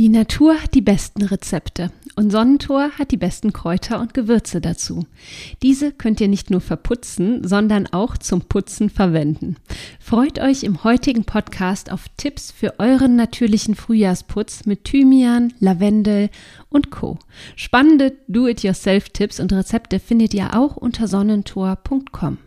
Die 0.00 0.08
Natur 0.08 0.60
hat 0.60 0.74
die 0.74 0.80
besten 0.80 1.22
Rezepte 1.22 1.92
und 2.16 2.30
Sonnentor 2.30 2.90
hat 2.98 3.12
die 3.12 3.16
besten 3.16 3.52
Kräuter 3.52 4.00
und 4.00 4.12
Gewürze 4.12 4.60
dazu. 4.60 5.06
Diese 5.62 5.92
könnt 5.92 6.20
ihr 6.20 6.26
nicht 6.26 6.50
nur 6.50 6.60
verputzen, 6.60 7.46
sondern 7.46 7.86
auch 7.86 8.18
zum 8.18 8.40
Putzen 8.40 8.90
verwenden. 8.90 9.54
Freut 10.00 10.40
euch 10.40 10.64
im 10.64 10.82
heutigen 10.82 11.24
Podcast 11.24 11.92
auf 11.92 12.06
Tipps 12.16 12.50
für 12.50 12.80
euren 12.80 13.14
natürlichen 13.14 13.76
Frühjahrsputz 13.76 14.66
mit 14.66 14.84
Thymian, 14.84 15.52
Lavendel 15.60 16.28
und 16.70 16.90
Co. 16.90 17.18
Spannende 17.54 18.14
Do-it-yourself-Tipps 18.26 19.38
und 19.38 19.52
Rezepte 19.52 20.00
findet 20.00 20.34
ihr 20.34 20.58
auch 20.58 20.76
unter 20.76 21.06
sonnentor.com. 21.06 22.38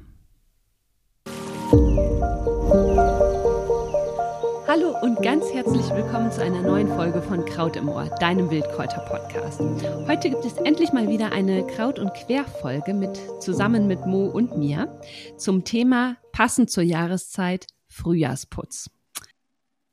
Hallo 4.67 4.93
und 5.01 5.21
ganz 5.21 5.45
herzlich 5.53 5.89
willkommen 5.91 6.29
zu 6.29 6.43
einer 6.43 6.61
neuen 6.61 6.89
Folge 6.89 7.21
von 7.21 7.45
Kraut 7.45 7.77
im 7.77 7.87
Ohr, 7.87 8.09
deinem 8.19 8.49
Wildkräuter-Podcast. 8.49 9.61
Heute 10.09 10.29
gibt 10.29 10.43
es 10.43 10.57
endlich 10.57 10.91
mal 10.91 11.07
wieder 11.07 11.31
eine 11.31 11.65
Kraut- 11.65 11.99
und 11.99 12.13
Querfolge 12.13 12.93
mit, 12.93 13.17
zusammen 13.39 13.87
mit 13.87 14.05
Mo 14.05 14.25
und 14.25 14.57
mir 14.57 14.99
zum 15.37 15.63
Thema 15.63 16.17
passend 16.33 16.69
zur 16.69 16.83
Jahreszeit 16.83 17.65
Frühjahrsputz. 17.87 18.89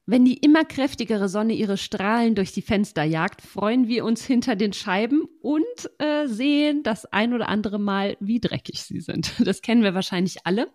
Wenn 0.07 0.27
die 0.27 0.37
immer 0.37 0.67
kräftigere 0.67 1.31
Sonne 1.31 1.55
ihre 1.55 1.79
Strahlen 1.79 2.35
durch 2.35 2.53
die 2.53 2.61
Fenster 2.61 3.05
jagt, 3.05 3.41
freuen 3.41 3.89
wir 3.89 4.05
uns 4.05 4.23
hinter 4.23 4.55
den 4.55 4.75
Scheiben 4.75 5.23
und 5.41 5.65
äh, 5.99 6.27
sehen 6.27 6.83
das 6.83 7.07
ein 7.07 7.33
oder 7.33 7.49
andere 7.49 7.79
Mal, 7.79 8.19
wie 8.21 8.39
dreckig 8.39 8.83
sie 8.83 9.01
sind. 9.01 9.33
Das 9.45 9.63
kennen 9.63 9.83
wir 9.83 9.95
wahrscheinlich 9.95 10.45
alle. 10.45 10.69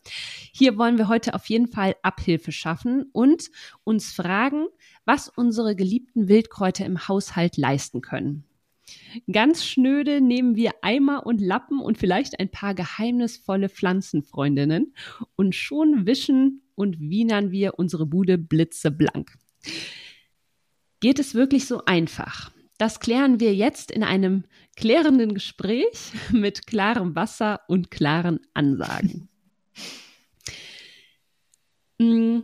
Hier 0.52 0.78
wollen 0.78 0.98
wir 0.98 1.08
heute 1.08 1.36
auf 1.36 1.46
jeden 1.48 1.68
Fall 1.68 1.96
Abhilfe 2.02 2.52
schaffen 2.52 3.10
und 3.12 3.52
uns 3.84 4.12
fragen, 4.12 4.66
was 5.06 5.30
unsere 5.30 5.76
geliebten 5.76 6.28
Wildkräuter 6.28 6.86
im 6.86 7.08
Haushalt 7.08 7.58
leisten 7.58 8.02
können. 8.02 8.46
Ganz 9.32 9.64
schnöde 9.64 10.22
nehmen 10.22 10.56
wir 10.56 10.72
Eimer 10.82 11.26
und 11.26 11.40
Lappen 11.42 11.80
und 11.80 11.98
vielleicht 11.98 12.40
ein 12.40 12.50
paar 12.50 12.74
geheimnisvolle 12.74 13.70
Pflanzenfreundinnen 13.70 14.94
und 15.36 15.54
schon 15.54 16.08
wischen 16.08 16.64
und 16.80 16.98
wienern 17.02 17.52
wir 17.52 17.78
unsere 17.78 18.06
Bude 18.06 18.38
blitzeblank. 18.38 19.38
Geht 21.02 21.20
es 21.20 21.36
wirklich 21.36 21.66
so 21.66 21.84
einfach? 21.86 22.52
Das 22.78 23.02
klären 23.02 23.42
wir 23.42 23.54
jetzt 23.54 23.92
in 23.92 24.02
einem 24.02 24.46
klärenden 24.78 25.34
Gespräch 25.34 26.14
mit 26.32 26.68
klarem 26.68 27.16
Wasser 27.16 27.60
und 27.68 27.92
klaren 27.92 28.40
Ansagen. 28.54 29.28
Mm, 32.02 32.44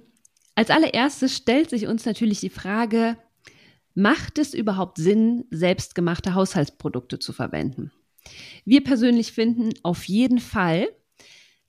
als 0.53 0.69
allererstes 0.69 1.33
stellt 1.33 1.69
sich 1.69 1.87
uns 1.87 2.03
natürlich 2.03 2.41
die 2.41 2.49
Frage, 2.49 3.15
macht 3.93 4.37
es 4.37 4.53
überhaupt 4.53 4.97
Sinn, 4.97 5.45
selbstgemachte 5.49 6.33
Haushaltsprodukte 6.33 7.19
zu 7.19 7.31
verwenden? 7.31 7.93
Wir 8.65 8.83
persönlich 8.83 9.31
finden 9.31 9.69
auf 9.81 10.03
jeden 10.09 10.39
Fall. 10.39 10.89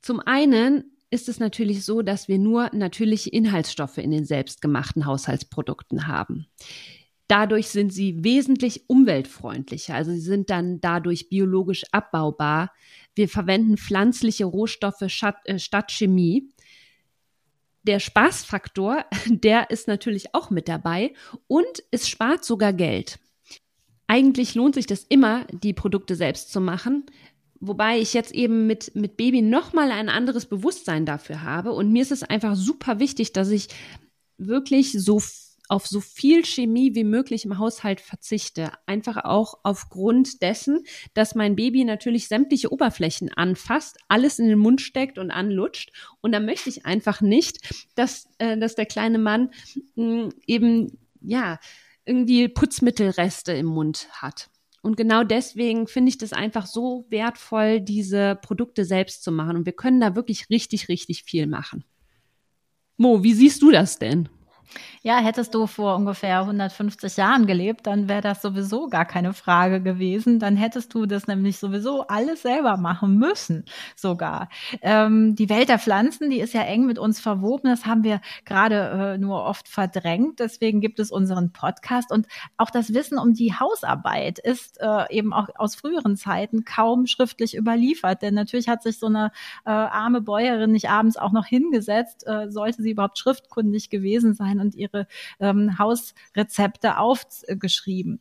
Zum 0.03 0.19
einen 0.19 0.96
ist 1.17 1.31
es 1.31 1.41
natürlich 1.41 1.83
so, 1.87 2.03
dass 2.03 2.29
wir 2.29 2.39
nur 2.39 2.69
natürliche 2.75 3.31
Inhaltsstoffe 3.31 3.97
in 3.97 4.11
den 4.11 4.27
selbstgemachten 4.27 5.07
Haushaltsprodukten 5.07 6.07
haben. 6.07 6.47
Dadurch 7.27 7.69
sind 7.69 7.91
sie 7.91 8.23
wesentlich 8.23 8.89
umweltfreundlicher, 8.89 9.95
also 9.95 10.13
sie 10.13 10.21
sind 10.21 10.51
dann 10.51 10.81
dadurch 10.83 11.31
biologisch 11.31 11.85
abbaubar. 11.91 12.71
Wir 13.15 13.31
verwenden 13.31 13.79
pflanzliche 13.79 14.45
Rohstoffe 14.45 15.01
äh, 15.01 15.59
statt 15.59 15.91
Chemie. 15.91 16.51
Der 17.83 17.99
Spaßfaktor, 17.99 19.07
der 19.27 19.71
ist 19.71 19.89
natürlich 19.89 20.35
auch 20.35 20.51
mit 20.51 20.69
dabei 20.69 21.15
und 21.49 21.83
es 21.91 22.11
spart 22.11 22.45
sogar 22.45 22.75
Geld. 22.75 23.19
Eigentlich 24.07 24.55
lohnt 24.55 24.75
sich 24.75 24.87
das 24.87 25.03
immer, 25.03 25.47
die 25.47 25.73
Produkte 25.73 26.15
selbst 26.15 26.53
zu 26.53 26.61
machen, 26.61 27.07
Wobei 27.61 27.99
ich 27.99 28.15
jetzt 28.15 28.33
eben 28.33 28.67
mit, 28.67 28.95
mit 28.95 29.17
Baby 29.17 29.43
nochmal 29.43 29.91
ein 29.91 30.09
anderes 30.09 30.47
Bewusstsein 30.47 31.07
dafür 31.07 31.43
habe. 31.43 31.73
Und 31.73 31.93
mir 31.93 32.03
ist 32.03 32.13
es 32.13 32.23
einfach 32.23 32.55
super 32.55 32.99
wichtig, 32.99 33.33
dass 33.33 33.51
ich 33.51 33.69
wirklich 34.39 34.93
so 34.93 35.21
auf 35.69 35.87
so 35.87 36.01
viel 36.01 36.45
Chemie 36.45 36.95
wie 36.95 37.05
möglich 37.05 37.45
im 37.45 37.59
Haushalt 37.59 38.01
verzichte. 38.01 38.71
Einfach 38.87 39.25
auch 39.25 39.59
aufgrund 39.63 40.43
dessen, 40.43 40.85
dass 41.15 41.35
mein 41.35 41.57
Baby 41.57 41.85
natürlich 41.85 42.29
sämtliche 42.29 42.73
Oberflächen 42.73 43.33
anfasst, 43.33 43.99
alles 44.09 44.39
in 44.39 44.49
den 44.49 44.59
Mund 44.59 44.81
steckt 44.81 45.19
und 45.19 45.31
anlutscht. 45.31 45.93
Und 46.21 46.33
da 46.33 46.41
möchte 46.41 46.69
ich 46.69 46.87
einfach 46.87 47.21
nicht, 47.21 47.87
dass, 47.97 48.29
äh, 48.39 48.57
dass 48.57 48.75
der 48.75 48.87
kleine 48.87 49.19
Mann 49.19 49.51
mh, 49.97 50.23
hm, 50.25 50.33
eben, 50.47 50.99
ja, 51.21 51.59
irgendwie 52.05 52.49
Putzmittelreste 52.49 53.53
im 53.53 53.67
Mund 53.67 54.09
hat. 54.13 54.49
Und 54.83 54.97
genau 54.97 55.25
deswegen 55.25 55.87
finde 55.89 56.11
ich 56.11 56.19
das 56.19 56.33
einfach 56.33 56.67
so 56.67 57.07
wertvoll, 57.11 57.81
diese 57.81 58.37
Produkte 58.37 58.85
selbst 58.85 59.25
zu 59.25 59.33
machen. 59.33 59.57
Und 59.57 59.67
wir 59.67 59.73
können 59.73 60.01
da 60.01 60.15
wirklich 60.15 60.49
richtig, 60.51 60.89
richtig 60.89 61.25
viel 61.25 61.47
machen. 61.47 61.85
Mo, 62.97 63.23
wie 63.23 63.35
siehst 63.35 63.63
du 63.63 63.71
das 63.71 63.99
denn? 63.99 64.29
Ja, 65.03 65.19
hättest 65.19 65.55
du 65.55 65.67
vor 65.67 65.97
ungefähr 65.97 66.41
150 66.41 67.17
Jahren 67.17 67.47
gelebt, 67.47 67.87
dann 67.87 68.09
wäre 68.09 68.21
das 68.21 68.43
sowieso 68.43 68.89
gar 68.89 69.05
keine 69.05 69.33
Frage 69.33 69.81
gewesen. 69.81 70.39
Dann 70.39 70.57
hättest 70.57 70.93
du 70.95 71.07
das 71.07 71.27
nämlich 71.27 71.59
sowieso 71.59 72.07
alles 72.07 72.43
selber 72.43 72.77
machen 72.77 73.17
müssen, 73.17 73.65
sogar. 73.95 74.49
Ähm, 74.83 75.35
die 75.37 75.49
Welt 75.49 75.69
der 75.69 75.79
Pflanzen, 75.79 76.31
die 76.31 76.41
ist 76.41 76.55
ja 76.55 76.63
eng 76.63 76.87
mit 76.87 76.99
uns 76.99 77.21
verwoben. 77.21 77.69
Das 77.71 77.87
haben 77.87 78.05
wir 78.05 78.21
gerade 78.45 79.15
äh, 79.15 79.19
nur 79.19 79.45
oft 79.45 79.69
verdrängt. 79.69 80.41
Deswegen 80.41 80.81
gibt 80.81 80.99
es 80.99 81.11
unseren 81.11 81.53
Podcast. 81.53 82.11
Und 82.11 82.27
auch 82.57 82.71
das 82.71 82.93
Wissen 82.93 83.19
um 83.19 83.35
die 83.35 83.55
Hausarbeit 83.55 84.39
ist 84.39 84.81
äh, 84.81 85.05
eben 85.11 85.33
auch 85.33 85.49
aus 85.57 85.77
früheren 85.77 86.17
Zeiten 86.17 86.65
kaum 86.65 87.07
schriftlich 87.07 87.57
überliefert. 87.57 88.23
Denn 88.23 88.35
natürlich 88.35 88.69
hat 88.69 88.83
sich 88.83 88.99
so 88.99 89.07
eine 89.07 89.31
äh, 89.65 89.71
arme 89.71 90.21
Bäuerin 90.21 90.73
nicht 90.73 90.89
abends 90.91 91.17
auch 91.17 91.33
noch 91.33 91.47
hingesetzt, 91.47 92.27
äh, 92.27 92.51
sollte 92.51 92.83
sie 92.83 92.91
überhaupt 92.91 93.19
schriftkundig 93.19 93.91
gewesen 93.91 94.35
sein 94.35 94.56
und 94.61 94.75
ihre 94.75 95.07
ähm, 95.41 95.79
Hausrezepte 95.79 96.99
aufgeschrieben. 96.99 98.21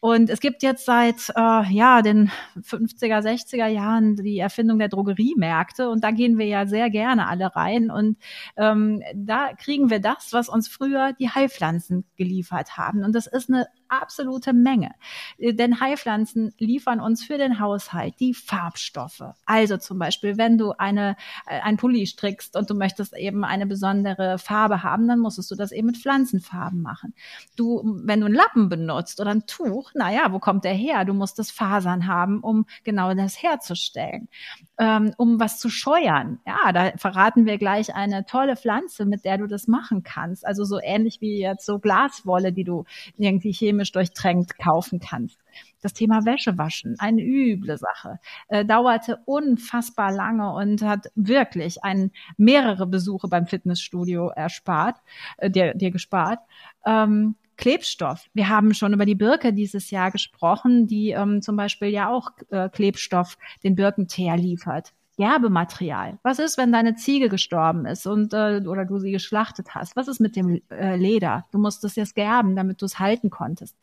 Und 0.00 0.30
es 0.30 0.40
gibt 0.40 0.62
jetzt 0.62 0.84
seit 0.86 1.30
äh, 1.36 1.72
ja 1.72 2.02
den 2.02 2.30
50er, 2.60 3.20
60er 3.20 3.66
Jahren 3.66 4.16
die 4.16 4.38
Erfindung 4.38 4.78
der 4.78 4.88
Drogeriemärkte 4.88 5.88
und 5.88 6.02
da 6.04 6.10
gehen 6.10 6.38
wir 6.38 6.46
ja 6.46 6.66
sehr 6.66 6.90
gerne 6.90 7.28
alle 7.28 7.54
rein 7.54 7.90
und 7.90 8.18
ähm, 8.56 9.02
da 9.14 9.52
kriegen 9.54 9.90
wir 9.90 10.00
das, 10.00 10.32
was 10.32 10.48
uns 10.48 10.68
früher 10.68 11.12
die 11.18 11.30
Heilpflanzen 11.30 12.04
geliefert 12.16 12.76
haben. 12.76 13.04
Und 13.04 13.14
das 13.14 13.26
ist 13.26 13.48
eine 13.48 13.66
absolute 13.88 14.52
Menge. 14.52 14.92
Äh, 15.38 15.54
denn 15.54 15.80
Heilpflanzen 15.80 16.54
liefern 16.58 17.00
uns 17.00 17.24
für 17.24 17.38
den 17.38 17.60
Haushalt 17.60 18.14
die 18.20 18.34
Farbstoffe. 18.34 19.22
Also 19.46 19.76
zum 19.76 19.98
Beispiel, 19.98 20.36
wenn 20.36 20.58
du 20.58 20.72
eine, 20.72 21.16
äh, 21.46 21.60
ein 21.60 21.76
Pulli 21.76 22.06
strickst 22.06 22.56
und 22.56 22.70
du 22.70 22.74
möchtest 22.74 23.16
eben 23.16 23.44
eine 23.44 23.66
besondere 23.66 24.38
Farbe 24.38 24.82
haben, 24.82 25.08
dann 25.08 25.18
musstest 25.18 25.50
du 25.50 25.54
das 25.54 25.72
eben 25.72 25.86
mit 25.86 25.96
Pflanzenfarben 25.98 26.82
machen. 26.82 27.14
Du, 27.56 27.82
wenn 28.04 28.20
du 28.20 28.26
einen 28.26 28.34
Lappen 28.34 28.68
benutzt 28.68 29.20
oder 29.20 29.30
ein 29.30 29.46
Tuch, 29.46 29.92
naja, 29.94 30.32
wo 30.32 30.38
kommt 30.38 30.64
der 30.64 30.74
her? 30.74 31.04
Du 31.04 31.14
musst 31.14 31.38
das 31.38 31.50
Fasern 31.50 32.06
haben, 32.06 32.40
um 32.40 32.66
genau 32.82 33.14
das 33.14 33.42
herzustellen. 33.42 34.28
Ähm, 34.76 35.14
um 35.18 35.38
was 35.38 35.60
zu 35.60 35.68
scheuern. 35.68 36.40
Ja, 36.46 36.72
da 36.72 36.92
verraten 36.96 37.46
wir 37.46 37.58
gleich 37.58 37.94
eine 37.94 38.26
tolle 38.26 38.56
Pflanze, 38.56 39.04
mit 39.04 39.24
der 39.24 39.38
du 39.38 39.46
das 39.46 39.68
machen 39.68 40.02
kannst. 40.02 40.44
Also 40.44 40.64
so 40.64 40.80
ähnlich 40.82 41.20
wie 41.20 41.38
jetzt 41.38 41.64
so 41.64 41.78
Glaswolle, 41.78 42.52
die 42.52 42.64
du 42.64 42.84
irgendwie 43.16 43.52
chemisch 43.52 43.73
durchtränkt 43.92 44.58
kaufen 44.58 45.00
kannst. 45.00 45.38
Das 45.80 45.92
Thema 45.92 46.24
Wäschewaschen, 46.24 46.96
eine 46.98 47.22
üble 47.22 47.76
Sache, 47.78 48.18
äh, 48.48 48.64
dauerte 48.64 49.18
unfassbar 49.26 50.12
lange 50.12 50.52
und 50.54 50.82
hat 50.82 51.06
wirklich 51.14 51.84
ein, 51.84 52.10
mehrere 52.36 52.86
Besuche 52.86 53.28
beim 53.28 53.46
Fitnessstudio 53.46 54.28
erspart, 54.28 54.96
äh, 55.38 55.50
dir, 55.50 55.74
dir 55.74 55.90
gespart. 55.90 56.40
Ähm, 56.86 57.36
Klebstoff. 57.56 58.26
Wir 58.34 58.48
haben 58.48 58.74
schon 58.74 58.92
über 58.92 59.06
die 59.06 59.14
Birke 59.14 59.52
dieses 59.52 59.90
Jahr 59.90 60.10
gesprochen, 60.10 60.86
die 60.86 61.10
ähm, 61.10 61.40
zum 61.40 61.56
Beispiel 61.56 61.88
ja 61.88 62.10
auch 62.10 62.30
äh, 62.50 62.68
Klebstoff, 62.68 63.38
den 63.62 63.76
Birkenteer 63.76 64.36
liefert. 64.36 64.92
Gerbematerial. 65.16 66.18
Was 66.22 66.38
ist, 66.38 66.58
wenn 66.58 66.72
deine 66.72 66.96
Ziege 66.96 67.28
gestorben 67.28 67.86
ist 67.86 68.06
und 68.06 68.32
äh, 68.34 68.62
oder 68.66 68.84
du 68.84 68.98
sie 68.98 69.12
geschlachtet 69.12 69.74
hast? 69.74 69.96
Was 69.96 70.08
ist 70.08 70.20
mit 70.20 70.36
dem 70.36 70.60
äh, 70.70 70.96
Leder? 70.96 71.44
Du 71.52 71.58
musstest 71.58 71.98
es 71.98 72.14
gerben, 72.14 72.56
damit 72.56 72.82
du 72.82 72.86
es 72.86 72.98
halten 72.98 73.30
konntest. 73.30 73.76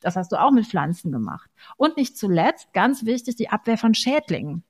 Das 0.00 0.16
hast 0.16 0.32
du 0.32 0.40
auch 0.40 0.50
mit 0.50 0.66
Pflanzen 0.66 1.12
gemacht. 1.12 1.50
Und 1.76 1.96
nicht 1.96 2.16
zuletzt, 2.16 2.72
ganz 2.72 3.04
wichtig, 3.04 3.36
die 3.36 3.50
Abwehr 3.50 3.78
von 3.78 3.94
Schädlingen. 3.94 4.64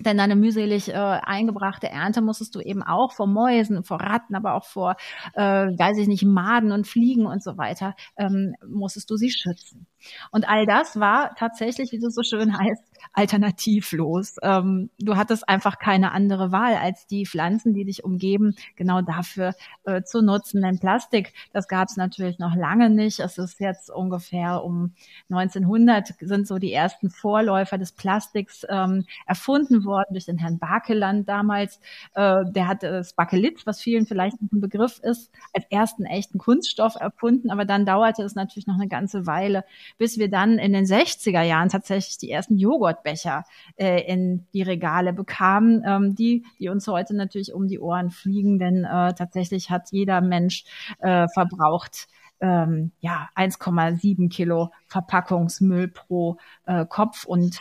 denn 0.00 0.18
deine 0.18 0.36
mühselig 0.36 0.88
äh, 0.88 0.94
eingebrachte 0.94 1.88
Ernte 1.88 2.20
musstest 2.20 2.54
du 2.54 2.60
eben 2.60 2.82
auch 2.82 3.12
vor 3.12 3.26
Mäusen, 3.26 3.84
vor 3.84 4.00
Ratten, 4.00 4.34
aber 4.34 4.54
auch 4.54 4.64
vor, 4.64 4.96
äh, 5.34 5.42
weiß 5.42 5.98
ich 5.98 6.08
nicht, 6.08 6.24
Maden 6.24 6.72
und 6.72 6.86
Fliegen 6.86 7.26
und 7.26 7.42
so 7.42 7.56
weiter, 7.58 7.94
ähm, 8.16 8.54
musstest 8.66 9.10
du 9.10 9.16
sie 9.16 9.30
schützen. 9.30 9.86
Und 10.30 10.48
all 10.48 10.66
das 10.66 10.98
war 10.98 11.34
tatsächlich, 11.36 11.92
wie 11.92 11.96
es 11.96 12.14
so 12.14 12.22
schön 12.22 12.58
heißt, 12.58 12.82
alternativlos. 13.12 14.36
Ähm, 14.42 14.90
du 14.98 15.16
hattest 15.16 15.48
einfach 15.48 15.78
keine 15.78 16.12
andere 16.12 16.52
Wahl, 16.52 16.74
als 16.76 17.06
die 17.06 17.26
Pflanzen, 17.26 17.74
die 17.74 17.84
dich 17.84 18.04
umgeben, 18.04 18.54
genau 18.76 19.02
dafür 19.02 19.54
äh, 19.84 20.02
zu 20.02 20.22
nutzen. 20.22 20.62
Denn 20.62 20.78
Plastik, 20.78 21.32
das 21.52 21.68
gab 21.68 21.88
es 21.88 21.96
natürlich 21.96 22.38
noch 22.38 22.54
lange 22.54 22.90
nicht. 22.90 23.20
Es 23.20 23.38
ist 23.38 23.60
jetzt 23.60 23.90
ungefähr 23.90 24.64
um 24.64 24.94
1900 25.30 26.14
sind 26.20 26.46
so 26.46 26.58
die 26.58 26.72
ersten 26.72 27.10
Vorläufer 27.10 27.78
des 27.78 27.92
Plastiks 27.92 28.66
ähm, 28.68 29.04
erfunden 29.26 29.84
worden 29.84 30.12
durch 30.12 30.26
den 30.26 30.38
Herrn 30.38 30.58
Bakeland 30.58 31.28
damals. 31.28 31.80
Äh, 32.14 32.44
der 32.46 32.68
hat 32.68 32.82
das 32.82 33.14
Bakelit, 33.14 33.66
was 33.66 33.80
vielen 33.80 34.06
vielleicht 34.06 34.40
ein 34.40 34.60
Begriff 34.60 34.98
ist, 35.02 35.30
als 35.52 35.66
ersten 35.70 36.04
echten 36.04 36.38
Kunststoff 36.38 36.96
erfunden. 36.96 37.50
Aber 37.50 37.64
dann 37.64 37.86
dauerte 37.86 38.22
es 38.22 38.34
natürlich 38.34 38.66
noch 38.66 38.76
eine 38.76 38.88
ganze 38.88 39.26
Weile, 39.26 39.64
bis 39.98 40.18
wir 40.18 40.28
dann 40.30 40.58
in 40.58 40.72
den 40.72 40.84
60er 40.84 41.42
Jahren 41.42 41.68
tatsächlich 41.68 42.18
die 42.18 42.30
ersten 42.30 42.56
Joghurtbecher 42.56 43.44
äh, 43.76 44.02
in 44.02 44.46
die 44.52 44.62
Regale 44.62 45.12
bekamen, 45.12 45.82
ähm, 45.86 46.14
die, 46.14 46.44
die 46.58 46.68
uns 46.68 46.86
heute 46.86 47.14
natürlich 47.14 47.52
um 47.52 47.68
die 47.68 47.80
Ohren 47.80 48.10
fliegen, 48.10 48.58
denn 48.58 48.84
äh, 48.84 49.14
tatsächlich 49.14 49.70
hat 49.70 49.92
jeder 49.92 50.20
Mensch 50.20 50.64
äh, 50.98 51.26
verbraucht 51.28 52.08
ähm, 52.40 52.92
ja 53.00 53.28
1,7 53.36 54.28
Kilo 54.30 54.70
Verpackungsmüll 54.88 55.88
pro 55.88 56.36
äh, 56.66 56.84
Kopf 56.86 57.24
und 57.24 57.60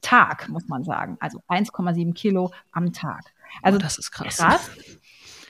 Tag, 0.00 0.48
muss 0.48 0.68
man 0.68 0.84
sagen. 0.84 1.16
Also 1.20 1.40
1,7 1.48 2.14
Kilo 2.14 2.52
am 2.72 2.92
Tag. 2.92 3.24
Also 3.62 3.78
oh, 3.78 3.82
das 3.82 3.98
ist 3.98 4.12
krass. 4.12 4.36
krass. 4.36 4.70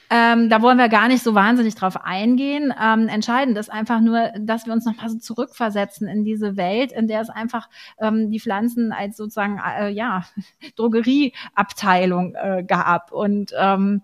Ähm, 0.09 0.49
da 0.49 0.61
wollen 0.61 0.77
wir 0.77 0.89
gar 0.89 1.07
nicht 1.07 1.23
so 1.23 1.35
wahnsinnig 1.35 1.75
drauf 1.75 2.03
eingehen. 2.03 2.73
Ähm, 2.81 3.07
entscheidend 3.07 3.57
ist 3.57 3.71
einfach 3.71 3.99
nur, 3.99 4.31
dass 4.39 4.65
wir 4.65 4.73
uns 4.73 4.85
nochmal 4.85 5.09
so 5.09 5.17
zurückversetzen 5.17 6.07
in 6.07 6.23
diese 6.23 6.55
Welt, 6.55 6.91
in 6.91 7.07
der 7.07 7.21
es 7.21 7.29
einfach 7.29 7.69
ähm, 7.99 8.31
die 8.31 8.39
Pflanzen 8.39 8.91
als 8.91 9.17
sozusagen 9.17 9.59
äh, 9.59 9.89
ja 9.89 10.23
Drogerieabteilung 10.75 12.35
äh, 12.35 12.63
gab 12.65 13.11
und 13.11 13.51
ähm, 13.57 14.03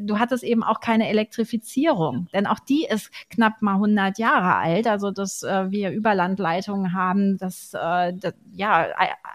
du 0.00 0.18
hattest 0.18 0.44
eben 0.44 0.62
auch 0.62 0.80
keine 0.80 1.08
Elektrifizierung, 1.08 2.28
denn 2.32 2.46
auch 2.46 2.58
die 2.58 2.84
ist 2.84 3.10
knapp 3.30 3.62
mal 3.62 3.74
100 3.74 4.18
Jahre 4.18 4.56
alt. 4.56 4.86
Also 4.86 5.10
dass 5.10 5.42
äh, 5.42 5.70
wir 5.70 5.90
Überlandleitungen 5.90 6.92
haben, 6.92 7.38
dass 7.38 7.72
äh, 7.74 8.12
das, 8.14 8.34
ja 8.52 8.86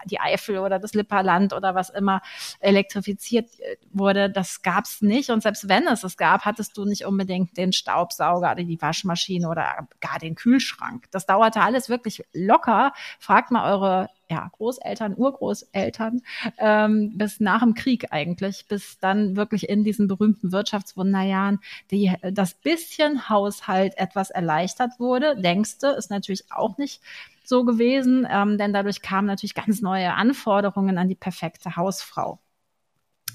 die 0.06 0.20
Eifel 0.20 0.58
oder 0.58 0.78
das 0.78 0.94
Lipperland 0.94 1.52
oder 1.52 1.74
was 1.74 1.90
immer 1.90 2.22
elektrifiziert 2.60 3.48
äh, 3.60 3.76
wurde, 3.92 4.30
das 4.30 4.62
gab's 4.62 5.02
nicht. 5.02 5.30
Und 5.30 5.42
selbst 5.42 5.68
wenn 5.68 5.86
es 5.86 6.04
es 6.04 6.16
gab, 6.16 6.44
hattest 6.44 6.76
du 6.76 6.84
nicht 6.84 7.04
unbedingt 7.04 7.56
den 7.56 7.72
Staubsauger 7.72 8.52
oder 8.52 8.64
die 8.64 8.80
Waschmaschine 8.80 9.48
oder 9.48 9.88
gar 10.00 10.18
den 10.18 10.34
Kühlschrank. 10.34 11.06
Das 11.10 11.26
dauerte 11.26 11.60
alles 11.60 11.88
wirklich 11.88 12.24
locker. 12.32 12.92
Fragt 13.18 13.50
mal 13.50 13.72
eure 13.72 14.08
ja, 14.30 14.48
Großeltern, 14.52 15.14
Urgroßeltern, 15.14 16.22
ähm, 16.58 17.16
bis 17.16 17.40
nach 17.40 17.60
dem 17.60 17.74
Krieg 17.74 18.06
eigentlich, 18.10 18.66
bis 18.68 18.98
dann 18.98 19.36
wirklich 19.36 19.68
in 19.68 19.84
diesen 19.84 20.08
berühmten 20.08 20.52
Wirtschaftswunderjahren 20.52 21.60
die, 21.90 22.12
das 22.22 22.54
bisschen 22.54 23.28
Haushalt 23.28 23.96
etwas 23.98 24.30
erleichtert 24.30 24.92
wurde. 24.98 25.34
Längste 25.34 25.88
ist 25.88 26.10
natürlich 26.10 26.50
auch 26.50 26.78
nicht 26.78 27.02
so 27.44 27.64
gewesen, 27.64 28.26
ähm, 28.30 28.58
denn 28.58 28.72
dadurch 28.72 29.02
kamen 29.02 29.26
natürlich 29.26 29.54
ganz 29.54 29.82
neue 29.82 30.14
Anforderungen 30.14 30.98
an 30.98 31.08
die 31.08 31.14
perfekte 31.14 31.76
Hausfrau. 31.76 32.38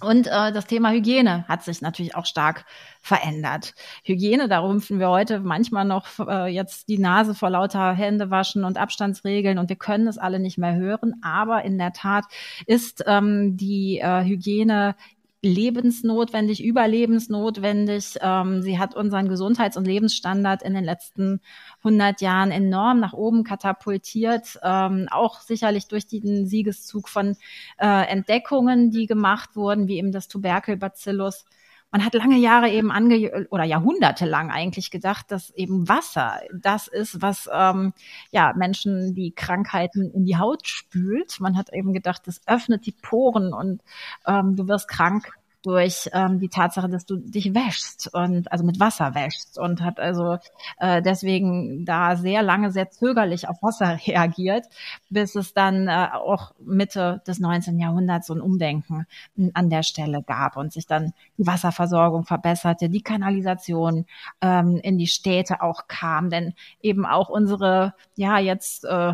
Und 0.02 0.28
äh, 0.28 0.52
das 0.52 0.66
Thema 0.66 0.92
Hygiene 0.92 1.46
hat 1.48 1.64
sich 1.64 1.82
natürlich 1.82 2.16
auch 2.16 2.26
stark 2.26 2.66
verändert. 3.02 3.74
Hygiene, 4.04 4.48
da 4.48 4.60
rümpfen 4.60 5.00
wir 5.00 5.10
heute 5.10 5.40
manchmal 5.40 5.86
noch 5.86 6.08
äh, 6.20 6.48
jetzt 6.48 6.90
die 6.90 6.98
Nase 6.98 7.36
vor 7.36 7.50
lauter 7.50 7.94
Händewaschen 7.94 8.64
und 8.64 8.78
Abstandsregeln 8.78 9.58
und 9.58 9.70
wir 9.70 9.76
können 9.76 10.08
es 10.08 10.18
alle 10.18 10.40
nicht 10.40 10.58
mehr 10.58 10.76
hören. 10.76 11.16
Aber 11.22 11.64
in 11.64 11.78
der 11.78 11.94
Tat 11.94 12.26
ist 12.66 13.04
ähm, 13.08 13.58
die 13.58 14.00
äh, 14.00 14.24
Hygiene 14.24 14.96
lebensnotwendig, 15.42 16.64
überlebensnotwendig. 16.64 18.18
Ähm, 18.22 18.62
sie 18.62 18.78
hat 18.78 18.96
unseren 18.96 19.30
Gesundheits- 19.30 19.78
und 19.78 19.86
Lebensstandard 19.86 20.64
in 20.64 20.74
den 20.74 20.84
letzten 20.84 21.42
100 21.84 22.22
Jahren 22.22 22.52
enorm 22.52 23.00
nach 23.00 23.14
oben 23.14 23.44
katapultiert, 23.44 24.60
ähm, 24.64 25.08
auch 25.12 25.40
sicherlich 25.40 25.88
durch 25.88 26.08
den 26.08 26.48
Siegeszug 26.48 27.08
von 27.08 27.38
äh, 27.78 28.08
Entdeckungen, 28.10 28.92
die 28.92 29.08
gemacht 29.08 29.56
wurden, 29.56 29.88
wie 29.88 29.98
eben 29.98 30.12
das 30.12 30.28
Tuberkelbacillus. 30.28 31.46
Man 31.92 32.06
hat 32.06 32.14
lange 32.14 32.38
Jahre 32.38 32.70
eben 32.70 32.92
ange 32.92 33.48
oder 33.50 33.64
Jahrhunderte 33.64 34.26
lang 34.26 34.52
eigentlich 34.52 34.92
gedacht, 34.92 35.32
dass 35.32 35.50
eben 35.52 35.90
Wasser 35.90 36.40
das 36.54 36.88
ist, 36.88 37.22
was 37.22 37.50
ähm, 37.52 37.94
ja 38.32 38.54
Menschen 38.56 39.16
die 39.16 39.32
Krankheiten 39.32 40.12
in 40.12 40.26
die 40.26 40.38
Haut 40.38 40.68
spült. 40.68 41.40
Man 41.40 41.58
hat 41.58 41.74
eben 41.74 41.94
gedacht, 41.94 42.28
das 42.28 42.42
öffnet 42.46 42.86
die 42.86 42.96
Poren 43.02 43.54
und 43.54 43.82
ähm, 44.28 44.56
du 44.56 44.68
wirst 44.68 44.88
krank 44.88 45.39
durch 45.62 46.10
ähm, 46.14 46.40
die 46.40 46.50
Tatsache, 46.50 46.90
dass 46.90 47.06
du 47.06 47.18
dich 47.18 47.54
wäschst 47.54 48.14
und 48.14 48.52
also 48.52 48.64
mit 48.64 48.80
Wasser 48.80 49.14
wäschst 49.16 49.58
und 49.58 49.82
hat 49.82 50.00
also 50.00 50.38
äh, 50.78 51.02
deswegen 51.02 51.86
da 51.86 52.16
sehr 52.16 52.44
lange 52.44 52.72
sehr 52.72 52.90
zögerlich 52.90 53.48
auf 53.48 53.62
Wasser 53.62 54.00
reagiert, 54.08 54.66
bis 55.10 55.36
es 55.36 55.54
dann 55.54 55.88
äh, 55.88 56.08
auch 56.14 56.54
Mitte 56.60 57.22
des 57.28 57.40
19. 57.40 57.80
Jahrhunderts 57.80 58.28
so 58.28 58.34
ein 58.34 58.42
Umdenken 58.42 59.06
an 59.54 59.70
der 59.70 59.84
Stelle 59.84 60.24
gab 60.24 60.56
und 60.56 60.72
sich 60.72 60.88
dann 60.88 61.14
die 61.38 61.48
Wasserversorgung 61.48 62.26
verbesserte, 62.26 62.90
die 62.90 63.02
Kanalisation 63.02 64.06
ähm, 64.42 64.80
in 64.82 64.98
die 64.98 65.08
Städte 65.08 65.62
auch 65.62 65.88
kam, 65.88 66.30
denn 66.30 66.54
eben 66.82 67.06
auch 67.06 67.30
unsere 67.30 67.94
ja 68.16 68.40
jetzt 68.40 68.86
äh, 68.86 69.14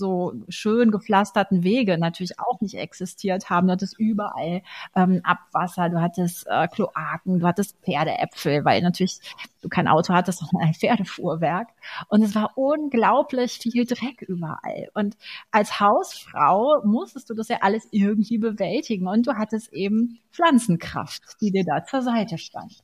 so 0.00 0.32
schön 0.48 0.90
gepflasterten 0.90 1.62
Wege 1.62 1.98
natürlich 1.98 2.40
auch 2.40 2.60
nicht 2.60 2.74
existiert 2.74 3.48
haben. 3.48 3.68
Du 3.68 3.74
hattest 3.74 3.96
überall 4.00 4.62
ähm, 4.96 5.20
Abwasser, 5.22 5.88
du 5.88 6.00
hattest 6.00 6.46
äh, 6.48 6.66
Kloaken, 6.66 7.38
du 7.38 7.46
hattest 7.46 7.76
Pferdeäpfel, 7.84 8.64
weil 8.64 8.82
natürlich 8.82 9.20
du 9.62 9.68
kein 9.68 9.86
Auto 9.86 10.12
hattest, 10.12 10.40
sondern 10.40 10.68
ein 10.68 10.74
Pferdefuhrwerk. 10.74 11.68
Und 12.08 12.22
es 12.22 12.34
war 12.34 12.56
unglaublich 12.56 13.58
viel 13.58 13.84
Dreck 13.84 14.22
überall. 14.22 14.88
Und 14.94 15.16
als 15.52 15.78
Hausfrau 15.78 16.82
musstest 16.84 17.30
du 17.30 17.34
das 17.34 17.48
ja 17.48 17.58
alles 17.60 17.86
irgendwie 17.92 18.38
bewältigen. 18.38 19.06
Und 19.06 19.26
du 19.26 19.36
hattest 19.36 19.72
eben 19.72 20.18
Pflanzenkraft, 20.32 21.22
die 21.40 21.52
dir 21.52 21.64
da 21.64 21.84
zur 21.84 22.02
Seite 22.02 22.38
stand. 22.38 22.82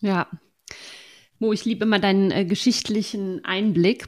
Ja. 0.00 0.26
Mo, 1.38 1.52
ich 1.52 1.64
liebe 1.64 1.84
immer 1.84 1.98
deinen 1.98 2.30
äh, 2.30 2.44
geschichtlichen 2.44 3.44
Einblick. 3.44 4.06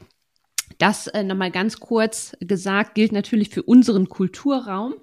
Das 0.77 1.07
äh, 1.07 1.23
nochmal 1.23 1.51
ganz 1.51 1.79
kurz 1.79 2.35
gesagt, 2.39 2.95
gilt 2.95 3.11
natürlich 3.11 3.49
für 3.49 3.63
unseren 3.63 4.09
Kulturraum. 4.09 4.95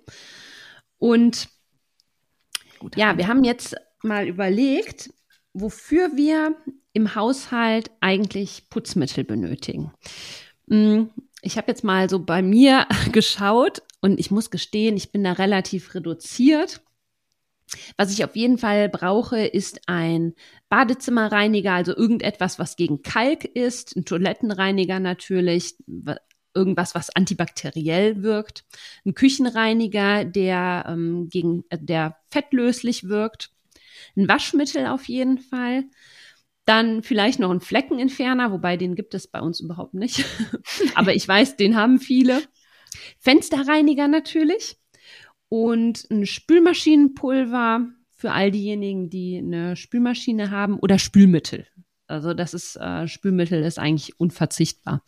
Und 0.98 1.48
Gut, 2.78 2.96
ja, 2.96 3.16
wir 3.16 3.28
haben 3.28 3.44
jetzt 3.44 3.76
mal 4.02 4.26
überlegt, 4.26 5.10
wofür 5.52 6.16
wir 6.16 6.56
im 6.92 7.14
Haushalt 7.14 7.90
eigentlich 8.00 8.68
Putzmittel 8.70 9.24
benötigen. 9.24 9.92
Hm, 10.68 11.10
ich 11.42 11.56
habe 11.56 11.68
jetzt 11.68 11.84
mal 11.84 12.08
so 12.08 12.18
bei 12.18 12.42
mir 12.42 12.86
geschaut 13.12 13.82
und 14.00 14.18
ich 14.18 14.30
muss 14.30 14.50
gestehen, 14.50 14.96
ich 14.96 15.12
bin 15.12 15.24
da 15.24 15.32
relativ 15.32 15.94
reduziert. 15.94 16.80
Was 17.96 18.12
ich 18.12 18.24
auf 18.24 18.36
jeden 18.36 18.58
Fall 18.58 18.88
brauche, 18.88 19.44
ist 19.44 19.80
ein 19.86 20.34
Badezimmerreiniger, 20.68 21.72
also 21.72 21.96
irgendetwas, 21.96 22.58
was 22.58 22.76
gegen 22.76 23.02
Kalk 23.02 23.44
ist, 23.44 23.96
ein 23.96 24.04
Toilettenreiniger 24.04 25.00
natürlich, 25.00 25.76
irgendwas, 26.54 26.94
was 26.94 27.14
antibakteriell 27.14 28.22
wirkt, 28.22 28.64
ein 29.06 29.14
Küchenreiniger, 29.14 30.24
der 30.24 30.84
ähm, 30.88 31.28
gegen, 31.30 31.64
äh, 31.70 31.78
der 31.80 32.16
fettlöslich 32.30 33.08
wirkt, 33.08 33.50
ein 34.16 34.28
Waschmittel 34.28 34.86
auf 34.86 35.08
jeden 35.08 35.38
Fall, 35.38 35.84
dann 36.64 37.02
vielleicht 37.02 37.40
noch 37.40 37.50
ein 37.50 37.60
Fleckenentferner, 37.60 38.52
wobei 38.52 38.76
den 38.76 38.94
gibt 38.94 39.14
es 39.14 39.26
bei 39.26 39.40
uns 39.40 39.60
überhaupt 39.60 39.94
nicht, 39.94 40.24
aber 40.94 41.14
ich 41.14 41.26
weiß, 41.26 41.56
den 41.56 41.76
haben 41.76 41.98
viele. 41.98 42.42
Fensterreiniger 43.18 44.06
natürlich 44.06 44.76
und 45.52 46.06
ein 46.10 46.24
Spülmaschinenpulver 46.24 47.86
für 48.08 48.32
all 48.32 48.50
diejenigen, 48.50 49.10
die 49.10 49.36
eine 49.36 49.76
Spülmaschine 49.76 50.50
haben 50.50 50.78
oder 50.78 50.98
Spülmittel. 50.98 51.66
Also 52.06 52.32
das 52.32 52.54
ist 52.54 52.76
äh, 52.76 53.06
Spülmittel 53.06 53.62
ist 53.62 53.78
eigentlich 53.78 54.18
unverzichtbar. 54.18 55.04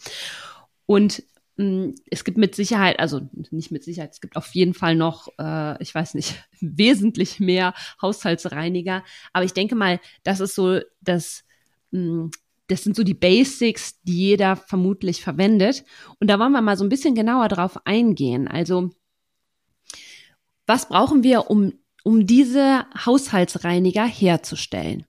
Und 0.84 1.22
hm, 1.56 1.94
es 2.10 2.24
gibt 2.24 2.36
mit 2.36 2.54
Sicherheit, 2.54 2.98
also 2.98 3.22
nicht 3.52 3.70
mit 3.70 3.84
Sicherheit, 3.84 4.10
es 4.12 4.20
gibt 4.20 4.36
auf 4.36 4.54
jeden 4.54 4.74
Fall 4.74 4.96
noch, 4.96 5.28
äh, 5.38 5.82
ich 5.82 5.94
weiß 5.94 6.12
nicht, 6.12 6.34
wesentlich 6.60 7.40
mehr 7.40 7.72
Haushaltsreiniger. 8.02 9.02
Aber 9.32 9.46
ich 9.46 9.54
denke 9.54 9.76
mal, 9.76 9.98
das 10.24 10.40
ist 10.40 10.54
so 10.56 10.80
das, 11.00 11.44
mh, 11.90 12.00
hm, 12.00 12.30
das 12.66 12.84
sind 12.84 12.96
so 12.96 13.02
die 13.02 13.14
Basics, 13.14 14.02
die 14.02 14.18
jeder 14.18 14.56
vermutlich 14.56 15.22
verwendet. 15.22 15.84
Und 16.20 16.28
da 16.28 16.38
wollen 16.38 16.52
wir 16.52 16.60
mal 16.60 16.76
so 16.76 16.84
ein 16.84 16.90
bisschen 16.90 17.14
genauer 17.14 17.48
drauf 17.48 17.78
eingehen. 17.86 18.46
Also 18.46 18.90
Was 20.66 20.88
brauchen 20.88 21.22
wir, 21.22 21.50
um, 21.50 21.72
um 22.02 22.26
diese 22.26 22.86
Haushaltsreiniger 23.04 24.04
herzustellen? 24.04 25.04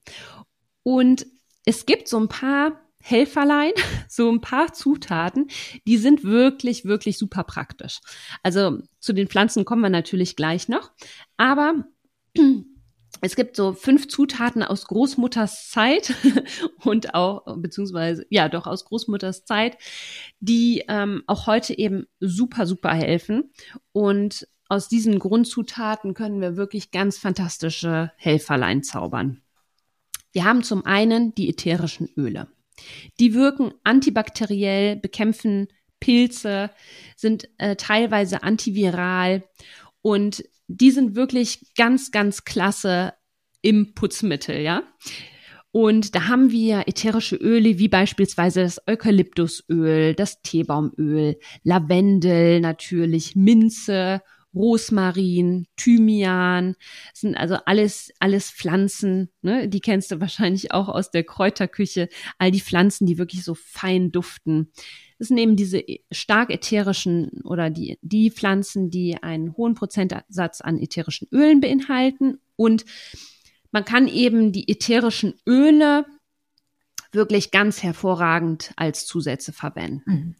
Und 0.82 1.26
es 1.64 1.86
gibt 1.86 2.08
so 2.08 2.18
ein 2.18 2.28
paar 2.28 2.80
Helferlein, 3.06 3.72
so 4.08 4.30
ein 4.30 4.40
paar 4.40 4.72
Zutaten, 4.72 5.48
die 5.86 5.96
sind 5.96 6.24
wirklich, 6.24 6.84
wirklich 6.84 7.18
super 7.18 7.44
praktisch. 7.44 8.00
Also 8.42 8.78
zu 8.98 9.12
den 9.12 9.28
Pflanzen 9.28 9.64
kommen 9.64 9.82
wir 9.82 9.90
natürlich 9.90 10.36
gleich 10.36 10.68
noch, 10.68 10.90
aber 11.36 11.84
es 13.20 13.36
gibt 13.36 13.56
so 13.56 13.72
fünf 13.72 14.08
Zutaten 14.08 14.62
aus 14.62 14.86
Großmutters 14.86 15.70
Zeit 15.70 16.14
und 16.84 17.14
auch, 17.14 17.44
beziehungsweise, 17.56 18.26
ja, 18.28 18.48
doch 18.48 18.66
aus 18.66 18.84
Großmutters 18.84 19.44
Zeit, 19.44 19.78
die 20.40 20.84
ähm, 20.88 21.22
auch 21.26 21.46
heute 21.46 21.78
eben 21.78 22.06
super, 22.20 22.66
super 22.66 22.92
helfen. 22.92 23.52
Und 23.92 24.46
aus 24.68 24.88
diesen 24.88 25.18
Grundzutaten 25.18 26.14
können 26.14 26.40
wir 26.40 26.56
wirklich 26.56 26.90
ganz 26.90 27.18
fantastische 27.18 28.12
Helferlein 28.16 28.82
zaubern. 28.82 29.42
Wir 30.32 30.44
haben 30.44 30.62
zum 30.62 30.84
einen 30.84 31.34
die 31.34 31.48
ätherischen 31.48 32.08
Öle. 32.16 32.48
Die 33.20 33.32
wirken 33.32 33.72
antibakteriell, 33.84 34.96
bekämpfen 34.96 35.68
Pilze, 36.00 36.70
sind 37.16 37.48
äh, 37.58 37.76
teilweise 37.76 38.42
antiviral 38.42 39.44
und 40.02 40.44
die 40.68 40.90
sind 40.90 41.14
wirklich 41.14 41.72
ganz, 41.74 42.10
ganz 42.10 42.44
klasse 42.44 43.14
im 43.62 43.94
Putzmittel, 43.94 44.60
ja. 44.60 44.82
Und 45.70 46.14
da 46.14 46.28
haben 46.28 46.50
wir 46.52 46.84
ätherische 46.86 47.36
Öle 47.36 47.78
wie 47.78 47.88
beispielsweise 47.88 48.62
das 48.62 48.80
Eukalyptusöl, 48.86 50.14
das 50.14 50.40
Teebaumöl, 50.40 51.38
Lavendel 51.64 52.60
natürlich, 52.60 53.36
Minze, 53.36 54.22
Rosmarin, 54.56 55.66
Thymian, 55.76 56.74
das 57.12 57.20
sind 57.20 57.36
also 57.36 57.56
alles, 57.66 58.10
alles 58.18 58.50
Pflanzen, 58.50 59.28
ne? 59.42 59.68
die 59.68 59.80
kennst 59.80 60.10
du 60.10 60.20
wahrscheinlich 60.20 60.72
auch 60.72 60.88
aus 60.88 61.10
der 61.10 61.22
Kräuterküche, 61.22 62.08
all 62.38 62.50
die 62.50 62.60
Pflanzen, 62.60 63.06
die 63.06 63.18
wirklich 63.18 63.44
so 63.44 63.54
fein 63.54 64.10
duften. 64.10 64.72
Das 65.18 65.28
sind 65.28 65.38
eben 65.38 65.56
diese 65.56 65.84
stark 66.10 66.50
ätherischen 66.50 67.42
oder 67.44 67.70
die, 67.70 67.98
die 68.02 68.30
Pflanzen, 68.30 68.90
die 68.90 69.22
einen 69.22 69.56
hohen 69.56 69.74
Prozentsatz 69.74 70.60
an 70.60 70.78
ätherischen 70.78 71.28
Ölen 71.32 71.60
beinhalten. 71.60 72.38
Und 72.56 72.84
man 73.70 73.84
kann 73.84 74.08
eben 74.08 74.52
die 74.52 74.68
ätherischen 74.68 75.34
Öle 75.46 76.06
wirklich 77.12 77.50
ganz 77.50 77.82
hervorragend 77.82 78.72
als 78.76 79.06
Zusätze 79.06 79.52
verwenden. 79.52 80.02
Mhm. 80.04 80.34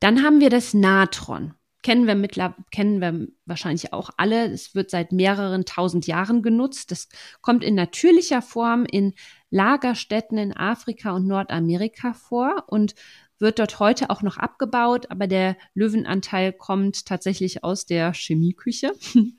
Dann 0.00 0.22
haben 0.22 0.40
wir 0.40 0.50
das 0.50 0.74
Natron. 0.74 1.54
Kennen 1.82 2.06
wir 2.06 2.14
mittlerweile, 2.14 2.56
kennen 2.72 3.00
wir 3.00 3.28
wahrscheinlich 3.46 3.92
auch 3.92 4.10
alle. 4.16 4.50
Es 4.50 4.74
wird 4.74 4.90
seit 4.90 5.12
mehreren 5.12 5.64
tausend 5.64 6.06
Jahren 6.06 6.42
genutzt. 6.42 6.90
Das 6.90 7.08
kommt 7.40 7.62
in 7.62 7.74
natürlicher 7.74 8.42
Form 8.42 8.84
in 8.84 9.14
Lagerstätten 9.50 10.38
in 10.38 10.56
Afrika 10.56 11.12
und 11.12 11.26
Nordamerika 11.26 12.14
vor 12.14 12.64
und 12.66 12.94
wird 13.38 13.58
dort 13.58 13.80
heute 13.80 14.10
auch 14.10 14.20
noch 14.22 14.36
abgebaut, 14.36 15.10
aber 15.10 15.26
der 15.26 15.56
Löwenanteil 15.74 16.52
kommt 16.52 17.06
tatsächlich 17.06 17.64
aus 17.64 17.86
der 17.86 18.12
Chemieküche. 18.12 18.92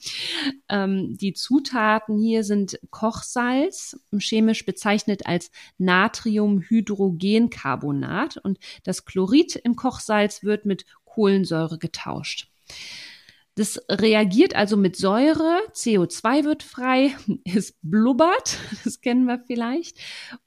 ähm, 0.69 1.15
die 1.17 1.33
Zutaten 1.33 2.17
hier 2.17 2.43
sind 2.43 2.79
Kochsalz, 2.89 3.99
chemisch 4.17 4.65
bezeichnet 4.65 5.25
als 5.25 5.51
Natriumhydrogencarbonat 5.77 8.37
und 8.37 8.57
das 8.83 9.05
Chlorid 9.05 9.55
im 9.57 9.75
Kochsalz 9.75 10.43
wird 10.43 10.65
mit 10.65 10.85
Kohlensäure 11.09 11.77
getauscht. 11.77 12.47
Das 13.55 13.81
reagiert 13.89 14.55
also 14.55 14.77
mit 14.77 14.95
Säure, 14.95 15.59
CO2 15.73 16.45
wird 16.45 16.63
frei, 16.63 17.15
es 17.45 17.77
blubbert, 17.81 18.57
das 18.83 19.01
kennen 19.01 19.25
wir 19.25 19.43
vielleicht. 19.45 19.97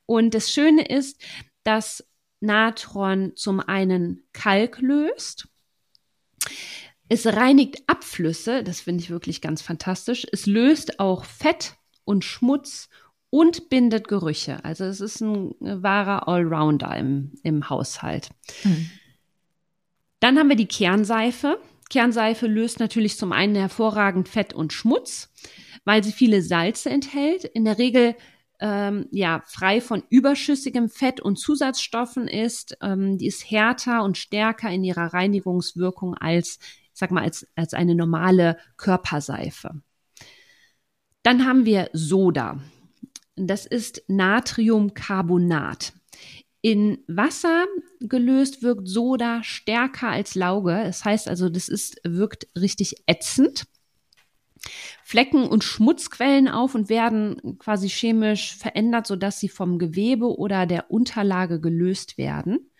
Und 0.07 0.35
das 0.35 0.51
Schöne 0.51 0.87
ist, 0.87 1.21
dass 1.63 2.07
Natron 2.41 3.33
zum 3.37 3.61
einen 3.61 4.25
Kalk 4.33 4.81
löst. 4.81 5.49
Es 7.09 7.27
reinigt 7.27 7.83
Abflüsse, 7.87 8.65
das 8.65 8.81
finde 8.81 9.05
ich 9.05 9.11
wirklich 9.11 9.43
ganz 9.43 9.61
fantastisch. 9.61 10.27
Es 10.33 10.47
löst 10.47 10.99
auch 10.99 11.25
Fett 11.27 11.75
und 12.05 12.25
Schmutz 12.25 12.89
und 13.29 13.69
bindet 13.69 14.09
Gerüche. 14.09 14.65
Also 14.65 14.85
es 14.85 15.01
ist 15.01 15.21
ein 15.21 15.55
wahrer 15.61 16.29
Allrounder 16.29 16.97
im, 16.97 17.33
im 17.43 17.69
Haushalt. 17.69 18.31
Hm. 18.63 18.91
Dann 20.23 20.39
haben 20.39 20.49
wir 20.49 20.57
die 20.57 20.69
Kernseife. 20.69 21.61
Kernseife 21.91 22.47
löst 22.47 22.79
natürlich 22.79 23.19
zum 23.19 23.33
einen 23.33 23.57
hervorragend 23.57 24.29
Fett 24.29 24.55
und 24.55 24.73
Schmutz, 24.73 25.33
weil 25.85 26.05
sie 26.05 26.13
viele 26.13 26.43
Salze 26.43 26.91
enthält. 26.91 27.43
In 27.43 27.65
der 27.65 27.77
Regel 27.79 28.15
ähm, 28.61 29.09
ja 29.11 29.43
frei 29.49 29.81
von 29.81 30.05
überschüssigem 30.11 30.89
Fett 30.89 31.21
und 31.21 31.41
Zusatzstoffen 31.41 32.29
ist. 32.29 32.79
Ähm, 32.81 33.19
die 33.19 33.27
ist 33.27 33.51
härter 33.51 34.05
und 34.05 34.17
stärker 34.17 34.71
in 34.71 34.85
ihrer 34.85 35.13
Reinigungswirkung 35.13 36.15
als, 36.15 36.61
ich 36.61 36.91
sag 37.01 37.11
mal, 37.11 37.25
als, 37.25 37.49
als 37.57 37.75
eine 37.75 37.97
normale 37.97 38.59
Körperseife. 38.77 39.83
Dann 41.25 41.45
haben 41.45 41.67
wir 41.67 41.91
Soda. 41.95 42.61
Das 43.35 43.67
ist 43.67 44.05
Natriumcarbonat. 44.07 45.95
In 46.61 47.03
Wasser 47.09 47.67
gelöst 48.09 48.63
wirkt 48.63 48.89
Soda 48.89 49.43
stärker 49.43 50.09
als 50.09 50.35
Lauge. 50.35 50.83
Das 50.85 51.05
heißt 51.05 51.29
also, 51.29 51.49
das 51.49 51.69
ist, 51.69 52.01
wirkt 52.05 52.49
richtig 52.57 53.05
ätzend. 53.07 53.65
Flecken 55.03 55.45
und 55.45 55.65
Schmutzquellen 55.65 56.49
auf 56.49 56.75
und 56.75 56.89
werden 56.89 57.59
quasi 57.59 57.89
chemisch 57.89 58.57
verändert, 58.57 59.07
sodass 59.07 59.41
sie 59.41 59.49
vom 59.49 59.79
Gewebe 59.79 60.37
oder 60.39 60.67
der 60.67 60.91
Unterlage 60.91 61.61
gelöst 61.61 62.17
werden. 62.17 62.71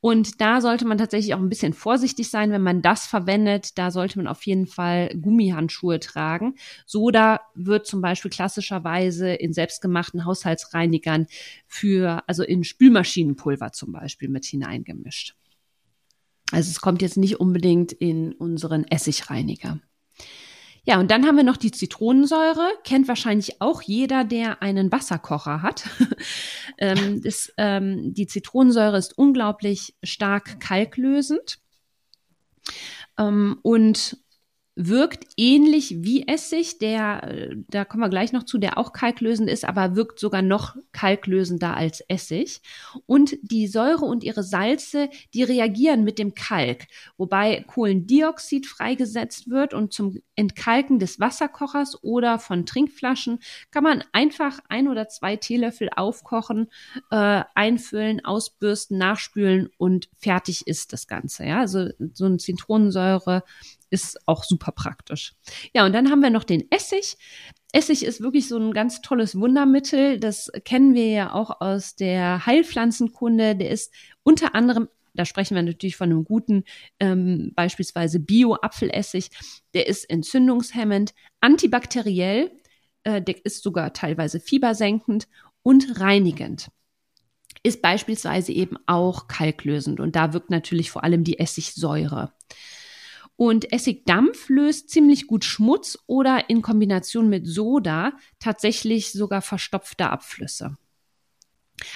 Und 0.00 0.40
da 0.40 0.60
sollte 0.60 0.84
man 0.84 0.98
tatsächlich 0.98 1.34
auch 1.34 1.40
ein 1.40 1.48
bisschen 1.48 1.72
vorsichtig 1.72 2.30
sein, 2.30 2.50
wenn 2.50 2.62
man 2.62 2.82
das 2.82 3.06
verwendet. 3.06 3.78
Da 3.78 3.90
sollte 3.90 4.18
man 4.18 4.26
auf 4.26 4.44
jeden 4.46 4.66
Fall 4.66 5.08
Gummihandschuhe 5.20 5.98
tragen. 6.00 6.54
Soda 6.84 7.40
wird 7.54 7.86
zum 7.86 8.02
Beispiel 8.02 8.30
klassischerweise 8.30 9.32
in 9.32 9.52
selbstgemachten 9.52 10.24
Haushaltsreinigern 10.24 11.26
für, 11.66 12.22
also 12.26 12.42
in 12.42 12.62
Spülmaschinenpulver 12.62 13.72
zum 13.72 13.92
Beispiel 13.92 14.28
mit 14.28 14.44
hineingemischt. 14.44 15.34
Also 16.52 16.70
es 16.70 16.80
kommt 16.80 17.02
jetzt 17.02 17.16
nicht 17.16 17.40
unbedingt 17.40 17.92
in 17.92 18.32
unseren 18.32 18.84
Essigreiniger. 18.84 19.80
Ja, 20.88 21.00
und 21.00 21.10
dann 21.10 21.26
haben 21.26 21.36
wir 21.36 21.42
noch 21.42 21.56
die 21.56 21.72
Zitronensäure. 21.72 22.68
Kennt 22.84 23.08
wahrscheinlich 23.08 23.60
auch 23.60 23.82
jeder, 23.82 24.22
der 24.22 24.62
einen 24.62 24.92
Wasserkocher 24.92 25.60
hat. 25.60 25.90
ähm, 26.78 27.20
das, 27.22 27.52
ähm, 27.56 28.14
die 28.14 28.28
Zitronensäure 28.28 28.96
ist 28.96 29.18
unglaublich 29.18 29.96
stark 30.04 30.60
kalklösend. 30.60 31.58
Ähm, 33.18 33.58
und 33.62 34.16
wirkt 34.78 35.24
ähnlich 35.38 36.04
wie 36.04 36.28
Essig, 36.28 36.78
der, 36.78 37.24
äh, 37.24 37.56
da 37.68 37.86
kommen 37.86 38.02
wir 38.02 38.10
gleich 38.10 38.32
noch 38.32 38.42
zu, 38.42 38.58
der 38.58 38.76
auch 38.76 38.92
kalklösend 38.92 39.48
ist, 39.48 39.64
aber 39.64 39.96
wirkt 39.96 40.20
sogar 40.20 40.42
noch 40.42 40.76
kalklösender 40.92 41.74
als 41.74 42.02
Essig. 42.08 42.60
Und 43.06 43.38
die 43.40 43.68
Säure 43.68 44.04
und 44.04 44.22
ihre 44.22 44.42
Salze, 44.42 45.08
die 45.32 45.42
reagieren 45.42 46.04
mit 46.04 46.18
dem 46.18 46.34
Kalk, 46.34 46.88
wobei 47.16 47.64
Kohlendioxid 47.66 48.66
freigesetzt 48.66 49.48
wird 49.48 49.72
und 49.72 49.94
zum 49.94 50.18
Entkalken 50.34 50.98
des 50.98 51.18
Wasserkochers 51.18 52.02
oder 52.04 52.38
von 52.38 52.66
Trinkflaschen 52.66 53.38
kann 53.70 53.82
man 53.82 54.04
einfach 54.12 54.58
ein 54.68 54.88
oder 54.88 55.08
zwei 55.08 55.36
Teelöffel 55.36 55.88
aufkochen, 55.96 56.68
äh, 57.10 57.42
einfüllen, 57.54 58.22
ausbürsten, 58.22 58.98
nachspülen 58.98 59.70
und 59.78 60.10
fertig 60.18 60.66
ist 60.66 60.92
das 60.92 61.06
Ganze. 61.06 61.46
Ja, 61.46 61.60
also 61.60 61.88
so 62.12 62.26
eine 62.26 62.36
Zitronensäure 62.36 63.42
ist 63.90 64.26
auch 64.26 64.44
super 64.44 64.72
praktisch. 64.72 65.34
Ja, 65.74 65.86
und 65.86 65.92
dann 65.92 66.10
haben 66.10 66.22
wir 66.22 66.30
noch 66.30 66.44
den 66.44 66.70
Essig. 66.70 67.16
Essig 67.72 68.04
ist 68.04 68.20
wirklich 68.20 68.48
so 68.48 68.58
ein 68.58 68.72
ganz 68.72 69.00
tolles 69.00 69.38
Wundermittel. 69.38 70.18
Das 70.18 70.50
kennen 70.64 70.94
wir 70.94 71.08
ja 71.08 71.32
auch 71.32 71.60
aus 71.60 71.94
der 71.94 72.46
Heilpflanzenkunde. 72.46 73.56
Der 73.56 73.70
ist 73.70 73.92
unter 74.22 74.54
anderem 74.54 74.88
da 75.16 75.24
sprechen 75.24 75.54
wir 75.54 75.62
natürlich 75.62 75.96
von 75.96 76.10
einem 76.10 76.24
guten, 76.24 76.64
ähm, 77.00 77.52
beispielsweise 77.54 78.20
Bio-Apfelessig. 78.20 79.30
Der 79.74 79.86
ist 79.86 80.08
entzündungshemmend, 80.08 81.14
antibakteriell, 81.40 82.50
äh, 83.02 83.22
der 83.22 83.44
ist 83.44 83.62
sogar 83.62 83.92
teilweise 83.92 84.40
fiebersenkend 84.40 85.26
und 85.62 86.00
reinigend. 86.00 86.68
Ist 87.62 87.82
beispielsweise 87.82 88.52
eben 88.52 88.76
auch 88.86 89.26
kalklösend 89.26 89.98
und 89.98 90.14
da 90.14 90.32
wirkt 90.32 90.50
natürlich 90.50 90.90
vor 90.90 91.02
allem 91.02 91.24
die 91.24 91.38
Essigsäure. 91.38 92.32
Und 93.36 93.70
Essigdampf 93.72 94.48
löst 94.48 94.88
ziemlich 94.88 95.26
gut 95.26 95.44
Schmutz 95.44 95.98
oder 96.06 96.48
in 96.48 96.62
Kombination 96.62 97.28
mit 97.28 97.46
Soda 97.46 98.12
tatsächlich 98.38 99.12
sogar 99.12 99.42
verstopfte 99.42 100.08
Abflüsse. 100.08 100.76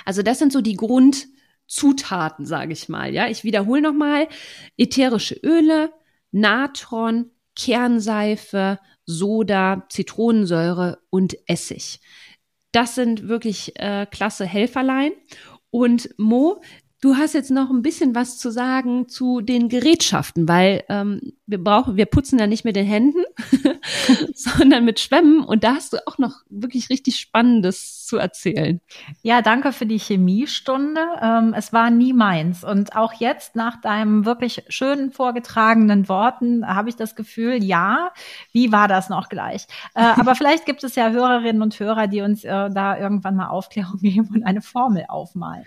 Also 0.05 0.23
das 0.23 0.39
sind 0.39 0.53
so 0.53 0.61
die 0.61 0.77
Grundzutaten, 0.77 2.45
sage 2.45 2.75
ich 2.75 2.91
mal. 2.91 3.15
Ja, 3.15 3.29
ich 3.29 3.43
wiederhole 3.45 3.81
nochmal: 3.81 4.29
ätherische 4.77 5.35
Öle, 5.43 5.93
Natron, 6.31 7.31
Kernseife, 7.57 8.79
Soda, 9.07 9.87
Zitronensäure 9.89 10.99
und 11.11 11.37
Essig. 11.47 12.01
Das 12.73 12.95
sind 12.95 13.29
wirklich 13.29 13.73
äh, 13.77 14.07
klasse 14.07 14.45
Helferlein. 14.45 15.13
Und 15.71 16.11
Mo, 16.19 16.63
Du 17.01 17.17
hast 17.17 17.33
jetzt 17.33 17.51
noch 17.51 17.71
ein 17.71 17.81
bisschen 17.81 18.15
was 18.15 18.37
zu 18.37 18.51
sagen 18.51 19.09
zu 19.09 19.41
den 19.41 19.71
Gerätschaften, 19.71 20.47
weil 20.47 20.85
ähm, 20.91 21.33
wir 21.47 21.63
brauchen, 21.63 21.97
wir 21.97 22.05
putzen 22.05 22.39
ja 22.39 22.47
nicht 22.47 22.65
mit 22.67 22.77
den 22.77 22.85
Händen, 22.85 23.25
sondern 24.35 24.85
mit 24.85 25.01
Schwämmen. 25.01 25.43
Und 25.43 25.65
da 25.65 25.77
hast 25.77 25.95
du 25.95 26.07
auch 26.07 26.19
noch 26.19 26.43
wirklich 26.51 26.91
richtig 26.91 27.17
Spannendes 27.17 28.05
zu 28.05 28.19
erzählen. 28.19 28.81
Ja, 29.23 29.41
danke 29.41 29.73
für 29.73 29.87
die 29.87 29.99
Chemiestunde. 29.99 31.01
Ähm, 31.23 31.55
es 31.57 31.73
war 31.73 31.91
nie 31.91 32.13
meins. 32.13 32.65
Und 32.65 32.95
auch 32.95 33.15
jetzt 33.15 33.57
nach 33.57 33.81
deinem 33.81 34.27
wirklich 34.27 34.65
schönen 34.69 35.11
vorgetragenen 35.11 36.09
Worten 36.09 36.67
habe 36.67 36.91
ich 36.91 36.97
das 36.97 37.17
Gefühl, 37.17 37.65
ja, 37.65 38.11
wie 38.53 38.73
war 38.73 38.89
das 38.89 39.09
noch 39.09 39.31
gleich? 39.31 39.67
Äh, 39.95 40.03
aber 40.17 40.35
vielleicht 40.35 40.67
gibt 40.67 40.85
es 40.85 40.97
ja 40.97 41.11
Hörerinnen 41.11 41.63
und 41.63 41.81
Hörer, 41.81 42.09
die 42.09 42.21
uns 42.21 42.45
äh, 42.45 42.71
da 42.71 42.99
irgendwann 42.99 43.37
mal 43.37 43.49
Aufklärung 43.49 43.99
geben 44.03 44.29
und 44.35 44.43
eine 44.43 44.61
Formel 44.61 45.07
aufmalen. 45.09 45.65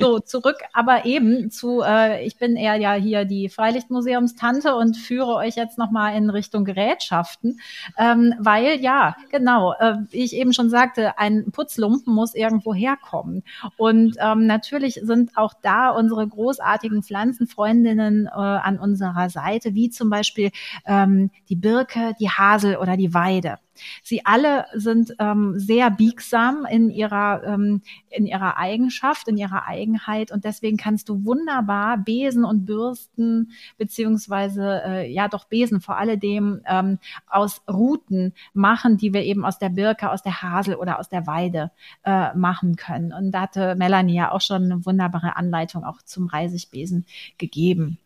So, 0.00 0.20
zurück 0.20 0.58
aber 0.76 1.06
eben 1.06 1.50
zu, 1.50 1.80
äh, 1.80 2.22
ich 2.26 2.36
bin 2.36 2.54
eher 2.54 2.76
ja 2.76 2.92
hier 2.92 3.24
die 3.24 3.48
Freilichtmuseumstante 3.48 4.74
und 4.74 4.94
führe 4.94 5.34
euch 5.36 5.56
jetzt 5.56 5.78
nochmal 5.78 6.14
in 6.14 6.28
Richtung 6.28 6.66
Gerätschaften, 6.66 7.60
ähm, 7.96 8.34
weil 8.38 8.78
ja, 8.80 9.16
genau, 9.30 9.72
äh, 9.72 9.94
wie 10.10 10.22
ich 10.22 10.34
eben 10.34 10.52
schon 10.52 10.68
sagte, 10.68 11.18
ein 11.18 11.50
Putzlumpen 11.50 12.12
muss 12.12 12.34
irgendwo 12.34 12.74
herkommen. 12.74 13.42
Und 13.78 14.16
ähm, 14.20 14.46
natürlich 14.46 15.00
sind 15.02 15.38
auch 15.38 15.54
da 15.62 15.88
unsere 15.88 16.28
großartigen 16.28 17.02
Pflanzenfreundinnen 17.02 18.26
äh, 18.26 18.30
an 18.30 18.78
unserer 18.78 19.30
Seite, 19.30 19.74
wie 19.74 19.88
zum 19.88 20.10
Beispiel 20.10 20.50
ähm, 20.84 21.30
die 21.48 21.56
Birke, 21.56 22.12
die 22.20 22.28
Hasel 22.28 22.76
oder 22.76 22.98
die 22.98 23.14
Weide. 23.14 23.56
Sie 24.02 24.24
alle 24.24 24.66
sind 24.74 25.14
ähm, 25.18 25.54
sehr 25.58 25.90
biegsam 25.90 26.66
in 26.70 26.90
ihrer, 26.90 27.42
ähm, 27.44 27.82
in 28.10 28.26
ihrer 28.26 28.56
Eigenschaft, 28.56 29.28
in 29.28 29.36
ihrer 29.36 29.66
Eigenheit 29.66 30.32
und 30.32 30.44
deswegen 30.44 30.76
kannst 30.76 31.08
du 31.08 31.24
wunderbar 31.24 31.98
Besen 31.98 32.44
und 32.44 32.64
Bürsten 32.64 33.52
beziehungsweise 33.78 34.82
äh, 34.84 35.12
ja 35.12 35.28
doch 35.28 35.44
Besen 35.44 35.80
vor 35.80 35.96
alledem 35.96 36.60
ähm, 36.66 36.98
aus 37.26 37.62
Ruten 37.68 38.32
machen, 38.52 38.96
die 38.96 39.12
wir 39.12 39.22
eben 39.22 39.44
aus 39.44 39.58
der 39.58 39.70
Birke, 39.70 40.10
aus 40.10 40.22
der 40.22 40.42
Hasel 40.42 40.74
oder 40.74 40.98
aus 40.98 41.08
der 41.08 41.26
Weide 41.26 41.70
äh, 42.04 42.34
machen 42.34 42.76
können. 42.76 43.12
Und 43.12 43.32
da 43.32 43.42
hatte 43.42 43.74
Melanie 43.76 44.16
ja 44.16 44.32
auch 44.32 44.40
schon 44.40 44.64
eine 44.64 44.86
wunderbare 44.86 45.36
Anleitung 45.36 45.84
auch 45.84 46.02
zum 46.02 46.26
Reisigbesen 46.26 47.06
gegeben. 47.38 47.98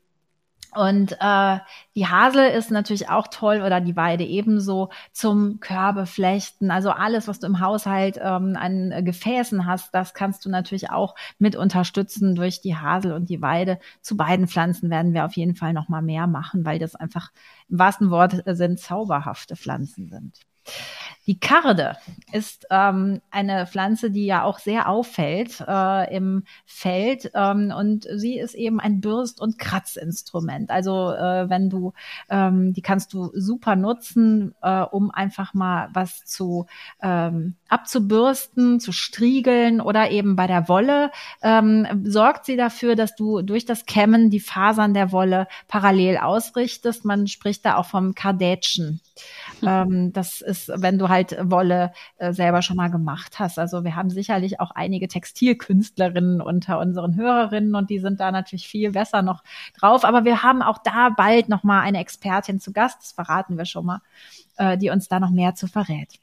Und 0.74 1.16
äh, 1.20 1.58
die 1.94 2.06
Hasel 2.06 2.46
ist 2.46 2.70
natürlich 2.70 3.08
auch 3.08 3.28
toll 3.28 3.62
oder 3.62 3.80
die 3.80 3.96
Weide 3.96 4.24
ebenso 4.24 4.90
zum 5.12 5.60
Körbeflechten. 5.60 6.70
Also 6.70 6.90
alles, 6.90 7.28
was 7.28 7.40
du 7.40 7.46
im 7.46 7.60
Haushalt 7.60 8.18
ähm, 8.22 8.56
an 8.56 9.04
Gefäßen 9.04 9.66
hast, 9.66 9.94
das 9.94 10.14
kannst 10.14 10.44
du 10.44 10.50
natürlich 10.50 10.90
auch 10.90 11.14
mit 11.38 11.56
unterstützen 11.56 12.34
durch 12.34 12.60
die 12.60 12.76
Hasel 12.76 13.12
und 13.12 13.28
die 13.30 13.42
Weide. 13.42 13.78
Zu 14.00 14.16
beiden 14.16 14.46
Pflanzen 14.46 14.90
werden 14.90 15.12
wir 15.12 15.24
auf 15.24 15.34
jeden 15.34 15.56
Fall 15.56 15.72
noch 15.72 15.88
mal 15.88 16.02
mehr 16.02 16.26
machen, 16.26 16.64
weil 16.64 16.78
das 16.78 16.94
einfach 16.94 17.30
im 17.68 17.78
wahrsten 17.78 18.10
Wort 18.10 18.42
sind 18.46 18.78
zauberhafte 18.78 19.56
Pflanzen 19.56 20.08
sind. 20.08 20.49
Die 21.26 21.38
Karde 21.38 21.96
ist 22.32 22.66
ähm, 22.70 23.20
eine 23.30 23.66
Pflanze, 23.66 24.10
die 24.10 24.26
ja 24.26 24.42
auch 24.42 24.58
sehr 24.58 24.88
auffällt 24.88 25.62
äh, 25.66 26.14
im 26.14 26.44
Feld 26.66 27.30
ähm, 27.34 27.72
und 27.76 28.06
sie 28.16 28.38
ist 28.38 28.54
eben 28.54 28.80
ein 28.80 29.00
Bürst- 29.00 29.40
und 29.40 29.58
Kratzinstrument. 29.58 30.70
Also 30.70 31.12
äh, 31.12 31.48
wenn 31.48 31.70
du, 31.70 31.92
ähm, 32.30 32.72
die 32.72 32.82
kannst 32.82 33.12
du 33.12 33.30
super 33.34 33.76
nutzen, 33.76 34.54
äh, 34.62 34.80
um 34.80 35.10
einfach 35.10 35.54
mal 35.54 35.88
was 35.92 36.24
zu 36.24 36.66
ähm, 37.02 37.56
abzubürsten, 37.70 38.80
zu 38.80 38.92
striegeln 38.92 39.80
oder 39.80 40.10
eben 40.10 40.36
bei 40.36 40.46
der 40.46 40.68
Wolle 40.68 41.10
ähm, 41.42 41.86
sorgt 42.04 42.44
sie 42.44 42.56
dafür, 42.56 42.96
dass 42.96 43.14
du 43.14 43.42
durch 43.42 43.64
das 43.64 43.86
Kämmen 43.86 44.30
die 44.30 44.40
Fasern 44.40 44.94
der 44.94 45.12
Wolle 45.12 45.46
parallel 45.68 46.18
ausrichtest. 46.18 47.04
Man 47.04 47.26
spricht 47.26 47.64
da 47.64 47.76
auch 47.76 47.86
vom 47.86 48.14
Kardätschen. 48.14 49.00
ähm, 49.66 50.12
das 50.12 50.40
ist, 50.40 50.70
wenn 50.74 50.98
du 50.98 51.08
halt 51.08 51.36
Wolle 51.42 51.92
äh, 52.16 52.32
selber 52.32 52.62
schon 52.62 52.76
mal 52.76 52.90
gemacht 52.90 53.38
hast. 53.38 53.58
Also 53.58 53.84
wir 53.84 53.96
haben 53.96 54.10
sicherlich 54.10 54.60
auch 54.60 54.70
einige 54.72 55.08
Textilkünstlerinnen 55.08 56.40
unter 56.40 56.78
unseren 56.78 57.16
Hörerinnen 57.16 57.74
und 57.74 57.90
die 57.90 57.98
sind 57.98 58.20
da 58.20 58.32
natürlich 58.32 58.66
viel 58.66 58.92
besser 58.92 59.22
noch 59.22 59.42
drauf. 59.78 60.04
Aber 60.04 60.24
wir 60.24 60.42
haben 60.42 60.62
auch 60.62 60.78
da 60.78 61.10
bald 61.10 61.48
noch 61.48 61.62
mal 61.62 61.80
eine 61.80 62.00
Expertin 62.00 62.60
zu 62.60 62.72
Gast, 62.72 62.98
das 63.00 63.12
verraten 63.12 63.58
wir 63.58 63.64
schon 63.64 63.86
mal, 63.86 64.00
äh, 64.56 64.76
die 64.78 64.90
uns 64.90 65.08
da 65.08 65.20
noch 65.20 65.30
mehr 65.30 65.54
zu 65.54 65.66
verrät. 65.66 66.18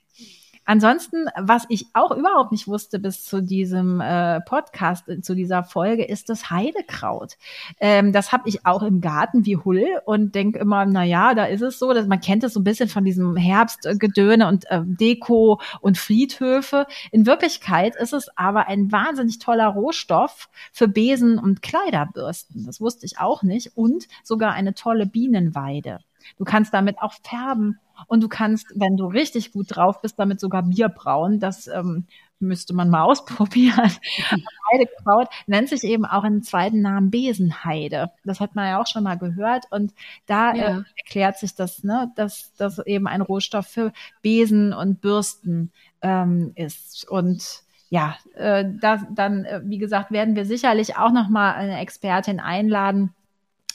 Ansonsten, 0.69 1.27
was 1.39 1.63
ich 1.69 1.85
auch 1.93 2.11
überhaupt 2.11 2.51
nicht 2.51 2.67
wusste 2.67 2.99
bis 2.99 3.23
zu 3.23 3.41
diesem 3.41 4.01
äh, 4.01 4.41
Podcast, 4.41 5.07
äh, 5.07 5.21
zu 5.21 5.33
dieser 5.33 5.63
Folge, 5.63 6.03
ist 6.03 6.27
das 6.27 6.49
Heidekraut. 6.49 7.37
Ähm, 7.79 8.11
das 8.11 8.33
habe 8.33 8.49
ich 8.49 8.65
auch 8.65 8.83
im 8.83 8.99
Garten 8.99 9.45
wie 9.45 9.55
Hull 9.55 9.87
und 10.03 10.35
denke 10.35 10.59
immer, 10.59 10.85
na 10.85 11.05
ja, 11.05 11.33
da 11.35 11.45
ist 11.45 11.61
es 11.61 11.79
so, 11.79 11.93
dass 11.93 12.05
man 12.05 12.19
kennt 12.19 12.43
es 12.43 12.53
so 12.53 12.59
ein 12.59 12.65
bisschen 12.65 12.89
von 12.89 13.05
diesem 13.05 13.37
Herbstgedöne 13.37 14.45
und 14.45 14.69
äh, 14.69 14.81
Deko 14.83 15.61
und 15.79 15.97
Friedhöfe. 15.97 16.85
In 17.11 17.25
Wirklichkeit 17.25 17.95
ist 17.95 18.11
es 18.11 18.27
aber 18.35 18.67
ein 18.67 18.91
wahnsinnig 18.91 19.39
toller 19.39 19.67
Rohstoff 19.67 20.49
für 20.73 20.89
Besen 20.89 21.39
und 21.39 21.61
Kleiderbürsten. 21.61 22.65
Das 22.65 22.81
wusste 22.81 23.05
ich 23.05 23.19
auch 23.19 23.41
nicht 23.41 23.77
und 23.77 24.09
sogar 24.21 24.51
eine 24.51 24.73
tolle 24.73 25.05
Bienenweide. 25.05 25.99
Du 26.37 26.43
kannst 26.43 26.73
damit 26.73 26.99
auch 27.01 27.13
färben 27.23 27.79
und 28.07 28.21
du 28.21 28.27
kannst, 28.27 28.67
wenn 28.75 28.97
du 28.97 29.07
richtig 29.07 29.51
gut 29.51 29.67
drauf 29.69 30.01
bist, 30.01 30.19
damit 30.19 30.39
sogar 30.39 30.63
Bier 30.63 30.89
brauen. 30.89 31.39
Das 31.39 31.67
ähm, 31.67 32.05
müsste 32.39 32.73
man 32.73 32.89
mal 32.89 33.01
ausprobieren. 33.03 33.91
Heidekraut 34.71 35.29
nennt 35.47 35.69
sich 35.69 35.83
eben 35.83 36.05
auch 36.05 36.23
im 36.23 36.43
zweiten 36.43 36.81
Namen 36.81 37.09
Besenheide. 37.09 38.11
Das 38.23 38.39
hat 38.39 38.55
man 38.55 38.67
ja 38.67 38.81
auch 38.81 38.87
schon 38.87 39.03
mal 39.03 39.17
gehört. 39.17 39.65
Und 39.71 39.93
da 40.25 40.51
äh, 40.51 40.57
ja. 40.57 40.77
äh, 40.79 40.83
erklärt 40.97 41.37
sich 41.37 41.55
das, 41.55 41.83
ne, 41.83 42.11
dass 42.15 42.53
das 42.57 42.79
eben 42.79 43.07
ein 43.07 43.21
Rohstoff 43.21 43.67
für 43.67 43.91
Besen 44.21 44.73
und 44.73 45.01
Bürsten 45.01 45.71
ähm, 46.01 46.51
ist. 46.55 47.07
Und 47.09 47.63
ja, 47.89 48.17
äh, 48.35 48.65
da, 48.79 48.97
dann, 49.09 49.45
äh, 49.45 49.61
wie 49.63 49.77
gesagt, 49.77 50.11
werden 50.11 50.35
wir 50.35 50.45
sicherlich 50.45 50.97
auch 50.97 51.11
noch 51.11 51.29
mal 51.29 51.53
eine 51.53 51.79
Expertin 51.79 52.39
einladen, 52.39 53.13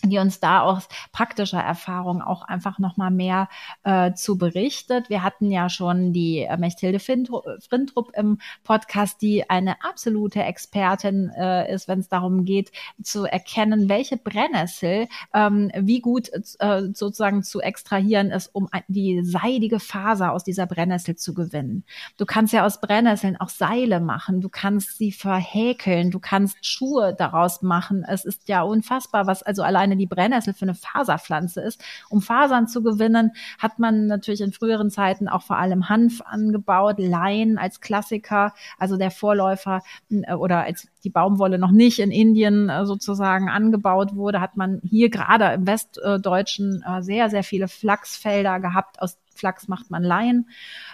die 0.05 0.19
uns 0.19 0.41
da 0.41 0.61
aus 0.61 0.89
praktischer 1.13 1.61
Erfahrung 1.61 2.23
auch 2.23 2.43
einfach 2.43 2.79
noch 2.79 2.97
mal 2.97 3.11
mehr 3.11 3.49
äh, 3.85 4.13
zu 4.15 4.37
berichtet. 4.37 5.09
Wir 5.09 5.23
hatten 5.23 5.51
ja 5.51 5.69
schon 5.69 6.13
die 6.13 6.41
äh, 6.41 6.57
Mechthilde 6.57 6.99
Frintrup 6.99 8.11
im 8.15 8.39
Podcast, 8.65 9.23
die 9.23 9.49
eine 9.49 9.85
absolute 9.85 10.43
Expertin 10.43 11.31
äh, 11.37 11.73
ist, 11.73 11.89
wenn 11.89 12.01
es 12.01 12.09
darum 12.09 12.45
geht, 12.45 12.73
zu 13.03 13.25
erkennen, 13.25 13.89
welche 13.89 14.17
Brennnessel 14.17 15.09
ähm, 15.35 15.71
wie 15.77 16.01
gut 16.01 16.31
äh, 16.59 16.83
sozusagen 16.93 17.43
zu 17.43 17.61
extrahieren 17.61 18.31
ist, 18.31 18.49
um 18.55 18.69
die 18.89 19.23
seidige 19.25 19.81
Faser 19.81 20.33
aus 20.33 20.45
dieser 20.45 20.67
Brennnessel 20.67 21.17
zu 21.17 21.35
gewinnen. 21.35 21.85
Du 22.17 22.27
kannst 22.27 22.53
ja 22.53 22.65
aus 22.67 22.81
Brennnesseln 22.81 23.37
auch 23.37 23.49
Seile 23.49 24.01
machen, 24.01 24.41
du 24.41 24.49
kannst 24.49 24.99
sie 24.99 25.13
verhäkeln, 25.13 26.11
du 26.11 26.19
kannst 26.19 26.65
Schuhe 26.65 27.15
daraus 27.17 27.63
machen. 27.63 28.05
Es 28.07 28.25
ist 28.25 28.49
ja 28.49 28.63
unfassbar, 28.63 29.27
was 29.27 29.43
also 29.43 29.63
alleine 29.63 29.92
alleine 29.93 29.97
die 29.97 30.07
Brennnessel 30.07 30.55
für 30.55 30.63
eine 30.63 30.75
Faserpflanze 30.75 31.61
ist. 31.61 31.83
Um 32.09 32.21
Fasern 32.21 32.67
zu 32.67 32.83
gewinnen, 32.83 33.33
hat 33.59 33.79
man 33.79 34.07
natürlich 34.07 34.41
in 34.41 34.53
früheren 34.53 34.91
Zeiten 34.91 35.29
auch 35.29 35.43
vor 35.43 35.59
allem 35.59 35.89
Hanf 35.89 36.21
angebaut, 36.23 36.97
Lein 36.99 37.59
als 37.59 37.81
Klassiker, 37.81 38.55
also 38.79 38.97
der 38.97 39.11
Vorläufer 39.11 39.83
äh, 40.11 40.35
oder 40.35 40.65
als 40.65 40.89
die 41.05 41.11
Baumwolle 41.11 41.59
noch 41.59 41.71
nicht 41.71 41.99
in 41.99 42.11
Indien 42.11 42.69
äh, 42.69 42.87
sozusagen 42.87 43.49
angebaut 43.49 44.15
wurde, 44.15 44.41
hat 44.41 44.57
man 44.57 44.81
hier 44.85 45.11
gerade 45.11 45.53
im 45.55 45.67
Westdeutschen 45.67 46.85
äh, 46.87 47.03
sehr, 47.03 47.31
sehr 47.31 47.45
viele 47.45 47.69
Flachsfelder 47.69 48.61
gehabt, 48.61 49.01
aus 49.01 49.19
Flachs 49.35 49.67
macht 49.67 49.91
man 49.91 50.03
Laien. 50.03 50.49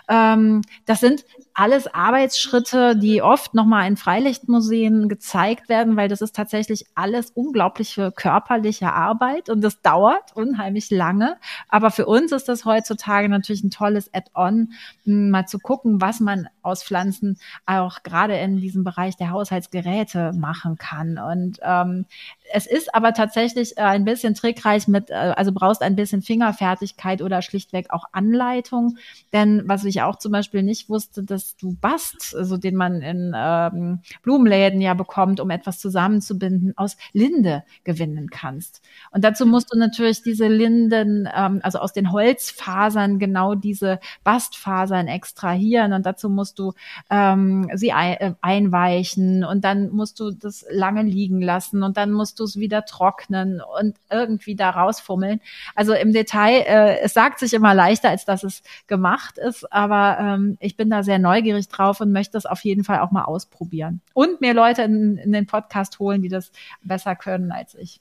Ähm, 0.08 0.62
das 0.86 1.00
sind 1.00 1.24
alles 1.58 1.92
Arbeitsschritte, 1.92 2.94
die 2.94 3.20
oft 3.20 3.52
nochmal 3.52 3.88
in 3.88 3.96
Freilichtmuseen 3.96 5.08
gezeigt 5.08 5.68
werden, 5.68 5.96
weil 5.96 6.08
das 6.08 6.20
ist 6.20 6.36
tatsächlich 6.36 6.84
alles 6.94 7.32
unglaubliche 7.32 8.12
körperliche 8.12 8.92
Arbeit 8.92 9.50
und 9.50 9.60
das 9.62 9.82
dauert 9.82 10.36
unheimlich 10.36 10.88
lange. 10.92 11.36
Aber 11.68 11.90
für 11.90 12.06
uns 12.06 12.30
ist 12.30 12.48
das 12.48 12.64
heutzutage 12.64 13.28
natürlich 13.28 13.64
ein 13.64 13.72
tolles 13.72 14.08
Add-on, 14.14 14.72
mal 15.04 15.46
zu 15.46 15.58
gucken, 15.58 16.00
was 16.00 16.20
man 16.20 16.46
aus 16.62 16.84
Pflanzen 16.84 17.40
auch 17.66 18.04
gerade 18.04 18.36
in 18.36 18.58
diesem 18.58 18.84
Bereich 18.84 19.16
der 19.16 19.30
Haushaltsgeräte 19.30 20.34
machen 20.34 20.76
kann. 20.76 21.18
Und 21.18 21.58
ähm, 21.62 22.06
es 22.52 22.66
ist 22.66 22.94
aber 22.94 23.14
tatsächlich 23.14 23.76
äh, 23.76 23.82
ein 23.82 24.04
bisschen 24.04 24.34
trickreich 24.34 24.86
mit, 24.86 25.10
äh, 25.10 25.14
also 25.14 25.50
brauchst 25.52 25.82
ein 25.82 25.96
bisschen 25.96 26.22
Fingerfertigkeit 26.22 27.20
oder 27.20 27.42
schlichtweg 27.42 27.90
auch 27.90 28.04
Anleitung. 28.12 28.96
Denn 29.32 29.62
was 29.66 29.84
ich 29.84 30.02
auch 30.02 30.16
zum 30.16 30.30
Beispiel 30.30 30.62
nicht 30.62 30.88
wusste, 30.88 31.24
dass 31.24 31.47
du 31.56 31.76
Bast, 31.80 32.34
also 32.36 32.56
den 32.56 32.76
man 32.76 33.02
in 33.02 33.32
ähm, 33.36 34.00
Blumenläden 34.22 34.80
ja 34.80 34.94
bekommt, 34.94 35.40
um 35.40 35.50
etwas 35.50 35.78
zusammenzubinden, 35.78 36.74
aus 36.76 36.96
Linde 37.12 37.64
gewinnen 37.84 38.30
kannst. 38.30 38.82
Und 39.10 39.24
dazu 39.24 39.46
musst 39.46 39.72
du 39.72 39.78
natürlich 39.78 40.22
diese 40.22 40.48
Linden, 40.48 41.28
ähm, 41.34 41.60
also 41.62 41.78
aus 41.78 41.92
den 41.92 42.12
Holzfasern 42.12 43.18
genau 43.18 43.54
diese 43.54 44.00
Bastfasern 44.24 45.08
extrahieren. 45.08 45.92
Und 45.92 46.06
dazu 46.06 46.28
musst 46.28 46.58
du 46.58 46.72
ähm, 47.10 47.70
sie 47.74 47.92
ein, 47.92 48.14
äh, 48.14 48.34
einweichen. 48.40 49.44
Und 49.44 49.64
dann 49.64 49.90
musst 49.90 50.20
du 50.20 50.30
das 50.30 50.64
lange 50.70 51.02
liegen 51.02 51.40
lassen. 51.40 51.82
Und 51.82 51.96
dann 51.96 52.12
musst 52.12 52.40
du 52.40 52.44
es 52.44 52.58
wieder 52.58 52.84
trocknen 52.84 53.60
und 53.80 53.96
irgendwie 54.10 54.56
da 54.56 54.70
rausfummeln. 54.70 55.40
Also 55.74 55.94
im 55.94 56.12
Detail, 56.12 56.64
äh, 56.66 56.98
es 57.00 57.14
sagt 57.14 57.38
sich 57.38 57.54
immer 57.54 57.74
leichter, 57.74 58.10
als 58.10 58.24
dass 58.24 58.44
es 58.44 58.62
gemacht 58.86 59.38
ist, 59.38 59.70
aber 59.72 60.18
ähm, 60.20 60.56
ich 60.60 60.76
bin 60.76 60.90
da 60.90 61.02
sehr 61.02 61.18
neugierig 61.38 61.68
drauf 61.68 62.00
und 62.00 62.12
möchte 62.12 62.32
das 62.32 62.46
auf 62.46 62.64
jeden 62.64 62.84
Fall 62.84 63.00
auch 63.00 63.10
mal 63.10 63.24
ausprobieren. 63.24 64.00
Und 64.14 64.40
mir 64.40 64.54
Leute 64.54 64.82
in, 64.82 65.16
in 65.16 65.32
den 65.32 65.46
Podcast 65.46 65.98
holen, 65.98 66.22
die 66.22 66.28
das 66.28 66.52
besser 66.82 67.16
können 67.16 67.52
als 67.52 67.74
ich. 67.74 68.00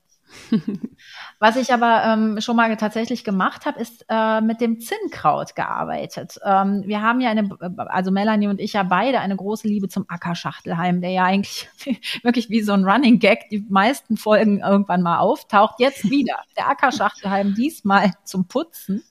Was 1.40 1.56
ich 1.56 1.74
aber 1.74 2.04
ähm, 2.06 2.42
schon 2.42 2.56
mal 2.56 2.76
tatsächlich 2.78 3.24
gemacht 3.24 3.66
habe, 3.66 3.80
ist 3.80 4.06
äh, 4.10 4.42
mit 4.42 4.62
dem 4.62 4.80
Zinnkraut 4.80 5.56
gearbeitet. 5.56 6.40
Ähm, 6.44 6.84
wir 6.86 7.02
haben 7.02 7.22
ja 7.22 7.30
eine, 7.30 7.50
also 7.88 8.12
Melanie 8.12 8.48
und 8.48 8.60
ich 8.60 8.74
ja 8.74 8.84
beide 8.84 9.20
eine 9.20 9.36
große 9.36 9.68
Liebe 9.68 9.88
zum 9.88 10.06
Ackerschachtelheim, 10.08 11.02
der 11.02 11.12
ja 11.12 11.24
eigentlich 11.24 11.70
wirklich 12.24 12.50
wie 12.50 12.62
so 12.62 12.74
ein 12.74 12.86
Running 12.86 13.20
Gag 13.20 13.50
die 13.50 13.66
meisten 13.70 14.18
Folgen 14.18 14.60
irgendwann 14.60 15.02
mal 15.02 15.20
auftaucht. 15.20 15.76
Jetzt 15.80 16.10
wieder 16.10 16.38
der 16.58 16.70
Ackerschachtelheim, 16.70 17.56
diesmal 17.56 18.12
zum 18.24 18.48
Putzen. 18.48 19.04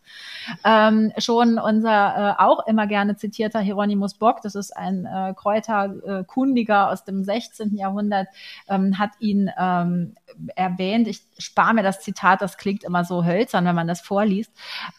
Ähm, 0.65 1.13
schon 1.19 1.59
unser 1.59 2.37
äh, 2.39 2.43
auch 2.43 2.67
immer 2.67 2.87
gerne 2.87 3.17
zitierter 3.17 3.61
Hieronymus 3.61 4.15
Bock, 4.15 4.43
das 4.43 4.55
ist 4.55 4.77
ein 4.77 5.05
äh, 5.05 5.35
Kräuterkundiger 5.35 6.91
aus 6.91 7.05
dem 7.05 7.25
16. 7.25 7.75
Jahrhundert, 7.77 8.29
ähm, 8.69 8.99
hat 8.99 9.11
ihn 9.19 9.51
ähm, 9.59 10.15
erwähnt. 11.07 11.23
Ich 11.37 11.45
spare 11.45 11.75
mir 11.75 11.83
das 11.83 12.01
Zitat, 12.01 12.43
das 12.43 12.57
klingt 12.57 12.85
immer 12.85 13.05
so 13.05 13.25
hölzern, 13.25 13.65
wenn 13.65 13.75
man 13.75 13.89
das 13.89 14.01
vorliest. 14.01 14.51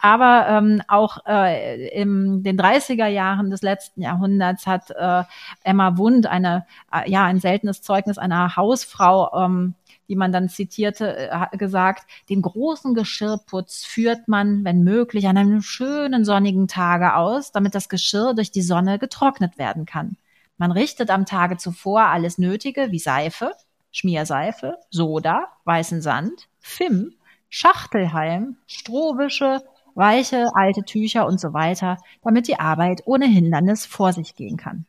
Aber 0.02 0.48
ähm, 0.50 0.82
auch 0.88 1.18
äh, 1.26 1.90
in 1.90 2.44
den 2.44 2.60
30er 2.60 3.08
Jahren 3.08 3.50
des 3.50 3.62
letzten 3.62 4.02
Jahrhunderts 4.02 4.66
hat 4.66 4.92
äh, 4.92 5.24
Emma 5.64 5.98
Wund 5.98 6.28
eine, 6.28 6.66
äh, 6.92 7.10
ja, 7.10 7.26
ein 7.26 7.40
seltenes 7.40 7.82
Zeugnis 7.82 8.18
einer 8.18 8.56
Hausfrau 8.56 9.46
ähm, 9.46 9.76
die 10.10 10.16
man 10.16 10.32
dann 10.32 10.48
zitierte, 10.48 11.30
äh, 11.30 11.58
gesagt, 11.58 12.10
den 12.30 12.42
großen 12.42 12.94
Geschirrputz 12.94 13.84
führt 13.84 14.30
man, 14.30 14.64
wenn 14.64 14.84
möglich, 14.84 15.28
an 15.28 15.38
einem 15.38 15.62
schönen 15.62 16.24
sonnigen 16.24 16.70
Tage 16.70 17.16
aus, 17.16 17.52
damit 17.52 17.76
das 17.76 17.90
Geschirr 17.90 18.34
durch 18.34 18.52
die 18.52 18.62
Sonne 18.62 19.00
getrocknet 19.00 19.58
werden 19.58 19.86
kann. 19.86 20.16
Man 20.58 20.72
richtet 20.72 21.10
am 21.10 21.26
Tage 21.26 21.58
zuvor 21.58 22.04
alles 22.04 22.38
Nötige 22.38 22.92
wie 22.92 23.00
Seife, 23.00 23.52
Schmierseife, 23.98 24.78
Soda, 24.92 25.48
weißen 25.66 26.04
Sand, 26.04 26.50
Fim, 26.60 27.16
Schachtelhalm, 27.50 28.58
Strohwische, 28.68 29.64
weiche 29.96 30.46
alte 30.54 30.84
Tücher 30.84 31.26
und 31.26 31.40
so 31.40 31.52
weiter, 31.52 31.98
damit 32.22 32.48
die 32.48 32.60
Arbeit 32.60 33.02
ohne 33.06 33.26
Hindernis 33.26 33.88
vor 33.88 34.14
sich 34.14 34.36
gehen 34.36 34.56
kann. 34.56 34.86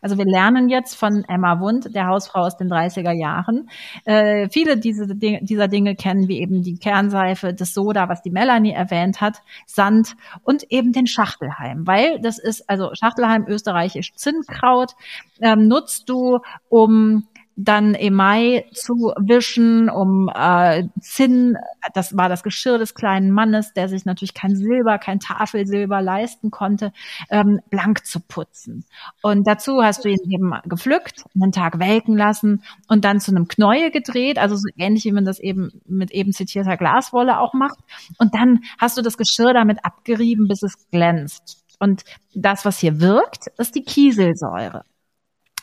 Also 0.00 0.16
wir 0.16 0.24
lernen 0.24 0.70
jetzt 0.70 0.94
von 0.94 1.24
Emma 1.28 1.60
Wund, 1.60 1.94
der 1.94 2.06
Hausfrau 2.06 2.40
aus 2.40 2.56
den 2.56 2.70
30er 2.72 3.12
Jahren. 3.12 3.68
Äh, 4.06 4.48
viele 4.48 4.78
diese, 4.78 5.14
dieser 5.14 5.68
Dinge 5.68 5.94
kennen, 5.94 6.28
wie 6.28 6.40
eben 6.40 6.62
die 6.62 6.78
Kernseife, 6.78 7.52
das 7.52 7.74
Soda, 7.74 8.08
was 8.08 8.22
die 8.22 8.30
Melanie 8.30 8.72
erwähnt 8.72 9.20
hat, 9.20 9.42
Sand 9.66 10.16
und 10.42 10.64
eben 10.70 10.92
den 10.92 11.06
Schachtelheim, 11.06 11.86
weil 11.86 12.18
das 12.20 12.38
ist, 12.38 12.68
also 12.70 12.94
Schachtelheim, 12.94 13.44
österreichisch 13.46 14.14
Zinnkraut, 14.14 14.94
ähm, 15.40 15.68
nutzt 15.68 16.08
du, 16.08 16.38
um 16.70 17.26
dann 17.60 17.94
Emai 17.94 18.66
zu 18.72 19.12
wischen, 19.18 19.90
um 19.90 20.30
äh, 20.32 20.84
Zinn, 21.00 21.56
das 21.92 22.16
war 22.16 22.28
das 22.28 22.44
Geschirr 22.44 22.78
des 22.78 22.94
kleinen 22.94 23.32
Mannes, 23.32 23.72
der 23.72 23.88
sich 23.88 24.04
natürlich 24.04 24.32
kein 24.32 24.54
Silber, 24.54 24.98
kein 24.98 25.18
Tafelsilber 25.18 26.00
leisten 26.00 26.52
konnte, 26.52 26.92
ähm, 27.30 27.60
blank 27.68 28.06
zu 28.06 28.20
putzen. 28.20 28.84
Und 29.22 29.48
dazu 29.48 29.82
hast 29.82 30.04
du 30.04 30.08
ihn 30.08 30.30
eben 30.30 30.52
gepflückt, 30.66 31.24
einen 31.34 31.50
Tag 31.50 31.80
welken 31.80 32.16
lassen 32.16 32.62
und 32.86 33.04
dann 33.04 33.18
zu 33.18 33.32
einem 33.32 33.48
Knäuel 33.48 33.90
gedreht, 33.90 34.38
also 34.38 34.54
so 34.54 34.68
ähnlich 34.76 35.04
wie 35.04 35.12
man 35.12 35.24
das 35.24 35.40
eben 35.40 35.82
mit 35.84 36.12
eben 36.12 36.32
zitierter 36.32 36.76
Glaswolle 36.76 37.40
auch 37.40 37.54
macht. 37.54 37.78
Und 38.18 38.36
dann 38.36 38.60
hast 38.78 38.96
du 38.96 39.02
das 39.02 39.18
Geschirr 39.18 39.52
damit 39.52 39.84
abgerieben, 39.84 40.46
bis 40.46 40.62
es 40.62 40.74
glänzt. 40.92 41.64
Und 41.80 42.04
das, 42.34 42.64
was 42.64 42.78
hier 42.78 43.00
wirkt, 43.00 43.48
ist 43.58 43.74
die 43.74 43.82
Kieselsäure. 43.82 44.84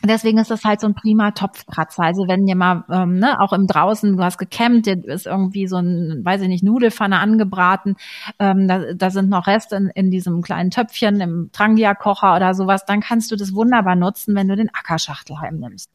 Deswegen 0.03 0.37
ist 0.37 0.51
das 0.51 0.63
halt 0.63 0.81
so 0.81 0.87
ein 0.87 0.93
prima 0.93 1.31
Topfkratzer. 1.31 2.03
Also 2.03 2.27
wenn 2.27 2.45
dir 2.45 2.55
mal, 2.55 2.83
ähm, 2.91 3.17
ne, 3.17 3.39
auch 3.39 3.53
im 3.53 3.65
Draußen, 3.65 4.15
du 4.15 4.23
hast 4.23 4.37
gekämmt, 4.37 4.85
dir 4.85 5.03
ist 5.03 5.25
irgendwie 5.25 5.67
so 5.67 5.77
ein, 5.77 6.21
weiß 6.23 6.41
ich 6.41 6.47
nicht, 6.47 6.63
Nudelfanne 6.63 7.19
angebraten, 7.19 7.95
ähm, 8.39 8.67
da, 8.67 8.93
da 8.93 9.09
sind 9.09 9.29
noch 9.29 9.47
Reste 9.47 9.75
in, 9.77 9.89
in 9.89 10.11
diesem 10.11 10.41
kleinen 10.41 10.69
Töpfchen, 10.69 11.21
im 11.21 11.49
Trangia-Kocher 11.51 12.35
oder 12.35 12.53
sowas, 12.53 12.85
dann 12.85 13.01
kannst 13.01 13.31
du 13.31 13.35
das 13.35 13.53
wunderbar 13.53 13.95
nutzen, 13.95 14.35
wenn 14.35 14.47
du 14.47 14.55
den 14.55 14.69
Ackerschachtelhalm 14.73 15.59
nimmst. 15.59 15.89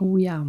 Oh 0.00 0.16
ja. 0.16 0.46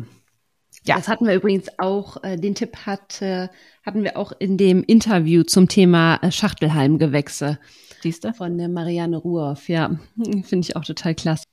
Ja. 0.85 0.95
Das 0.95 1.07
hatten 1.07 1.27
wir 1.27 1.35
übrigens 1.35 1.67
auch, 1.77 2.23
äh, 2.23 2.37
den 2.37 2.55
Tipp 2.55 2.85
hat, 2.85 3.21
äh, 3.21 3.49
hatten 3.85 4.03
wir 4.03 4.17
auch 4.17 4.31
in 4.39 4.57
dem 4.57 4.83
Interview 4.83 5.43
zum 5.43 5.67
Thema 5.67 6.15
äh, 6.21 6.31
Schachtelhalmgewächse 6.31 7.59
Siehste? 8.01 8.33
Von 8.33 8.57
der 8.57 8.69
Marianne 8.69 9.17
Ruhoff, 9.17 9.69
ja. 9.69 9.99
Finde 10.43 10.67
ich 10.67 10.75
auch 10.75 10.85
total 10.85 11.15
klasse. 11.15 11.45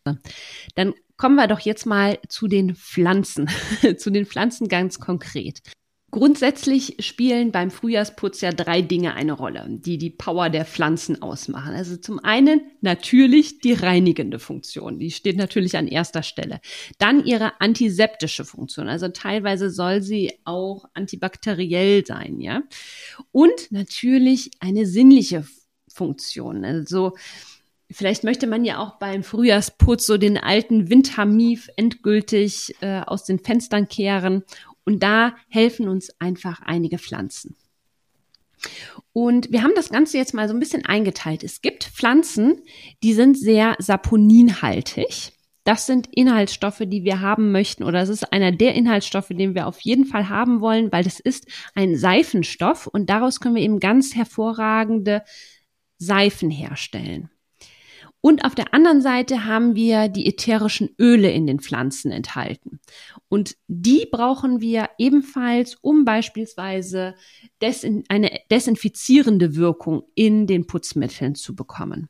Dann 0.74 0.94
kommen 1.16 1.36
wir 1.36 1.46
doch 1.46 1.60
jetzt 1.60 1.86
mal 1.86 2.18
zu 2.28 2.48
den 2.48 2.74
Pflanzen. 2.74 3.48
zu 3.98 4.10
den 4.10 4.26
Pflanzen 4.26 4.68
ganz 4.68 4.98
konkret. 5.00 5.60
Grundsätzlich 6.12 6.96
spielen 7.00 7.50
beim 7.50 7.70
Frühjahrsputz 7.70 8.40
ja 8.40 8.52
drei 8.52 8.80
Dinge 8.80 9.14
eine 9.14 9.32
Rolle, 9.32 9.66
die 9.68 9.98
die 9.98 10.08
Power 10.08 10.48
der 10.48 10.64
Pflanzen 10.64 11.20
ausmachen. 11.20 11.74
Also 11.74 11.96
zum 11.96 12.20
einen 12.20 12.60
natürlich 12.80 13.58
die 13.58 13.72
reinigende 13.72 14.38
Funktion, 14.38 15.00
die 15.00 15.10
steht 15.10 15.36
natürlich 15.36 15.76
an 15.76 15.88
erster 15.88 16.22
Stelle. 16.22 16.60
Dann 16.98 17.24
ihre 17.24 17.60
antiseptische 17.60 18.44
Funktion, 18.44 18.88
also 18.88 19.08
teilweise 19.08 19.68
soll 19.68 20.00
sie 20.00 20.32
auch 20.44 20.86
antibakteriell 20.94 22.06
sein, 22.06 22.40
ja. 22.40 22.62
Und 23.32 23.70
natürlich 23.70 24.52
eine 24.60 24.86
sinnliche 24.86 25.44
Funktion. 25.96 26.64
Also 26.64 27.16
vielleicht 27.90 28.24
möchte 28.24 28.46
man 28.46 28.64
ja 28.64 28.78
auch 28.78 28.98
beim 28.98 29.22
Frühjahrsputz 29.22 30.06
so 30.06 30.18
den 30.18 30.38
alten 30.38 30.90
Wintermief 30.90 31.68
endgültig 31.76 32.74
äh, 32.80 33.00
aus 33.00 33.24
den 33.24 33.38
Fenstern 33.38 33.88
kehren. 33.88 34.44
Und 34.84 35.02
da 35.02 35.34
helfen 35.48 35.88
uns 35.88 36.10
einfach 36.20 36.60
einige 36.62 36.98
Pflanzen. 36.98 37.56
Und 39.12 39.50
wir 39.50 39.62
haben 39.62 39.72
das 39.74 39.90
Ganze 39.90 40.18
jetzt 40.18 40.34
mal 40.34 40.48
so 40.48 40.54
ein 40.54 40.60
bisschen 40.60 40.84
eingeteilt. 40.84 41.42
Es 41.42 41.62
gibt 41.62 41.84
Pflanzen, 41.84 42.62
die 43.02 43.14
sind 43.14 43.38
sehr 43.38 43.76
saponinhaltig. 43.78 45.32
Das 45.64 45.84
sind 45.84 46.08
Inhaltsstoffe, 46.12 46.82
die 46.86 47.02
wir 47.02 47.20
haben 47.20 47.50
möchten, 47.50 47.82
oder 47.82 48.00
es 48.00 48.08
ist 48.08 48.32
einer 48.32 48.52
der 48.52 48.76
Inhaltsstoffe, 48.76 49.30
den 49.30 49.56
wir 49.56 49.66
auf 49.66 49.80
jeden 49.80 50.04
Fall 50.04 50.28
haben 50.28 50.60
wollen, 50.60 50.92
weil 50.92 51.02
das 51.02 51.18
ist 51.18 51.48
ein 51.74 51.96
Seifenstoff 51.96 52.86
und 52.86 53.10
daraus 53.10 53.40
können 53.40 53.56
wir 53.56 53.62
eben 53.62 53.80
ganz 53.80 54.14
hervorragende 54.14 55.24
Seifen 55.98 56.50
herstellen. 56.50 57.30
Und 58.20 58.44
auf 58.44 58.56
der 58.56 58.74
anderen 58.74 59.02
Seite 59.02 59.44
haben 59.44 59.76
wir 59.76 60.08
die 60.08 60.26
ätherischen 60.26 60.90
Öle 60.98 61.30
in 61.30 61.46
den 61.46 61.60
Pflanzen 61.60 62.10
enthalten. 62.10 62.80
Und 63.28 63.56
die 63.68 64.08
brauchen 64.10 64.60
wir 64.60 64.90
ebenfalls, 64.98 65.76
um 65.80 66.04
beispielsweise 66.04 67.14
eine 68.08 68.40
desinfizierende 68.50 69.54
Wirkung 69.54 70.02
in 70.16 70.48
den 70.48 70.66
Putzmitteln 70.66 71.36
zu 71.36 71.54
bekommen. 71.54 72.08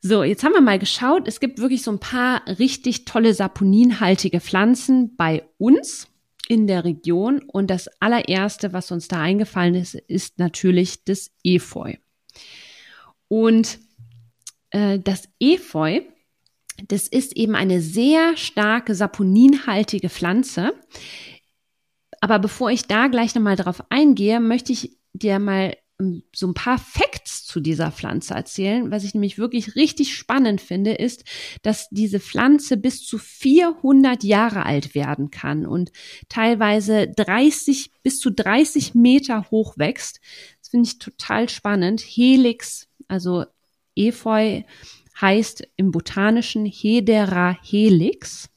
So, 0.00 0.22
jetzt 0.22 0.44
haben 0.44 0.54
wir 0.54 0.62
mal 0.62 0.78
geschaut. 0.78 1.28
Es 1.28 1.40
gibt 1.40 1.58
wirklich 1.58 1.82
so 1.82 1.90
ein 1.90 2.00
paar 2.00 2.46
richtig 2.46 3.04
tolle 3.04 3.34
saponinhaltige 3.34 4.40
Pflanzen 4.40 5.14
bei 5.16 5.46
uns 5.58 6.08
in 6.48 6.66
der 6.66 6.84
Region. 6.84 7.40
Und 7.40 7.68
das 7.68 7.88
allererste, 8.00 8.72
was 8.72 8.92
uns 8.92 9.08
da 9.08 9.20
eingefallen 9.20 9.74
ist, 9.74 9.94
ist 9.94 10.38
natürlich 10.38 11.04
das 11.04 11.32
Efeu. 11.44 11.94
Und 13.28 13.78
äh, 14.70 14.98
das 14.98 15.28
Efeu, 15.40 16.00
das 16.86 17.08
ist 17.08 17.36
eben 17.36 17.54
eine 17.54 17.80
sehr 17.80 18.36
starke 18.36 18.94
saponinhaltige 18.94 20.08
Pflanze. 20.08 20.72
Aber 22.20 22.38
bevor 22.38 22.70
ich 22.70 22.86
da 22.86 23.08
gleich 23.08 23.34
nochmal 23.34 23.56
drauf 23.56 23.82
eingehe, 23.90 24.40
möchte 24.40 24.72
ich 24.72 24.98
dir 25.12 25.38
mal 25.38 25.76
ähm, 26.00 26.22
so 26.34 26.46
ein 26.46 26.54
paar 26.54 26.78
Facts 26.78 27.44
zu 27.44 27.60
dieser 27.60 27.90
Pflanze 27.90 28.34
erzählen. 28.34 28.90
Was 28.90 29.04
ich 29.04 29.14
nämlich 29.14 29.38
wirklich 29.38 29.74
richtig 29.74 30.14
spannend 30.14 30.60
finde, 30.60 30.92
ist, 30.92 31.24
dass 31.62 31.88
diese 31.90 32.20
Pflanze 32.20 32.76
bis 32.76 33.04
zu 33.04 33.18
400 33.18 34.22
Jahre 34.24 34.64
alt 34.64 34.94
werden 34.94 35.30
kann 35.30 35.66
und 35.66 35.90
teilweise 36.28 37.08
30 37.08 37.90
bis 38.02 38.20
zu 38.20 38.30
30 38.30 38.94
Meter 38.94 39.50
hoch 39.50 39.76
wächst. 39.78 40.20
Finde 40.70 40.88
ich 40.88 40.98
total 40.98 41.48
spannend. 41.48 42.00
Helix 42.00 42.88
also 43.08 43.46
Efeu 43.96 44.62
heißt 45.20 45.66
im 45.76 45.90
Botanischen 45.90 46.66
Hedera 46.66 47.56
helix. 47.62 48.48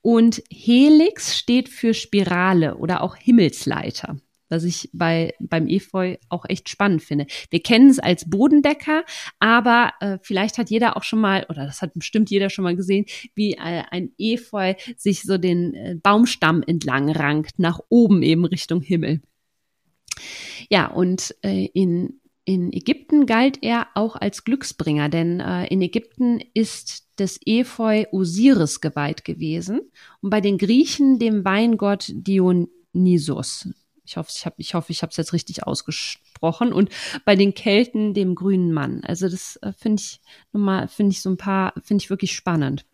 Und 0.00 0.42
Helix 0.50 1.36
steht 1.36 1.68
für 1.68 1.92
Spirale 1.92 2.76
oder 2.76 3.02
auch 3.02 3.16
Himmelsleiter 3.16 4.16
was 4.48 4.64
ich 4.64 4.90
bei, 4.92 5.32
beim 5.40 5.66
Efeu 5.66 6.16
auch 6.28 6.44
echt 6.46 6.68
spannend 6.68 7.02
finde. 7.02 7.26
Wir 7.48 7.62
kennen 7.62 7.88
es 7.88 7.98
als 7.98 8.28
Bodendecker, 8.28 9.02
aber 9.38 9.92
äh, 10.00 10.18
vielleicht 10.20 10.58
hat 10.58 10.68
jeder 10.68 10.98
auch 10.98 11.04
schon 11.04 11.20
mal, 11.20 11.46
oder 11.48 11.64
das 11.64 11.80
hat 11.80 11.94
bestimmt 11.94 12.28
jeder 12.28 12.50
schon 12.50 12.64
mal 12.64 12.76
gesehen, 12.76 13.06
wie 13.34 13.52
äh, 13.52 13.84
ein 13.90 14.12
Efeu 14.18 14.74
sich 14.98 15.22
so 15.22 15.38
den 15.38 15.72
äh, 15.72 15.94
Baumstamm 15.94 16.62
entlang 16.66 17.10
rankt, 17.10 17.58
nach 17.58 17.80
oben 17.88 18.22
eben 18.22 18.44
Richtung 18.44 18.82
Himmel. 18.82 19.22
Ja, 20.72 20.86
und 20.86 21.34
äh, 21.42 21.66
in 21.74 22.18
in 22.44 22.72
Ägypten 22.72 23.26
galt 23.26 23.62
er 23.62 23.88
auch 23.94 24.16
als 24.16 24.42
Glücksbringer, 24.44 25.10
denn 25.10 25.38
äh, 25.38 25.66
in 25.66 25.82
Ägypten 25.82 26.40
ist 26.54 27.06
das 27.16 27.38
Efeu 27.44 28.06
Osiris 28.10 28.80
geweiht 28.80 29.24
gewesen 29.26 29.82
und 30.22 30.30
bei 30.30 30.40
den 30.40 30.56
Griechen 30.56 31.18
dem 31.18 31.44
Weingott 31.44 32.10
Dionysos. 32.14 33.68
Ich 34.04 34.16
hoffe, 34.16 34.30
ich 34.34 34.46
habe 34.46 34.56
ich 34.58 34.74
hoffe, 34.74 34.92
ich 34.92 35.02
habe 35.02 35.10
es 35.10 35.18
jetzt 35.18 35.34
richtig 35.34 35.64
ausgesprochen. 35.64 36.72
Und 36.72 36.90
bei 37.24 37.36
den 37.36 37.54
Kelten 37.54 38.14
dem 38.14 38.34
grünen 38.34 38.72
Mann. 38.72 39.02
Also 39.04 39.28
das 39.28 39.56
äh, 39.56 39.72
finde 39.72 40.02
ich 40.02 40.20
nochmal, 40.52 40.88
finde 40.88 41.12
ich 41.12 41.20
so 41.20 41.30
ein 41.30 41.36
paar, 41.36 41.74
finde 41.84 42.02
ich 42.02 42.10
wirklich 42.10 42.32
spannend. 42.32 42.84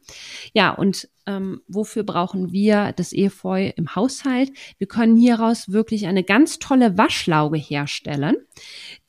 Ja, 0.52 0.72
und 0.72 1.08
ähm, 1.28 1.60
wofür 1.68 2.04
brauchen 2.04 2.52
wir 2.52 2.92
das 2.96 3.12
Efeu 3.12 3.70
im 3.76 3.94
Haushalt? 3.94 4.50
Wir 4.78 4.88
können 4.88 5.16
hieraus 5.18 5.70
wirklich 5.70 6.06
eine 6.06 6.24
ganz 6.24 6.58
tolle 6.58 6.96
Waschlauge 6.96 7.58
herstellen, 7.58 8.36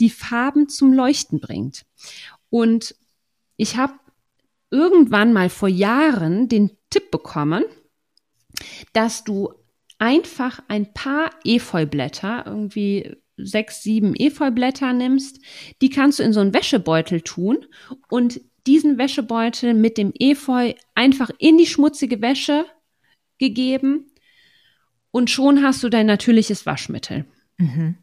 die 0.02 0.10
Farben 0.10 0.68
zum 0.68 0.92
Leuchten 0.92 1.40
bringt. 1.40 1.86
Und 2.50 2.94
ich 3.56 3.78
habe 3.78 3.94
irgendwann 4.70 5.32
mal 5.32 5.50
vor 5.50 5.70
Jahren 5.70 6.50
den 6.50 6.72
Tipp 6.90 7.10
bekommen, 7.10 7.64
dass 8.92 9.24
du 9.24 9.54
einfach 9.98 10.60
ein 10.68 10.94
paar 10.94 11.32
Efeublätter, 11.46 12.44
irgendwie 12.46 13.16
sechs, 13.38 13.82
sieben 13.82 14.14
Efeublätter 14.14 14.92
nimmst, 14.92 15.40
die 15.82 15.90
kannst 15.90 16.20
du 16.20 16.24
in 16.24 16.34
so 16.34 16.42
einen 16.42 16.54
Wäschebeutel 16.54 17.22
tun 17.22 17.66
und 18.10 18.42
diesen 18.68 18.98
Wäschebeutel 18.98 19.74
mit 19.74 19.98
dem 19.98 20.14
Efeu 20.18 20.74
einfach 20.96 21.30
in 21.38 21.58
die 21.58 21.66
schmutzige 21.66 22.22
Wäsche 22.22 22.66
gegeben 23.38 24.12
und 25.12 25.30
schon 25.30 25.64
hast 25.64 25.84
du 25.84 25.90
dein 25.90 26.06
natürliches 26.06 26.66
Waschmittel. 26.66 27.26
Mhm. 27.58 27.96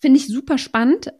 Finde 0.00 0.18
ich 0.18 0.26
super 0.26 0.58
spannend. 0.58 1.12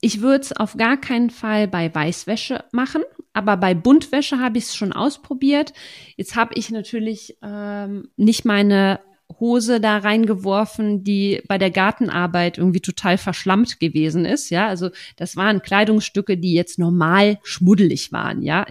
Ich 0.00 0.20
würde 0.20 0.42
es 0.42 0.52
auf 0.52 0.76
gar 0.76 0.98
keinen 0.98 1.30
Fall 1.30 1.68
bei 1.68 1.92
Weißwäsche 1.92 2.64
machen, 2.70 3.02
aber 3.32 3.56
bei 3.56 3.74
Buntwäsche 3.74 4.38
habe 4.38 4.58
ich 4.58 4.64
es 4.64 4.76
schon 4.76 4.92
ausprobiert. 4.92 5.72
Jetzt 6.16 6.36
habe 6.36 6.54
ich 6.54 6.70
natürlich 6.70 7.38
ähm, 7.42 8.08
nicht 8.16 8.44
meine 8.44 9.00
Hose 9.40 9.80
da 9.80 9.98
reingeworfen, 9.98 11.04
die 11.04 11.42
bei 11.48 11.58
der 11.58 11.70
Gartenarbeit 11.70 12.58
irgendwie 12.58 12.80
total 12.80 13.18
verschlammt 13.18 13.80
gewesen 13.80 14.24
ist. 14.24 14.50
Ja, 14.50 14.68
also 14.68 14.90
das 15.16 15.36
waren 15.36 15.62
Kleidungsstücke, 15.62 16.38
die 16.38 16.54
jetzt 16.54 16.78
normal 16.78 17.38
schmuddelig 17.42 18.12
waren. 18.12 18.42
Ja, 18.42 18.66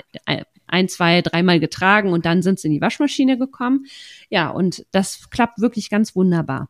ein, 0.68 0.88
zwei, 0.88 1.22
dreimal 1.22 1.60
getragen 1.60 2.12
und 2.12 2.26
dann 2.26 2.42
sind 2.42 2.60
sie 2.60 2.68
in 2.68 2.74
die 2.74 2.82
Waschmaschine 2.82 3.38
gekommen. 3.38 3.86
Ja, 4.30 4.50
und 4.50 4.86
das 4.92 5.30
klappt 5.30 5.60
wirklich 5.60 5.90
ganz 5.90 6.16
wunderbar. 6.16 6.70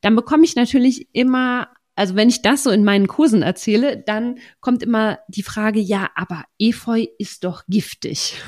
Dann 0.00 0.16
bekomme 0.16 0.44
ich 0.44 0.56
natürlich 0.56 1.08
immer 1.12 1.68
also 1.96 2.14
wenn 2.14 2.30
ich 2.30 2.40
das 2.40 2.62
so 2.62 2.70
in 2.70 2.82
meinen 2.82 3.08
Kursen 3.08 3.42
erzähle, 3.42 3.98
dann 3.98 4.38
kommt 4.60 4.82
immer 4.82 5.18
die 5.28 5.42
Frage, 5.42 5.80
ja, 5.80 6.08
aber 6.14 6.44
Efeu 6.58 7.04
ist 7.18 7.44
doch 7.44 7.64
giftig 7.68 8.40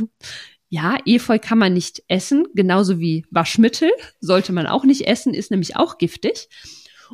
ja, 0.72 0.96
Efeu 1.04 1.38
kann 1.38 1.58
man 1.58 1.74
nicht 1.74 2.02
essen, 2.08 2.46
genauso 2.54 2.98
wie 2.98 3.26
Waschmittel 3.30 3.90
sollte 4.20 4.54
man 4.54 4.66
auch 4.66 4.84
nicht 4.84 5.06
essen, 5.06 5.34
ist 5.34 5.50
nämlich 5.50 5.76
auch 5.76 5.98
giftig. 5.98 6.48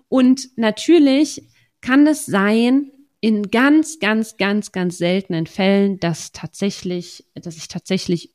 Und 0.07 0.57
natürlich 0.57 1.43
kann 1.81 2.07
es 2.07 2.25
sein, 2.25 2.93
in 3.21 3.51
ganz, 3.51 3.99
ganz, 3.99 4.37
ganz, 4.37 4.71
ganz 4.71 4.97
seltenen 4.97 5.49
Fällen, 5.49 5.99
dass 5.99 6.31
tatsächlich, 6.31 7.25
dass 7.35 7.57
ich 7.57 7.67
tatsächlich 7.67 8.33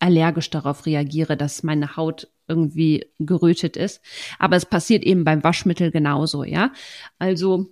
allergisch 0.00 0.50
darauf 0.50 0.86
reagiere, 0.86 1.36
dass 1.36 1.62
meine 1.62 1.96
Haut 1.96 2.32
irgendwie 2.48 3.06
gerötet 3.20 3.76
ist. 3.76 4.00
Aber 4.40 4.56
es 4.56 4.66
passiert 4.66 5.04
eben 5.04 5.22
beim 5.22 5.44
Waschmittel 5.44 5.92
genauso, 5.92 6.42
ja. 6.42 6.72
Also 7.20 7.68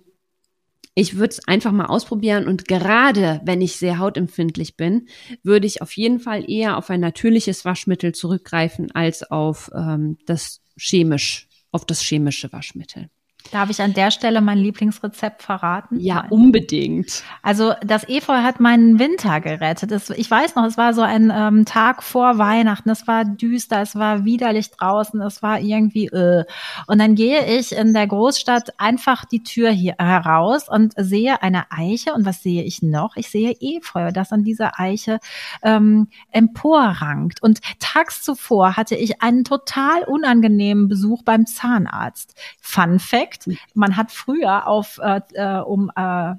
ich 0.95 1.17
würde 1.17 1.31
es 1.31 1.47
einfach 1.47 1.71
mal 1.71 1.87
ausprobieren 1.87 2.47
und 2.47 2.67
gerade 2.67 3.41
wenn 3.43 3.61
ich 3.61 3.77
sehr 3.77 3.97
hautempfindlich 3.97 4.77
bin, 4.77 5.07
würde 5.41 5.65
ich 5.65 5.81
auf 5.81 5.91
jeden 5.93 6.19
Fall 6.19 6.49
eher 6.49 6.77
auf 6.77 6.89
ein 6.89 6.99
natürliches 6.99 7.65
Waschmittel 7.65 8.13
zurückgreifen 8.13 8.91
als 8.91 9.23
auf 9.23 9.71
ähm, 9.75 10.17
das 10.25 10.61
chemisch, 10.77 11.47
auf 11.71 11.85
das 11.85 12.01
chemische 12.01 12.51
Waschmittel. 12.53 13.09
Darf 13.53 13.69
ich 13.69 13.83
an 13.83 13.93
der 13.93 14.09
Stelle 14.09 14.41
mein 14.41 14.57
Lieblingsrezept 14.57 15.43
verraten? 15.43 15.99
Ja, 15.99 16.23
Nein. 16.23 16.31
unbedingt. 16.31 17.21
Also 17.43 17.73
das 17.85 18.03
Efeu 18.09 18.37
hat 18.37 18.59
meinen 18.59 18.97
Winter 18.97 19.41
gerettet. 19.41 19.91
Das, 19.91 20.09
ich 20.09 20.29
weiß 20.29 20.55
noch, 20.55 20.65
es 20.65 20.75
war 20.75 20.95
so 20.95 21.03
ein 21.03 21.31
ähm, 21.31 21.63
Tag 21.63 22.01
vor 22.01 22.39
Weihnachten. 22.39 22.89
Es 22.89 23.07
war 23.07 23.25
düster, 23.25 23.81
es 23.81 23.95
war 23.95 24.25
widerlich 24.25 24.71
draußen, 24.71 25.21
es 25.21 25.43
war 25.43 25.59
irgendwie 25.59 26.07
äh. 26.07 26.45
Und 26.87 26.97
dann 26.97 27.13
gehe 27.13 27.45
ich 27.45 27.75
in 27.75 27.93
der 27.93 28.07
Großstadt 28.07 28.79
einfach 28.79 29.23
die 29.23 29.43
Tür 29.43 29.69
hier 29.69 29.97
heraus 29.99 30.67
und 30.67 30.93
sehe 30.97 31.43
eine 31.43 31.71
Eiche. 31.71 32.15
Und 32.15 32.25
was 32.25 32.41
sehe 32.41 32.63
ich 32.63 32.81
noch? 32.81 33.17
Ich 33.17 33.29
sehe 33.29 33.55
Efeu, 33.59 34.11
das 34.11 34.31
an 34.31 34.43
dieser 34.43 34.79
Eiche 34.79 35.19
ähm, 35.61 36.07
emporrankt. 36.31 37.43
Und 37.43 37.59
tags 37.77 38.23
zuvor 38.23 38.77
hatte 38.77 38.95
ich 38.95 39.21
einen 39.21 39.43
total 39.43 40.05
unangenehmen 40.05 40.87
Besuch 40.87 41.21
beim 41.21 41.45
Zahnarzt. 41.45 42.33
Fun 42.59 42.97
Fact 42.97 43.42
Man 43.73 43.97
hat 43.97 44.11
früher 44.11 44.67
auf, 44.67 44.99
äh, 45.01 45.21
äh 45.33 45.59
um 45.59 45.91
äh, 45.95 46.35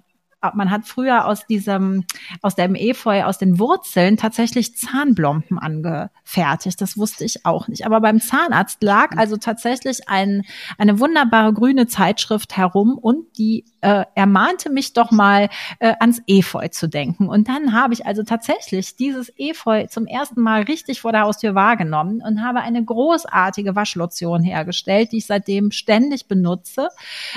man 0.53 0.71
hat 0.71 0.87
früher 0.87 1.27
aus 1.27 1.47
diesem, 1.47 2.05
aus 2.43 2.55
dem 2.55 2.75
Efeu, 2.75 3.25
aus 3.25 3.38
den 3.38 3.59
Wurzeln 3.59 4.17
tatsächlich 4.17 4.77
Zahnblomben 4.77 5.59
angefertigt. 5.59 6.81
Das 6.81 6.99
wusste 6.99 7.25
ich 7.25 7.47
auch 7.47 7.69
nicht. 7.69 7.87
Aber 7.87 8.01
beim 8.01 8.21
Zahnarzt 8.21 8.83
lag 8.83 9.17
also 9.17 9.38
tatsächlich 9.38 10.09
ein, 10.09 10.43
eine 10.77 11.01
wunderbare 11.01 11.55
grüne 11.55 11.87
Zeitschrift 11.87 12.57
herum 12.57 12.99
und 12.99 13.38
die 13.38 13.64
äh, 13.85 14.07
ermahnte 14.14 14.70
mich 14.70 14.94
doch 14.94 15.11
mal 15.11 15.51
äh, 15.79 15.92
ans 16.01 16.23
Efeu 16.27 16.68
zu 16.68 16.88
denken. 16.88 17.29
Und 17.29 17.49
dann 17.49 17.75
habe 17.75 17.92
ich 17.92 18.07
also 18.07 18.23
tatsächlich 18.23 18.97
dieses 18.97 19.31
Efeu 19.37 19.87
zum 19.88 20.07
ersten 20.07 20.40
Mal 20.40 20.62
richtig 20.62 21.03
vor 21.03 21.12
der 21.12 21.23
Haustür 21.23 21.55
wahrgenommen 21.55 22.23
und 22.27 22.42
habe 22.42 22.61
eine 22.61 22.83
großartige 22.83 23.77
Waschlotion 23.77 24.42
hergestellt, 24.42 25.12
die 25.12 25.18
ich 25.18 25.27
seitdem 25.27 25.70
ständig 25.70 26.29
benutze. 26.29 26.88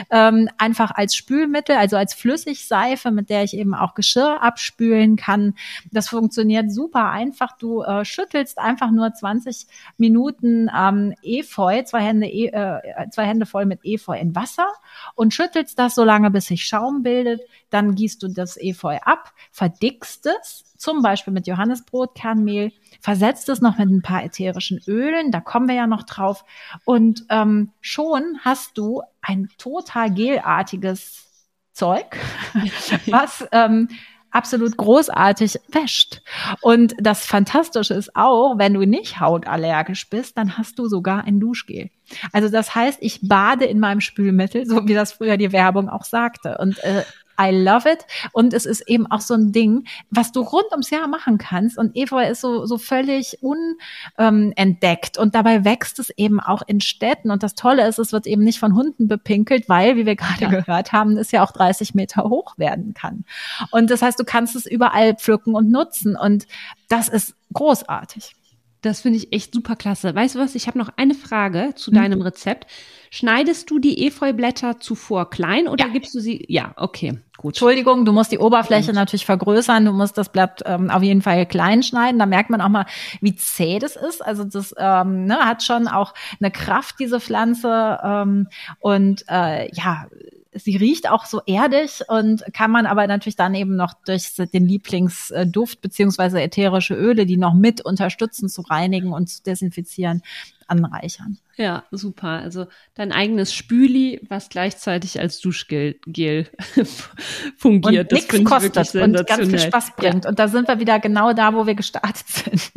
Ähm, 0.10 0.48
einfach 0.58 0.92
als 0.92 1.16
Spülmittel, 1.16 1.76
also 1.76 1.98
als 1.98 2.14
Flüssigseife, 2.14 3.12
mit 3.12 3.30
der 3.30 3.44
ich 3.44 3.54
eben 3.54 3.74
auch 3.74 3.94
Geschirr 3.94 4.42
abspülen 4.42 5.18
kann. 5.18 5.54
Das 5.92 6.08
funktioniert 6.08 6.72
super 6.72 7.10
einfach. 7.10 7.58
Du 7.58 7.82
äh, 7.82 8.06
schüttelst 8.06 8.58
einfach 8.58 8.92
nur 8.92 9.14
20 9.14 9.68
Minuten 9.98 10.70
ähm, 10.74 11.14
Efeu, 11.24 11.84
zwei 11.84 12.04
Hände, 12.04 12.28
äh, 12.28 13.10
zwei 13.12 13.26
Hände 13.26 13.46
voll 13.46 13.66
mit 13.66 13.82
Efeu 13.84 14.18
in 14.18 14.34
Wasser 14.34 14.68
und 15.16 15.34
schüttelst 15.34 15.78
das 15.78 15.94
so 15.94 16.06
lange, 16.06 16.37
bis 16.38 16.46
sich 16.46 16.68
Schaum 16.68 17.02
bildet. 17.02 17.42
Dann 17.72 17.96
gießt 17.96 18.22
du 18.22 18.28
das 18.28 18.58
Efeu 18.58 18.98
ab, 18.98 19.34
verdickst 19.52 20.28
es, 20.28 20.66
zum 20.78 21.02
Beispiel 21.02 21.34
mit 21.34 21.48
Johannesbrotkernmehl, 21.48 22.72
versetzt 23.02 23.50
es 23.50 23.60
noch 23.60 23.80
mit 23.80 23.90
ein 23.90 24.04
paar 24.04 24.24
ätherischen 24.24 24.80
Ölen, 24.88 25.32
da 25.32 25.42
kommen 25.42 25.68
wir 25.68 25.74
ja 25.74 25.88
noch 25.88 26.04
drauf. 26.04 26.46
Und 26.86 27.26
ähm, 27.30 27.72
schon 27.82 28.38
hast 28.46 28.78
du 28.78 29.02
ein 29.20 29.50
total 29.58 30.14
gelartiges 30.14 31.26
Zeug, 31.74 32.16
was 33.08 33.48
ähm, 33.52 33.90
absolut 34.38 34.78
großartig 34.78 35.60
wäscht. 35.70 36.22
Und 36.62 36.94
das 37.00 37.26
Fantastische 37.26 37.96
ist 37.96 38.16
auch, 38.16 38.60
wenn 38.60 38.76
du 38.76 38.86
nicht 38.86 39.20
hautallergisch 39.20 40.10
bist, 40.10 40.38
dann 40.38 40.58
hast 40.58 40.78
du 40.78 40.88
sogar 40.88 41.24
ein 41.24 41.40
Duschgel. 41.40 41.90
Also 42.32 42.50
das 42.50 42.76
heißt, 42.76 43.00
ich 43.02 43.20
bade 43.28 43.66
in 43.66 43.80
meinem 43.80 44.00
Spülmittel, 44.00 44.68
so 44.68 44.88
wie 44.88 44.94
das 44.94 45.14
früher 45.14 45.38
die 45.38 45.52
Werbung 45.52 45.90
auch 45.90 46.04
sagte. 46.04 46.58
Und 46.60 46.78
äh, 46.84 47.04
I 47.40 47.52
love 47.52 47.90
it. 47.90 48.06
Und 48.32 48.54
es 48.54 48.66
ist 48.66 48.82
eben 48.88 49.08
auch 49.08 49.22
so 49.22 49.34
ein 49.34 49.52
Ding, 49.52 49.88
was 50.10 50.32
du 50.32 50.42
rund 50.42 50.72
ums 50.72 50.90
Jahr 50.90 51.08
machen 51.08 51.38
kannst. 51.38 51.78
Und 51.78 51.96
Efeu 51.96 52.28
ist 52.28 52.42
so, 52.42 52.66
so 52.66 52.78
völlig 52.78 53.38
unentdeckt. 53.42 55.18
und 55.18 55.36
dabei 55.36 55.64
wächst 55.64 56.00
es 56.00 56.10
eben 56.12 56.40
auch 56.40 56.62
in 56.66 56.82
Städten. 56.82 57.32
Und 57.32 57.44
das 57.44 57.56
Tolle 57.56 57.88
ist, 57.88 58.00
es 58.00 58.12
wird 58.12 58.28
eben 58.28 58.44
nicht 58.44 58.60
von 58.60 58.76
Hunden 58.76 59.08
bepinkelt, 59.08 59.70
weil, 59.70 59.96
wie 59.96 60.06
wir 60.06 60.16
gerade 60.16 60.42
ja. 60.42 60.50
gehört 60.50 60.92
haben, 60.92 61.18
es 61.18 61.32
ja 61.32 61.44
auch 61.44 61.52
30 61.52 61.94
Meter 61.94 62.24
hoch 62.24 62.58
werden 62.58 62.94
kann. 62.94 63.26
Und 63.72 63.90
das 63.90 64.02
heißt, 64.02 64.20
du 64.20 64.24
kannst 64.24 64.56
es 64.56 64.66
überall 64.66 65.16
pflücken 65.16 65.56
und 65.56 65.70
nutzen. 65.70 66.16
Und 66.16 66.48
das 66.90 67.08
ist 67.08 67.36
großartig. 67.54 68.36
Das 68.82 69.02
finde 69.02 69.18
ich 69.18 69.34
echt 69.34 69.54
super 69.54 69.76
klasse. 69.76 70.14
Weißt 70.14 70.36
du 70.36 70.40
was? 70.40 70.56
Ich 70.56 70.68
habe 70.68 70.78
noch 70.78 70.90
eine 70.98 71.14
Frage 71.14 71.74
zu 71.76 71.92
mhm. 71.92 71.96
deinem 71.96 72.22
Rezept. 72.22 72.68
Schneidest 73.12 73.70
du 73.70 73.80
die 73.80 74.06
Efeublätter 74.06 74.80
zuvor 74.80 75.30
klein 75.30 75.68
oder 75.68 75.86
Ja. 75.86 75.92
gibst 75.92 76.14
du 76.16 76.20
sie? 76.20 76.46
Ja, 76.48 76.74
okay, 76.76 77.20
gut. 77.38 77.54
Entschuldigung, 77.54 78.06
du 78.06 78.12
musst 78.14 78.32
die 78.32 78.40
Oberfläche 78.40 78.94
natürlich 78.94 79.26
vergrößern, 79.26 79.86
du 79.86 79.94
musst 79.94 80.18
das 80.18 80.30
Blatt 80.32 80.62
ähm, 80.66 80.90
auf 80.90 81.04
jeden 81.04 81.22
Fall 81.22 81.46
klein 81.46 81.84
schneiden. 81.84 82.20
Da 82.20 82.26
merkt 82.26 82.50
man 82.50 82.62
auch 82.62 82.70
mal, 82.70 82.86
wie 83.22 83.36
zäh 83.36 83.80
das 83.80 83.96
ist. 83.96 84.26
Also 84.26 84.44
das 84.44 84.74
ähm, 84.78 85.26
ne, 85.26 85.38
hat 85.38 85.64
schon 85.64 85.88
auch 85.88 86.14
eine 86.40 86.52
Kraft, 86.52 86.96
diese 87.00 87.20
Pflanze. 87.20 88.00
Ähm, 88.04 88.48
und 88.80 89.24
äh, 89.30 89.70
ja, 89.74 90.08
sie 90.54 90.76
riecht 90.78 91.10
auch 91.10 91.26
so 91.26 91.42
erdig 91.46 92.02
und 92.08 92.44
kann 92.54 92.72
man 92.72 92.86
aber 92.86 93.08
natürlich 93.08 93.36
dann 93.36 93.56
eben 93.56 93.76
noch 93.76 93.94
durch 94.06 94.34
den 94.36 94.68
Lieblingsduft 94.68 95.82
beziehungsweise 95.82 96.42
ätherische 96.42 96.96
Öle, 96.96 97.26
die 97.26 97.38
noch 97.38 97.54
mit 97.54 97.84
unterstützen 97.84 98.50
zu 98.50 98.62
reinigen 98.62 99.14
und 99.14 99.28
zu 99.28 99.44
desinfizieren, 99.44 100.22
anreichern. 100.68 101.40
Ja, 101.56 101.84
super. 101.92 102.28
Also 102.28 102.68
dein 102.94 103.12
eigenes 103.12 103.54
Spüli, 103.54 104.22
was 104.30 104.50
gleichzeitig 104.50 105.20
als 105.20 105.40
Duschgel 105.40 106.00
Gel 106.06 106.48
fungiert. 107.58 108.12
und 108.12 108.12
nichts 108.12 108.30
finde 108.30 108.44
ich 108.44 108.74
kostet 108.74 108.96
und 108.96 109.28
ganz 109.28 109.48
viel. 109.48 109.60
Spaß 109.60 109.96
bringt. 109.96 110.26
Und 110.26 110.40
da 110.40 110.48
sind 110.48 110.68
wir 110.68 110.80
wieder 110.80 111.00
genau 111.00 111.34
da, 111.34 111.54
wo 111.54 111.66
wir 111.66 111.76
gestartet 111.76 112.28
sind. 112.28 112.72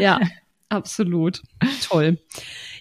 Ja, 0.00 0.20
absolut. 0.70 1.42
Toll. 1.86 2.18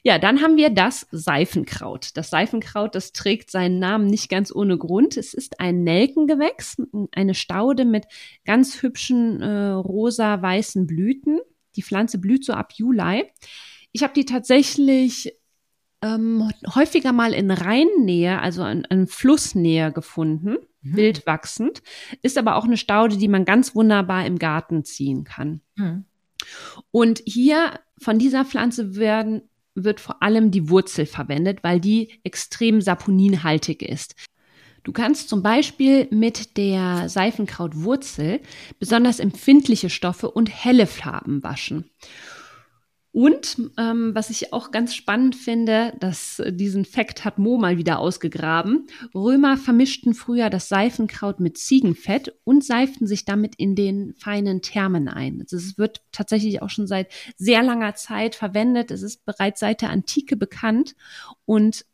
Ja, 0.03 0.17
dann 0.17 0.41
haben 0.41 0.55
wir 0.55 0.69
das 0.69 1.07
Seifenkraut. 1.11 2.11
Das 2.15 2.29
Seifenkraut, 2.29 2.95
das 2.95 3.11
trägt 3.11 3.51
seinen 3.51 3.79
Namen 3.79 4.07
nicht 4.07 4.29
ganz 4.29 4.53
ohne 4.55 4.77
Grund. 4.77 5.17
Es 5.17 5.33
ist 5.33 5.59
ein 5.59 5.83
Nelkengewächs, 5.83 6.77
eine 7.11 7.35
Staude 7.35 7.83
mit 7.83 8.05
ganz 8.45 8.81
hübschen 8.81 9.41
äh, 9.41 9.71
rosa-weißen 9.71 10.87
Blüten. 10.87 11.39
Die 11.75 11.83
Pflanze 11.83 12.17
blüht 12.17 12.45
so 12.45 12.53
ab 12.53 12.71
Juli. 12.73 13.25
Ich 13.91 14.03
habe 14.03 14.13
die 14.13 14.25
tatsächlich 14.25 15.33
ähm, 16.01 16.49
häufiger 16.73 17.11
mal 17.11 17.33
in 17.33 17.51
Rheinnähe, 17.51 18.39
also 18.39 18.63
in, 18.65 18.85
in 18.89 19.07
Flussnähe 19.07 19.91
gefunden, 19.91 20.57
Mhm. 20.81 20.95
wild 20.95 21.25
wachsend. 21.25 21.81
Ist 22.21 22.37
aber 22.37 22.55
auch 22.55 22.63
eine 22.63 22.77
Staude, 22.77 23.17
die 23.17 23.27
man 23.27 23.45
ganz 23.45 23.75
wunderbar 23.75 24.25
im 24.25 24.39
Garten 24.39 24.85
ziehen 24.85 25.23
kann. 25.25 25.61
Hm. 25.77 26.05
Und 26.91 27.21
hier 27.25 27.79
von 27.97 28.19
dieser 28.19 28.45
Pflanze 28.45 28.95
werden, 28.95 29.43
wird 29.75 29.99
vor 29.99 30.21
allem 30.23 30.51
die 30.51 30.69
Wurzel 30.69 31.05
verwendet, 31.05 31.59
weil 31.63 31.79
die 31.79 32.19
extrem 32.23 32.81
saponinhaltig 32.81 33.81
ist. 33.81 34.15
Du 34.83 34.91
kannst 34.93 35.29
zum 35.29 35.43
Beispiel 35.43 36.07
mit 36.09 36.57
der 36.57 37.09
Seifenkrautwurzel 37.09 38.39
besonders 38.79 39.19
empfindliche 39.19 39.89
Stoffe 39.89 40.31
und 40.31 40.49
helle 40.49 40.87
Farben 40.87 41.43
waschen. 41.43 41.89
Und 43.11 43.57
ähm, 43.77 44.13
was 44.13 44.29
ich 44.29 44.53
auch 44.53 44.69
ganz 44.69 44.93
spannend 44.93 45.35
finde, 45.35 45.93
dass 45.99 46.37
äh, 46.39 46.53
diesen 46.53 46.85
Fakt 46.85 47.25
hat 47.25 47.39
Mo 47.39 47.57
mal 47.57 47.77
wieder 47.77 47.99
ausgegraben. 47.99 48.85
Römer 49.15 49.57
vermischten 49.57 50.13
früher 50.13 50.51
das 50.51 50.69
Seifenkraut 50.69 51.39
mit 51.39 51.57
Ziegenfett 51.57 52.35
und 52.43 52.63
seiften 52.63 53.07
sich 53.07 53.25
damit 53.25 53.55
in 53.55 53.75
den 53.75 54.13
feinen 54.13 54.61
Thermen 54.61 55.07
ein. 55.07 55.41
Also 55.41 55.57
es 55.57 55.79
wird 55.79 56.03
tatsächlich 56.11 56.61
auch 56.61 56.69
schon 56.69 56.85
seit 56.85 57.11
sehr 57.35 57.63
langer 57.63 57.95
Zeit 57.95 58.35
verwendet. 58.35 58.91
Es 58.91 59.01
ist 59.01 59.25
bereits 59.25 59.59
seit 59.59 59.81
der 59.81 59.89
Antike 59.89 60.37
bekannt 60.37 60.95
und 61.45 61.85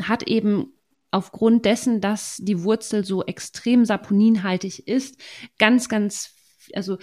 hat 0.00 0.22
eben 0.22 0.72
aufgrund 1.10 1.64
dessen, 1.64 2.00
dass 2.00 2.36
die 2.40 2.62
Wurzel 2.62 3.04
so 3.04 3.24
extrem 3.24 3.84
saponinhaltig 3.84 4.86
ist, 4.86 5.16
ganz, 5.58 5.88
ganz, 5.88 6.34
also 6.74 6.98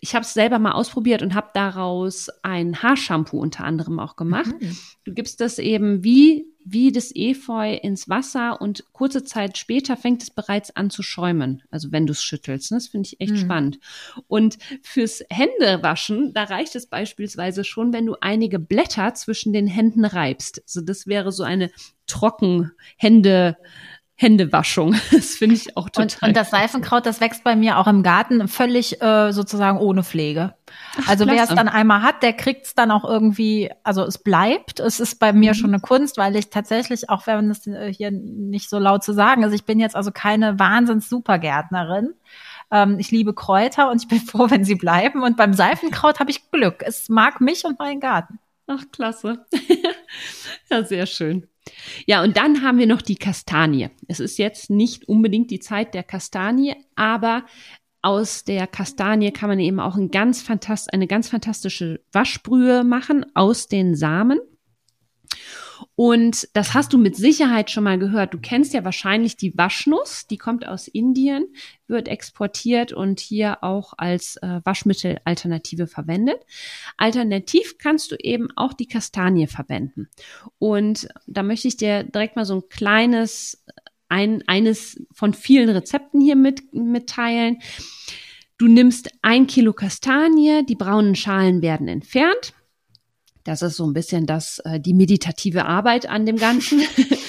ich 0.00 0.14
habe 0.14 0.24
es 0.24 0.34
selber 0.34 0.58
mal 0.58 0.72
ausprobiert 0.72 1.22
und 1.22 1.34
habe 1.34 1.50
daraus 1.54 2.28
ein 2.42 2.82
Haarshampoo 2.82 3.38
unter 3.38 3.64
anderem 3.64 3.98
auch 3.98 4.16
gemacht. 4.16 4.54
Mhm. 4.60 4.76
Du 5.04 5.12
gibst 5.12 5.40
das 5.40 5.58
eben 5.58 6.02
wie, 6.04 6.46
wie 6.64 6.92
das 6.92 7.10
Efeu 7.14 7.74
ins 7.74 8.08
Wasser 8.08 8.60
und 8.60 8.84
kurze 8.92 9.24
Zeit 9.24 9.58
später 9.58 9.96
fängt 9.96 10.22
es 10.22 10.30
bereits 10.30 10.74
an 10.74 10.90
zu 10.90 11.02
schäumen. 11.02 11.62
Also 11.70 11.92
wenn 11.92 12.06
du 12.06 12.12
es 12.12 12.22
schüttelst. 12.22 12.70
Ne? 12.70 12.78
Das 12.78 12.88
finde 12.88 13.08
ich 13.08 13.20
echt 13.20 13.32
Mhm. 13.32 13.38
spannend. 13.38 13.78
Und 14.26 14.58
fürs 14.82 15.22
Händewaschen, 15.30 16.32
da 16.32 16.44
reicht 16.44 16.74
es 16.76 16.86
beispielsweise 16.86 17.64
schon, 17.64 17.92
wenn 17.92 18.06
du 18.06 18.16
einige 18.20 18.58
Blätter 18.58 19.14
zwischen 19.14 19.52
den 19.52 19.66
Händen 19.66 20.04
reibst. 20.04 20.62
Also 20.62 20.80
das 20.80 21.06
wäre 21.06 21.32
so 21.32 21.42
eine 21.42 21.70
trocken 22.06 22.72
Hände, 22.96 23.56
Händewaschung. 24.20 24.94
Das 25.12 25.36
finde 25.36 25.54
ich 25.56 25.76
auch 25.76 25.88
total. 25.88 26.04
Und, 26.04 26.28
und 26.28 26.36
das 26.36 26.50
Seifenkraut, 26.50 27.06
das 27.06 27.20
wächst 27.20 27.42
bei 27.42 27.56
mir 27.56 27.78
auch 27.78 27.86
im 27.86 28.02
Garten 28.02 28.46
völlig 28.48 29.00
äh, 29.00 29.32
sozusagen 29.32 29.78
ohne 29.78 30.02
Pflege. 30.04 30.54
also 31.06 31.26
wer 31.26 31.42
es 31.42 31.48
dann 31.48 31.68
einmal 31.68 32.02
hat, 32.02 32.22
der 32.22 32.34
kriegt 32.34 32.66
es 32.66 32.74
dann 32.74 32.90
auch 32.90 33.04
irgendwie, 33.04 33.70
also 33.82 34.04
es 34.04 34.18
bleibt. 34.18 34.78
Es 34.80 35.00
ist 35.00 35.18
bei 35.18 35.32
mir 35.32 35.52
Mhm. 35.52 35.54
schon 35.54 35.70
eine 35.70 35.80
Kunst, 35.80 36.18
weil 36.18 36.36
ich 36.36 36.50
tatsächlich, 36.50 37.08
auch 37.08 37.26
wenn 37.26 37.50
es 37.50 37.66
äh, 37.66 37.92
hier 37.92 38.10
nicht 38.10 38.68
so 38.68 38.78
laut 38.78 39.02
zu 39.02 39.12
sagen 39.14 39.42
ist, 39.42 39.54
ich 39.54 39.64
bin 39.64 39.80
jetzt 39.80 39.96
also 39.96 40.10
keine 40.12 40.58
Wahnsinns-Supergärtnerin. 40.58 42.14
Ähm, 42.70 42.98
ich 42.98 43.10
liebe 43.10 43.34
Kräuter 43.34 43.90
und 43.90 44.02
ich 44.02 44.08
bin 44.08 44.20
froh, 44.26 44.50
wenn 44.50 44.64
sie 44.64 44.74
bleiben. 44.74 45.22
Und 45.22 45.36
beim 45.38 45.54
Seifenkraut 45.54 46.20
habe 46.20 46.30
ich 46.30 46.50
Glück. 46.50 46.82
Es 46.86 47.08
mag 47.08 47.40
mich 47.40 47.64
und 47.64 47.78
meinen 47.78 48.00
Garten. 48.00 48.38
Ach, 48.66 48.82
klasse. 48.92 49.46
ja, 50.70 50.84
sehr 50.84 51.06
schön. 51.06 51.46
Ja, 52.06 52.22
und 52.22 52.36
dann 52.36 52.62
haben 52.62 52.78
wir 52.78 52.86
noch 52.86 53.02
die 53.02 53.16
Kastanie. 53.16 53.88
Es 54.08 54.20
ist 54.20 54.38
jetzt 54.38 54.70
nicht 54.70 55.08
unbedingt 55.08 55.50
die 55.50 55.60
Zeit 55.60 55.94
der 55.94 56.02
Kastanie, 56.02 56.76
aber 56.96 57.44
aus 58.02 58.44
der 58.44 58.66
Kastanie 58.66 59.30
kann 59.30 59.50
man 59.50 59.58
eben 59.60 59.80
auch 59.80 59.96
ein 59.96 60.10
ganz 60.10 60.42
fantast 60.42 60.92
eine 60.92 61.06
ganz 61.06 61.28
fantastische 61.28 62.00
Waschbrühe 62.12 62.82
machen 62.84 63.26
aus 63.34 63.68
den 63.68 63.94
Samen. 63.94 64.40
Und 65.94 66.48
das 66.54 66.74
hast 66.74 66.92
du 66.92 66.98
mit 66.98 67.16
Sicherheit 67.16 67.70
schon 67.70 67.84
mal 67.84 67.98
gehört. 67.98 68.32
Du 68.32 68.38
kennst 68.38 68.72
ja 68.72 68.84
wahrscheinlich 68.84 69.36
die 69.36 69.56
Waschnuss, 69.56 70.26
die 70.26 70.38
kommt 70.38 70.66
aus 70.66 70.88
Indien, 70.88 71.44
wird 71.90 72.08
exportiert 72.08 72.92
und 72.92 73.20
hier 73.20 73.62
auch 73.62 73.92
als 73.96 74.36
äh, 74.36 74.60
Waschmittelalternative 74.64 75.86
verwendet. 75.86 76.40
Alternativ 76.96 77.78
kannst 77.78 78.12
du 78.12 78.16
eben 78.16 78.48
auch 78.56 78.72
die 78.72 78.86
Kastanie 78.86 79.46
verwenden. 79.46 80.08
Und 80.58 81.08
da 81.26 81.42
möchte 81.42 81.68
ich 81.68 81.76
dir 81.76 82.04
direkt 82.04 82.36
mal 82.36 82.44
so 82.44 82.54
ein 82.54 82.68
kleines, 82.68 83.64
ein, 84.08 84.42
eines 84.46 85.02
von 85.12 85.34
vielen 85.34 85.68
Rezepten 85.68 86.20
hier 86.20 86.36
mit, 86.36 86.72
mitteilen. 86.72 87.58
Du 88.56 88.66
nimmst 88.66 89.10
ein 89.22 89.46
Kilo 89.46 89.72
Kastanie, 89.72 90.64
die 90.66 90.76
braunen 90.76 91.14
Schalen 91.14 91.62
werden 91.62 91.88
entfernt. 91.88 92.54
Das 93.44 93.62
ist 93.62 93.76
so 93.76 93.86
ein 93.86 93.94
bisschen 93.94 94.26
das, 94.26 94.58
äh, 94.60 94.78
die 94.78 94.94
meditative 94.94 95.64
Arbeit 95.64 96.08
an 96.08 96.26
dem 96.26 96.36
Ganzen. 96.36 96.82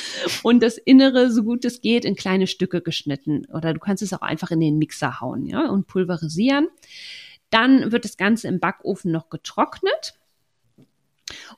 und 0.44 0.62
das 0.62 0.78
Innere, 0.78 1.32
so 1.32 1.44
gut 1.44 1.66
es 1.66 1.82
geht, 1.82 2.06
in 2.06 2.16
kleine 2.16 2.48
Stücke 2.48 2.82
geschnitten. 2.82 3.46
Oder 3.54 3.74
du 3.74 3.80
kannst 3.80 4.04
es 4.04 4.14
auch 4.14 4.22
einfach 4.22 4.52
in 4.52 4.60
den 4.60 4.78
Mixer 4.78 5.22
hauen, 5.22 5.46
ja, 5.46 5.70
und 5.70 5.88
pulverisieren. 5.88 6.68
Dann 7.50 7.92
wird 7.92 8.06
das 8.06 8.18
Ganze 8.18 8.48
im 8.48 8.60
Backofen 8.60 9.12
noch 9.12 9.30
getrocknet. 9.30 10.16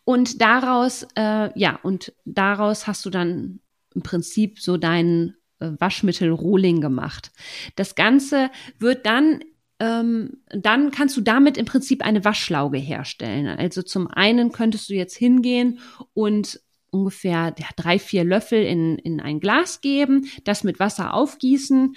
Und 0.03 0.41
daraus, 0.41 1.07
äh, 1.15 1.57
ja, 1.57 1.79
und 1.81 2.13
daraus 2.25 2.87
hast 2.87 3.05
du 3.05 3.09
dann 3.09 3.59
im 3.95 4.03
Prinzip 4.03 4.59
so 4.59 4.77
deinen 4.77 5.35
äh, 5.59 5.71
Waschmittel-Rohling 5.79 6.81
gemacht. 6.81 7.31
Das 7.75 7.95
Ganze 7.95 8.49
wird 8.79 9.05
dann 9.05 9.43
ähm, 9.79 10.41
dann 10.49 10.91
kannst 10.91 11.17
du 11.17 11.21
damit 11.21 11.57
im 11.57 11.65
Prinzip 11.65 12.03
eine 12.05 12.23
Waschlauge 12.23 12.77
herstellen. 12.77 13.47
Also 13.47 13.81
zum 13.81 14.07
einen 14.07 14.51
könntest 14.51 14.89
du 14.89 14.93
jetzt 14.93 15.15
hingehen 15.15 15.79
und 16.13 16.61
ungefähr 16.93 17.53
drei, 17.75 17.99
vier 17.99 18.23
Löffel 18.23 18.63
in, 18.63 18.97
in 18.97 19.19
ein 19.19 19.39
Glas 19.39 19.81
geben, 19.81 20.29
das 20.43 20.63
mit 20.63 20.79
Wasser 20.79 21.13
aufgießen, 21.13 21.95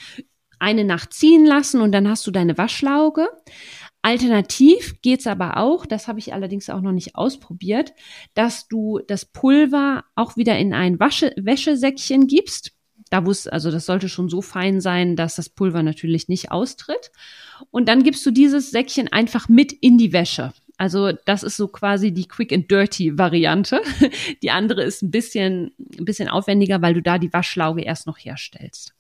eine 0.59 0.85
Nacht 0.85 1.13
ziehen 1.13 1.45
lassen 1.45 1.81
und 1.81 1.93
dann 1.93 2.09
hast 2.09 2.27
du 2.27 2.31
deine 2.31 2.57
Waschlauge. 2.57 3.29
Alternativ 4.03 5.01
geht's 5.03 5.27
aber 5.27 5.57
auch, 5.57 5.85
das 5.85 6.09
habe 6.09 6.19
ich 6.19 6.33
allerdings 6.33 6.71
auch 6.71 6.81
noch 6.81 6.93
nicht 6.93 7.17
ausprobiert, 7.17 7.93
dass 8.35 8.69
du 8.69 9.01
das 9.07 9.25
Pulver 9.25 10.05
auch 10.15 10.37
wieder 10.37 10.57
in 10.59 10.73
ein 10.73 11.01
Wasche, 11.01 11.33
Wäschesäckchen 11.37 12.27
gibst. 12.27 12.73
Da 13.11 13.21
muss, 13.21 13.47
also 13.47 13.71
das 13.71 13.87
sollte 13.87 14.09
schon 14.09 14.29
so 14.29 14.43
fein 14.43 14.81
sein, 14.81 15.17
dass 15.17 15.37
das 15.37 15.49
Pulver 15.49 15.83
natürlich 15.83 16.29
nicht 16.29 16.51
austritt. 16.51 17.11
Und 17.71 17.89
dann 17.89 18.03
gibst 18.03 18.25
du 18.25 18.31
dieses 18.31 18.71
Säckchen 18.71 19.09
einfach 19.09 19.49
mit 19.49 19.73
in 19.73 19.99
die 19.99 20.13
Wäsche. 20.13 20.53
Also 20.79 21.13
das 21.25 21.43
ist 21.43 21.57
so 21.57 21.69
quasi 21.69 22.13
die 22.13 22.27
Quick 22.29 22.53
and 22.53 22.71
Dirty 22.71 23.17
Variante. 23.19 23.81
Die 24.43 24.51
andere 24.51 24.83
ist 24.83 25.03
ein 25.03 25.11
bisschen, 25.11 25.73
ein 25.99 26.05
bisschen 26.05 26.29
aufwendiger, 26.29 26.83
weil 26.83 26.93
du 26.95 27.01
da 27.03 27.17
die 27.19 27.33
Waschlauge 27.33 27.83
erst 27.83 28.07
noch 28.07 28.19
herstellst. 28.19 28.93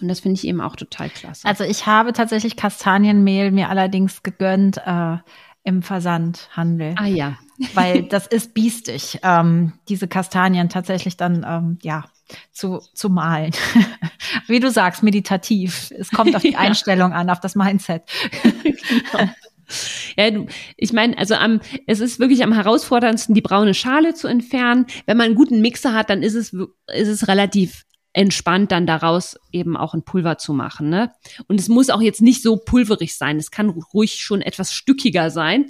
Und 0.00 0.08
das 0.08 0.20
finde 0.20 0.38
ich 0.38 0.46
eben 0.46 0.60
auch 0.60 0.76
total 0.76 1.08
klasse. 1.10 1.46
Also 1.48 1.64
ich 1.64 1.86
habe 1.86 2.12
tatsächlich 2.12 2.56
Kastanienmehl 2.56 3.50
mir 3.50 3.68
allerdings 3.70 4.22
gegönnt 4.22 4.78
äh, 4.84 5.16
im 5.64 5.82
Versandhandel. 5.82 6.94
ah 6.96 7.06
ja. 7.06 7.38
weil 7.74 8.02
das 8.04 8.26
ist 8.26 8.52
biestig, 8.54 9.20
ähm, 9.22 9.72
diese 9.88 10.08
Kastanien 10.08 10.68
tatsächlich 10.68 11.16
dann 11.16 11.44
ähm, 11.48 11.78
ja 11.82 12.04
zu, 12.52 12.80
zu 12.94 13.08
malen. 13.10 13.52
Wie 14.48 14.58
du 14.60 14.70
sagst, 14.70 15.02
meditativ. 15.04 15.92
Es 15.96 16.10
kommt 16.10 16.34
auf 16.34 16.42
die 16.42 16.52
Ja. 16.52 16.58
Einstellung 16.58 17.12
an, 17.12 17.30
auf 17.30 17.38
das 17.40 17.54
Mindset. 17.54 18.02
genau. 18.42 19.30
Ja, 20.16 20.30
ich 20.76 20.92
meine, 20.92 21.18
also 21.18 21.34
am, 21.34 21.60
es 21.86 22.00
ist 22.00 22.20
wirklich 22.20 22.44
am 22.44 22.52
herausforderndsten, 22.52 23.34
die 23.34 23.40
braune 23.40 23.74
Schale 23.74 24.14
zu 24.14 24.28
entfernen. 24.28 24.86
Wenn 25.06 25.16
man 25.16 25.26
einen 25.26 25.34
guten 25.34 25.60
Mixer 25.60 25.92
hat, 25.92 26.08
dann 26.08 26.22
ist 26.22 26.34
es, 26.34 26.52
ist 26.52 27.08
es 27.08 27.26
relativ 27.26 27.84
entspannt, 28.14 28.70
dann 28.72 28.86
daraus 28.86 29.36
eben 29.52 29.76
auch 29.76 29.92
ein 29.92 30.04
Pulver 30.04 30.38
zu 30.38 30.54
machen. 30.54 30.88
Ne? 30.88 31.12
Und 31.48 31.60
es 31.60 31.68
muss 31.68 31.90
auch 31.90 32.00
jetzt 32.00 32.22
nicht 32.22 32.42
so 32.42 32.56
pulverig 32.56 33.16
sein. 33.16 33.36
Es 33.36 33.50
kann 33.50 33.68
ruhig 33.68 34.20
schon 34.20 34.40
etwas 34.40 34.72
stückiger 34.72 35.30
sein. 35.30 35.66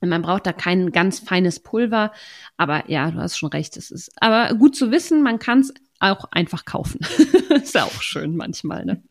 Man 0.00 0.22
braucht 0.22 0.46
da 0.46 0.52
kein 0.52 0.90
ganz 0.90 1.18
feines 1.18 1.60
Pulver. 1.60 2.12
Aber 2.56 2.88
ja, 2.90 3.10
du 3.10 3.18
hast 3.18 3.36
schon 3.36 3.50
recht. 3.50 3.76
Es 3.76 3.90
ist 3.90 4.10
aber 4.22 4.54
gut 4.54 4.74
zu 4.74 4.90
wissen, 4.90 5.22
man 5.22 5.38
kann 5.38 5.60
es 5.60 5.74
auch 6.00 6.24
einfach 6.30 6.64
kaufen. 6.64 7.00
ist 7.62 7.74
ja 7.74 7.84
auch 7.84 8.02
schön 8.02 8.34
manchmal. 8.36 8.86
Ne? 8.86 9.02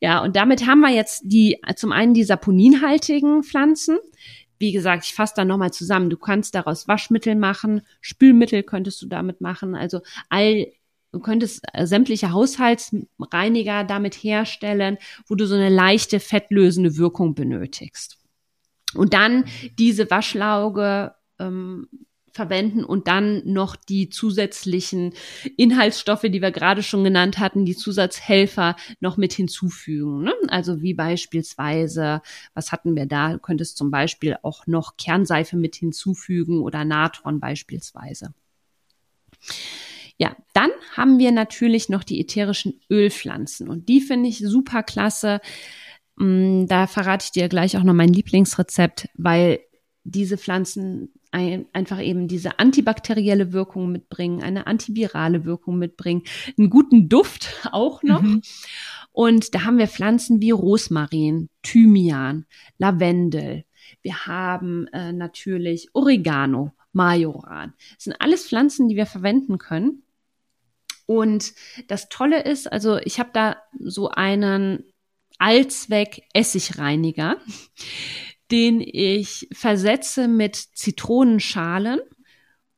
Ja, 0.00 0.22
und 0.22 0.36
damit 0.36 0.66
haben 0.66 0.80
wir 0.80 0.90
jetzt 0.90 1.22
die, 1.24 1.60
zum 1.76 1.92
einen 1.92 2.14
die 2.14 2.24
saponinhaltigen 2.24 3.42
Pflanzen. 3.42 3.98
Wie 4.58 4.72
gesagt, 4.72 5.04
ich 5.04 5.14
fasse 5.14 5.34
da 5.36 5.44
nochmal 5.44 5.72
zusammen. 5.72 6.10
Du 6.10 6.16
kannst 6.16 6.54
daraus 6.54 6.88
Waschmittel 6.88 7.34
machen, 7.34 7.82
Spülmittel 8.00 8.62
könntest 8.62 9.02
du 9.02 9.06
damit 9.06 9.40
machen. 9.40 9.74
Also 9.74 10.00
all, 10.28 10.66
du 11.12 11.20
könntest 11.20 11.62
äh, 11.72 11.86
sämtliche 11.86 12.32
Haushaltsreiniger 12.32 13.84
damit 13.84 14.14
herstellen, 14.14 14.98
wo 15.26 15.34
du 15.34 15.46
so 15.46 15.54
eine 15.54 15.68
leichte 15.68 16.20
fettlösende 16.20 16.96
Wirkung 16.96 17.34
benötigst. 17.34 18.18
Und 18.94 19.14
dann 19.14 19.44
diese 19.78 20.10
Waschlauge 20.10 21.14
ähm, 21.38 21.88
verwenden 22.38 22.84
und 22.84 23.08
dann 23.08 23.42
noch 23.44 23.74
die 23.74 24.10
zusätzlichen 24.10 25.12
Inhaltsstoffe, 25.56 26.22
die 26.22 26.40
wir 26.40 26.52
gerade 26.52 26.84
schon 26.84 27.02
genannt 27.02 27.40
hatten, 27.40 27.64
die 27.64 27.74
Zusatzhelfer 27.74 28.76
noch 29.00 29.16
mit 29.16 29.32
hinzufügen. 29.32 30.22
Ne? 30.22 30.32
Also 30.46 30.80
wie 30.80 30.94
beispielsweise, 30.94 32.22
was 32.54 32.70
hatten 32.70 32.94
wir 32.94 33.06
da? 33.06 33.32
Du 33.32 33.40
könntest 33.40 33.76
zum 33.76 33.90
Beispiel 33.90 34.36
auch 34.42 34.68
noch 34.68 34.96
Kernseife 34.96 35.56
mit 35.56 35.74
hinzufügen 35.74 36.62
oder 36.62 36.84
Natron 36.84 37.40
beispielsweise. 37.40 38.32
Ja, 40.16 40.36
dann 40.52 40.70
haben 40.96 41.18
wir 41.18 41.32
natürlich 41.32 41.88
noch 41.88 42.04
die 42.04 42.20
ätherischen 42.20 42.80
Ölpflanzen 42.88 43.68
und 43.68 43.88
die 43.88 44.00
finde 44.00 44.28
ich 44.28 44.38
super 44.38 44.84
klasse. 44.84 45.40
Mm, 46.14 46.66
da 46.66 46.86
verrate 46.86 47.24
ich 47.24 47.32
dir 47.32 47.48
gleich 47.48 47.76
auch 47.76 47.82
noch 47.82 47.94
mein 47.94 48.12
Lieblingsrezept, 48.12 49.08
weil 49.14 49.58
diese 50.04 50.38
Pflanzen 50.38 51.10
ein, 51.30 51.66
einfach 51.72 52.00
eben 52.00 52.28
diese 52.28 52.58
antibakterielle 52.58 53.52
Wirkung 53.52 53.92
mitbringen, 53.92 54.42
eine 54.42 54.66
antivirale 54.66 55.44
Wirkung 55.44 55.78
mitbringen, 55.78 56.22
einen 56.56 56.70
guten 56.70 57.08
Duft 57.08 57.68
auch 57.72 58.02
noch. 58.02 58.22
Mhm. 58.22 58.42
Und 59.12 59.54
da 59.54 59.64
haben 59.64 59.78
wir 59.78 59.88
Pflanzen 59.88 60.40
wie 60.40 60.50
Rosmarin, 60.50 61.48
Thymian, 61.62 62.46
Lavendel. 62.78 63.64
Wir 64.02 64.26
haben 64.26 64.86
äh, 64.88 65.12
natürlich 65.12 65.88
Oregano, 65.92 66.72
Majoran. 66.92 67.74
Das 67.94 68.04
sind 68.04 68.16
alles 68.20 68.46
Pflanzen, 68.46 68.88
die 68.88 68.96
wir 68.96 69.06
verwenden 69.06 69.58
können. 69.58 70.02
Und 71.06 71.54
das 71.86 72.08
Tolle 72.10 72.42
ist, 72.42 72.70
also 72.70 72.98
ich 72.98 73.18
habe 73.18 73.30
da 73.32 73.56
so 73.78 74.10
einen 74.10 74.84
Allzweck 75.38 76.22
Essigreiniger 76.34 77.38
den 78.50 78.80
ich 78.80 79.48
versetze 79.52 80.28
mit 80.28 80.56
Zitronenschalen. 80.56 82.00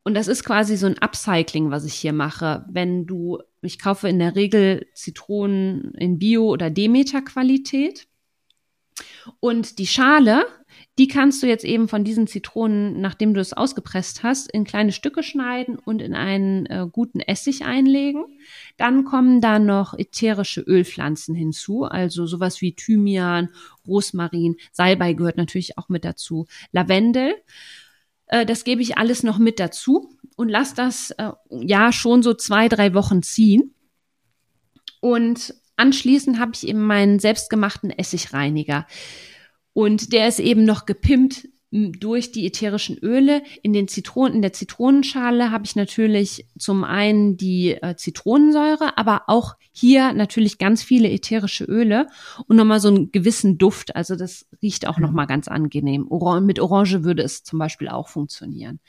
Und 0.03 0.15
das 0.15 0.29
ist 0.29 0.45
quasi 0.45 0.77
so 0.77 0.87
ein 0.87 0.99
Upcycling, 0.99 1.71
was 1.71 1.85
ich 1.85 1.95
hier 1.95 2.13
mache. 2.13 2.65
Wenn 2.69 3.07
du, 3.07 3.39
ich 3.63 3.79
kaufe 3.79 4.09
in 4.09 4.19
der 4.19 4.35
Regel 4.35 4.87
Zitronen 4.95 5.93
in 5.95 6.19
Bio- 6.19 6.49
oder 6.49 6.71
Demeter-Qualität. 6.71 8.07
Und 9.39 9.79
die 9.79 9.87
Schale 9.87 10.45
die 11.01 11.09
kannst 11.09 11.43
du 11.43 11.47
jetzt 11.47 11.65
eben 11.65 11.89
von 11.89 12.05
diesen 12.05 12.27
Zitronen, 12.27 13.01
nachdem 13.01 13.33
du 13.33 13.41
es 13.41 13.55
ausgepresst 13.55 14.23
hast, 14.23 14.53
in 14.53 14.65
kleine 14.65 14.93
Stücke 14.93 15.23
schneiden 15.23 15.79
und 15.79 16.03
in 16.03 16.13
einen 16.13 16.67
äh, 16.67 16.87
guten 16.93 17.21
Essig 17.21 17.65
einlegen. 17.65 18.27
Dann 18.77 19.07
kommen 19.07 19.41
da 19.41 19.59
noch 19.59 19.95
ätherische 19.95 20.61
Ölpflanzen 20.61 21.35
hinzu, 21.35 21.85
also 21.85 22.27
sowas 22.27 22.61
wie 22.61 22.75
Thymian, 22.75 23.49
Rosmarin, 23.89 24.57
Salbei 24.73 25.15
gehört 25.15 25.39
natürlich 25.39 25.79
auch 25.79 25.89
mit 25.89 26.05
dazu, 26.05 26.47
Lavendel. 26.71 27.35
Äh, 28.27 28.45
das 28.45 28.65
gebe 28.65 28.83
ich 28.83 28.99
alles 28.99 29.23
noch 29.23 29.39
mit 29.39 29.59
dazu 29.59 30.19
und 30.37 30.51
lass 30.51 30.75
das 30.75 31.13
äh, 31.13 31.31
ja 31.49 31.95
schon 31.95 32.23
so 32.23 32.35
zwei, 32.35 32.69
drei 32.69 32.93
Wochen 32.93 33.23
ziehen. 33.23 33.75
Und 35.01 35.55
anschließend 35.79 36.39
habe 36.39 36.53
ich 36.55 36.69
eben 36.69 36.83
meinen 36.83 37.21
selbstgemachten 37.21 37.89
Essigreiniger. 37.89 38.87
Und 39.73 40.13
der 40.13 40.29
ist 40.29 40.41
eben 40.41 40.65
noch 40.65 40.87
gepimpt 40.87 41.49
durch 41.71 42.33
die 42.33 42.47
ätherischen 42.47 42.99
Öle. 42.99 43.43
In 43.63 43.73
den 43.73 43.87
Zitronen, 43.87 44.35
in 44.35 44.43
der 44.43 44.53
Zitronenschale 44.53 45.53
habe 45.53 45.65
ich 45.65 45.77
natürlich 45.77 46.47
zum 46.59 46.83
einen 46.83 47.37
die 47.37 47.71
äh, 47.71 47.95
Zitronensäure, 47.95 48.99
aber 48.99 49.23
auch 49.29 49.55
hier 49.71 50.13
natürlich 50.13 50.59
ganz 50.59 50.83
viele 50.83 51.09
ätherische 51.09 51.65
Öle 51.65 52.09
und 52.49 52.57
nochmal 52.57 52.81
so 52.81 52.89
einen 52.89 53.13
gewissen 53.13 53.57
Duft. 53.57 53.95
Also 53.95 54.17
das 54.17 54.47
riecht 54.63 54.89
auch 54.89 54.99
nochmal 54.99 55.29
ganz 55.29 55.47
angenehm. 55.47 56.09
Oran 56.11 56.45
mit 56.45 56.59
Orange 56.59 57.05
würde 57.05 57.23
es 57.23 57.45
zum 57.45 57.61
Beispiel 57.61 57.89
auch 57.89 58.09
funktionieren. 58.09 58.81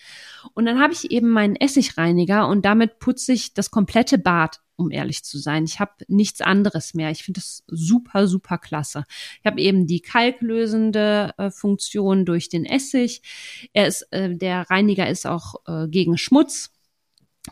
Und 0.56 0.66
dann 0.66 0.80
habe 0.80 0.94
ich 0.94 1.12
eben 1.12 1.30
meinen 1.30 1.56
Essigreiniger 1.56 2.48
und 2.48 2.66
damit 2.66 2.98
putze 2.98 3.34
ich 3.34 3.54
das 3.54 3.70
komplette 3.70 4.18
Bad 4.18 4.60
um 4.82 4.92
ehrlich 4.92 5.24
zu 5.24 5.38
sein. 5.38 5.64
Ich 5.64 5.80
habe 5.80 5.92
nichts 6.08 6.42
anderes 6.42 6.94
mehr. 6.94 7.12
Ich 7.12 7.24
finde 7.24 7.40
das 7.40 7.64
super, 7.68 8.28
super 8.28 8.58
klasse. 8.58 9.06
Ich 9.40 9.46
habe 9.46 9.62
eben 9.62 9.88
die 9.88 10.02
kalklösende 10.02 11.34
äh, 11.38 11.52
Funktion 11.52 12.26
durch 12.26 12.50
den 12.50 12.66
Essig. 12.66 13.22
Er 13.74 13.88
ist, 13.88 14.02
äh, 14.12 14.36
der 14.36 14.70
Reiniger 14.70 15.08
ist 15.08 15.28
auch 15.28 15.56
äh, 15.68 15.88
gegen 15.88 16.18
Schmutz. 16.18 16.72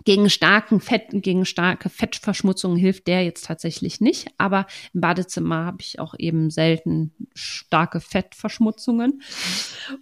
Gegen 0.06 0.30
starken 0.30 0.82
Fett, 0.82 1.08
gegen 1.12 1.46
starke 1.46 1.90
Fettverschmutzung 1.90 2.76
hilft 2.76 3.08
der 3.08 3.24
jetzt 3.24 3.46
tatsächlich 3.46 4.00
nicht, 4.00 4.28
aber 4.38 4.68
im 4.94 5.02
Badezimmer 5.02 5.66
habe 5.66 5.78
ich 5.82 5.98
auch 5.98 6.14
eben 6.20 6.52
selten 6.52 7.12
starke 7.34 8.00
Fettverschmutzungen. 8.00 9.24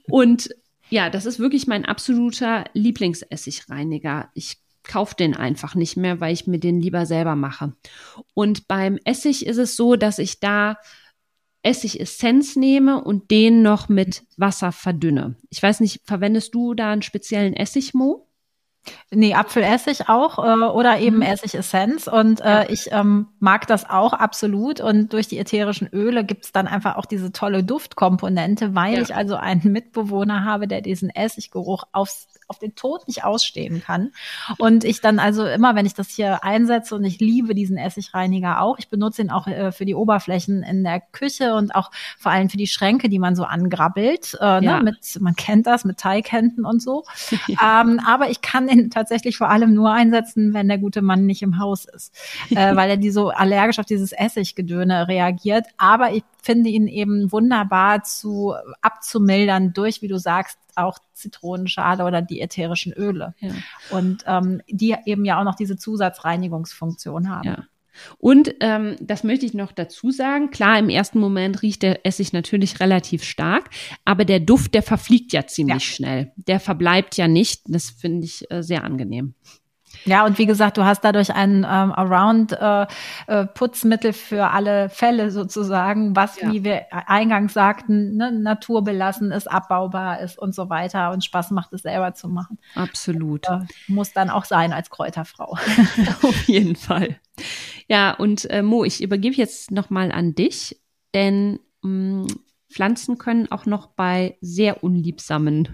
Und 0.09 0.49
ja, 0.89 1.09
das 1.09 1.25
ist 1.25 1.39
wirklich 1.39 1.67
mein 1.67 1.85
absoluter 1.85 2.65
Lieblingsessigreiniger. 2.73 4.29
Ich 4.33 4.57
kaufe 4.87 5.15
den 5.15 5.35
einfach 5.35 5.75
nicht 5.75 5.97
mehr, 5.97 6.19
weil 6.19 6.33
ich 6.33 6.47
mir 6.47 6.59
den 6.59 6.81
lieber 6.81 7.05
selber 7.05 7.35
mache. 7.35 7.73
Und 8.33 8.67
beim 8.67 8.97
Essig 9.03 9.45
ist 9.45 9.57
es 9.57 9.75
so, 9.75 9.95
dass 9.95 10.19
ich 10.19 10.39
da 10.39 10.77
Essigessenz 11.63 12.55
nehme 12.55 13.03
und 13.03 13.29
den 13.29 13.61
noch 13.61 13.89
mit 13.89 14.23
Wasser 14.37 14.71
verdünne. 14.71 15.35
Ich 15.49 15.61
weiß 15.61 15.81
nicht, 15.81 16.01
verwendest 16.05 16.55
du 16.55 16.73
da 16.73 16.91
einen 16.91 17.01
speziellen 17.01 17.53
Essigmo? 17.53 18.27
Nee, 19.11 19.33
Apfelessig 19.33 20.07
auch 20.07 20.39
äh, 20.39 20.63
oder 20.65 20.99
eben 20.99 21.17
mhm. 21.17 21.23
Essigessenz. 21.23 22.07
Und 22.07 22.41
äh, 22.41 22.71
ich 22.71 22.91
ähm, 22.91 23.27
mag 23.39 23.67
das 23.67 23.89
auch 23.89 24.13
absolut. 24.13 24.79
Und 24.79 25.13
durch 25.13 25.27
die 25.27 25.39
ätherischen 25.39 25.89
Öle 25.91 26.23
gibt's 26.23 26.51
dann 26.51 26.67
einfach 26.67 26.95
auch 26.95 27.05
diese 27.05 27.31
tolle 27.31 27.63
Duftkomponente, 27.63 28.75
weil 28.75 28.95
ja. 28.95 29.01
ich 29.01 29.15
also 29.15 29.35
einen 29.35 29.71
Mitbewohner 29.71 30.45
habe, 30.45 30.67
der 30.67 30.81
diesen 30.81 31.09
Essiggeruch 31.09 31.83
aufs 31.91 32.27
auf 32.47 32.59
den 32.59 32.75
Tod 32.75 33.07
nicht 33.07 33.23
ausstehen 33.23 33.81
kann. 33.81 34.11
Und 34.57 34.83
ich 34.83 35.01
dann 35.01 35.19
also 35.19 35.45
immer, 35.45 35.75
wenn 35.75 35.85
ich 35.85 35.93
das 35.93 36.09
hier 36.09 36.43
einsetze 36.43 36.95
und 36.95 37.03
ich 37.03 37.19
liebe 37.19 37.53
diesen 37.53 37.77
Essigreiniger 37.77 38.61
auch, 38.61 38.79
ich 38.79 38.89
benutze 38.89 39.21
ihn 39.21 39.31
auch 39.31 39.47
äh, 39.47 39.71
für 39.71 39.85
die 39.85 39.95
Oberflächen 39.95 40.63
in 40.63 40.83
der 40.83 41.01
Küche 41.01 41.55
und 41.55 41.75
auch 41.75 41.91
vor 42.17 42.31
allem 42.31 42.49
für 42.49 42.57
die 42.57 42.67
Schränke, 42.67 43.09
die 43.09 43.19
man 43.19 43.35
so 43.35 43.43
angrabbelt, 43.43 44.37
äh, 44.39 44.61
ne, 44.61 44.65
ja. 44.65 44.77
ne, 44.77 44.83
mit, 44.83 45.21
man 45.21 45.35
kennt 45.35 45.67
das, 45.67 45.85
mit 45.85 45.97
Teighänden 45.97 46.65
und 46.65 46.81
so. 46.81 47.03
Ja. 47.47 47.57
Ähm, 47.77 47.99
aber 48.05 48.29
ich 48.29 48.41
kann 48.41 48.69
ihn 48.69 48.91
tatsächlich 48.91 49.35
vor 49.37 49.49
allem 49.49 49.73
nur 49.73 49.91
einsetzen, 49.91 50.53
wenn 50.53 50.67
der 50.67 50.77
gute 50.77 51.01
Mann 51.01 51.25
nicht 51.25 51.41
im 51.41 51.59
Haus 51.59 51.85
ist, 51.85 52.15
äh, 52.51 52.55
weil 52.75 52.89
er 52.89 52.97
die 52.97 53.09
so 53.09 53.29
allergisch 53.29 53.79
auf 53.79 53.85
dieses 53.85 54.11
Essiggedöne 54.11 55.07
reagiert. 55.07 55.65
Aber 55.77 56.11
ich 56.11 56.23
finde 56.41 56.69
ihn 56.69 56.87
eben 56.87 57.31
wunderbar 57.31 58.03
zu 58.03 58.53
abzumildern 58.81 59.73
durch, 59.73 60.01
wie 60.01 60.07
du 60.07 60.17
sagst, 60.17 60.57
auch 60.77 60.99
Zitronenschale 61.13 62.05
oder 62.05 62.21
die 62.21 62.41
ätherischen 62.41 62.93
Öle. 62.93 63.35
Ja. 63.39 63.51
Und 63.89 64.23
ähm, 64.27 64.61
die 64.67 64.95
eben 65.05 65.25
ja 65.25 65.39
auch 65.39 65.43
noch 65.43 65.55
diese 65.55 65.77
Zusatzreinigungsfunktion 65.77 67.29
haben. 67.29 67.47
Ja. 67.47 67.63
Und 68.17 68.53
ähm, 68.59 68.95
das 68.99 69.23
möchte 69.23 69.45
ich 69.45 69.53
noch 69.53 69.71
dazu 69.71 70.11
sagen. 70.11 70.51
Klar, 70.51 70.79
im 70.79 70.89
ersten 70.89 71.19
Moment 71.19 71.61
riecht 71.61 71.81
der 71.81 72.05
Essig 72.05 72.33
natürlich 72.33 72.79
relativ 72.79 73.23
stark, 73.23 73.69
aber 74.05 74.25
der 74.25 74.39
Duft, 74.39 74.73
der 74.73 74.83
verfliegt 74.83 75.33
ja 75.33 75.47
ziemlich 75.47 75.83
ja. 75.83 75.95
schnell. 75.95 76.31
Der 76.35 76.59
verbleibt 76.59 77.17
ja 77.17 77.27
nicht. 77.27 77.63
Das 77.67 77.89
finde 77.89 78.25
ich 78.25 78.49
äh, 78.51 78.61
sehr 78.61 78.83
angenehm. 78.83 79.33
Ja, 80.07 80.25
und 80.25 80.37
wie 80.37 80.45
gesagt, 80.45 80.77
du 80.77 80.85
hast 80.85 81.03
dadurch 81.03 81.35
ein 81.35 81.57
ähm, 81.57 81.91
Around-Putzmittel 81.91 84.11
äh, 84.11 84.13
äh 84.13 84.13
für 84.13 84.49
alle 84.49 84.87
Fälle 84.89 85.31
sozusagen, 85.31 86.15
was, 86.15 86.39
ja. 86.39 86.49
wie 86.51 86.63
wir 86.63 86.85
eingangs 86.91 87.53
sagten, 87.53 88.15
ne, 88.15 88.31
naturbelassen 88.31 89.31
ist, 89.31 89.51
abbaubar 89.51 90.21
ist 90.21 90.39
und 90.39 90.55
so 90.55 90.69
weiter 90.69 91.11
und 91.11 91.25
Spaß 91.25 91.51
macht 91.51 91.73
es 91.73 91.81
selber 91.81 92.13
zu 92.13 92.29
machen. 92.29 92.57
Absolut. 92.75 93.45
Äh, 93.47 93.59
muss 93.87 94.13
dann 94.13 94.29
auch 94.29 94.45
sein 94.45 94.71
als 94.73 94.89
Kräuterfrau. 94.89 95.57
Auf 96.23 96.47
jeden 96.47 96.75
Fall. 96.75 97.19
Ja, 97.87 98.13
und 98.13 98.49
äh, 98.49 98.63
Mo, 98.63 98.85
ich 98.85 99.03
übergebe 99.03 99.35
jetzt 99.35 99.71
nochmal 99.71 100.11
an 100.11 100.35
dich, 100.35 100.81
denn 101.13 101.59
mh, 101.83 102.23
mm, 102.23 102.27
Pflanzen 102.69 103.17
können 103.17 103.49
auch 103.51 103.65
noch 103.65 103.87
bei 103.87 104.37
sehr 104.41 104.83
unliebsamen 104.83 105.69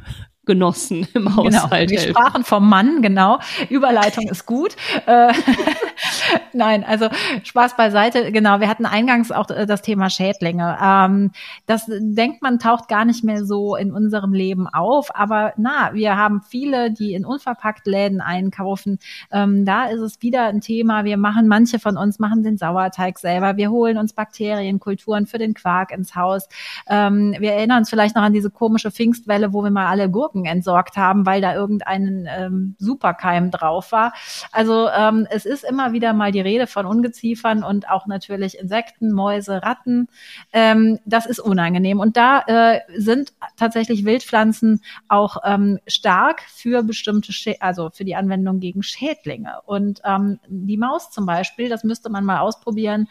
Genossen 0.46 1.08
im 1.14 1.26
genau. 1.26 1.38
Haushalt. 1.38 1.90
Genau. 1.90 2.02
Wir 2.02 2.10
sprachen 2.10 2.44
vom 2.44 2.68
Mann, 2.68 3.02
genau. 3.02 3.40
Überleitung 3.70 4.28
ist 4.28 4.46
gut. 4.46 4.76
Äh, 5.06 5.34
Nein, 6.54 6.84
also 6.84 7.10
Spaß 7.44 7.78
beiseite. 7.78 8.32
Genau, 8.32 8.60
wir 8.60 8.68
hatten 8.68 8.86
eingangs 8.86 9.32
auch 9.32 9.50
äh, 9.50 9.66
das 9.66 9.82
Thema 9.82 10.10
Schädlinge. 10.10 10.78
Ähm, 10.82 11.32
das 11.66 11.86
denkt 11.88 12.42
man 12.42 12.60
taucht 12.60 12.88
gar 12.88 13.06
nicht 13.06 13.24
mehr 13.24 13.46
so 13.46 13.76
in 13.76 13.92
unserem 13.92 14.34
Leben 14.34 14.68
auf, 14.68 15.16
aber 15.16 15.54
na, 15.58 15.94
wir 15.94 16.18
haben 16.18 16.42
viele, 16.42 16.92
die 16.92 17.14
in 17.14 17.26
unverpackt 17.26 17.88
Läden 17.88 18.22
einkaufen. 18.22 19.00
Ähm, 19.32 19.66
da 19.66 19.86
ist 19.86 20.02
es 20.02 20.22
wieder 20.22 20.46
ein 20.46 20.62
Thema. 20.62 21.06
Wir 21.06 21.18
machen, 21.18 21.48
manche 21.48 21.80
von 21.80 21.98
uns 21.98 22.20
machen 22.20 22.44
den 22.44 22.58
Sauerteig 22.58 23.20
selber. 23.20 23.58
Wir 23.58 23.72
holen 23.72 23.98
uns 23.98 24.14
Bakterienkulturen 24.14 25.26
für 25.26 25.38
den 25.38 25.54
Quark 25.54 25.92
ins 25.92 26.16
Haus. 26.16 26.48
Ähm, 26.88 27.36
wir 27.40 27.54
erinnern 27.54 27.80
uns 27.80 27.90
vielleicht 27.90 28.16
noch 28.16 28.24
an 28.24 28.34
diese 28.34 28.50
komische 28.50 28.92
Pfingstwelle, 28.92 29.54
wo 29.54 29.64
wir 29.64 29.72
mal 29.72 29.88
alle 29.88 30.10
Gurken 30.10 30.33
entsorgt 30.46 30.98
haben, 30.98 31.26
weil 31.26 31.42
da 31.42 31.54
irgendein 31.54 32.28
ähm, 32.30 32.76
Superkeim 32.80 33.52
drauf 33.52 33.92
war. 33.92 34.14
Also 34.52 34.90
ähm, 34.90 35.28
es 35.30 35.46
ist 35.46 35.64
immer 35.64 35.94
wieder 35.94 36.14
mal 36.14 36.32
die 36.32 36.42
Rede 36.42 36.68
von 36.68 36.86
Ungeziefern 36.86 37.64
und 37.64 37.90
auch 37.90 38.08
natürlich 38.08 38.58
Insekten, 38.58 39.12
Mäuse, 39.12 39.62
Ratten. 39.64 40.08
Ähm, 40.52 41.00
das 41.06 41.26
ist 41.26 41.40
unangenehm. 41.40 42.00
Und 42.00 42.18
da 42.18 42.42
äh, 42.48 42.80
sind 42.96 43.34
tatsächlich 43.56 44.06
Wildpflanzen 44.06 44.82
auch 45.08 45.38
ähm, 45.46 45.80
stark 45.88 46.42
für 46.48 46.84
bestimmte, 46.84 47.32
Schä 47.32 47.58
also 47.60 47.90
für 47.92 48.06
die 48.06 48.16
Anwendung 48.16 48.60
gegen 48.60 48.84
Schädlinge. 48.84 49.60
Und 49.66 50.02
ähm, 50.04 50.40
die 50.48 50.78
Maus 50.78 51.12
zum 51.12 51.26
Beispiel, 51.26 51.70
das 51.70 51.84
müsste 51.84 52.10
man 52.10 52.26
mal 52.26 52.40
ausprobieren, 52.40 53.08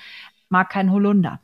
mag 0.49 0.69
kein 0.71 0.93
Holunder. 0.93 1.41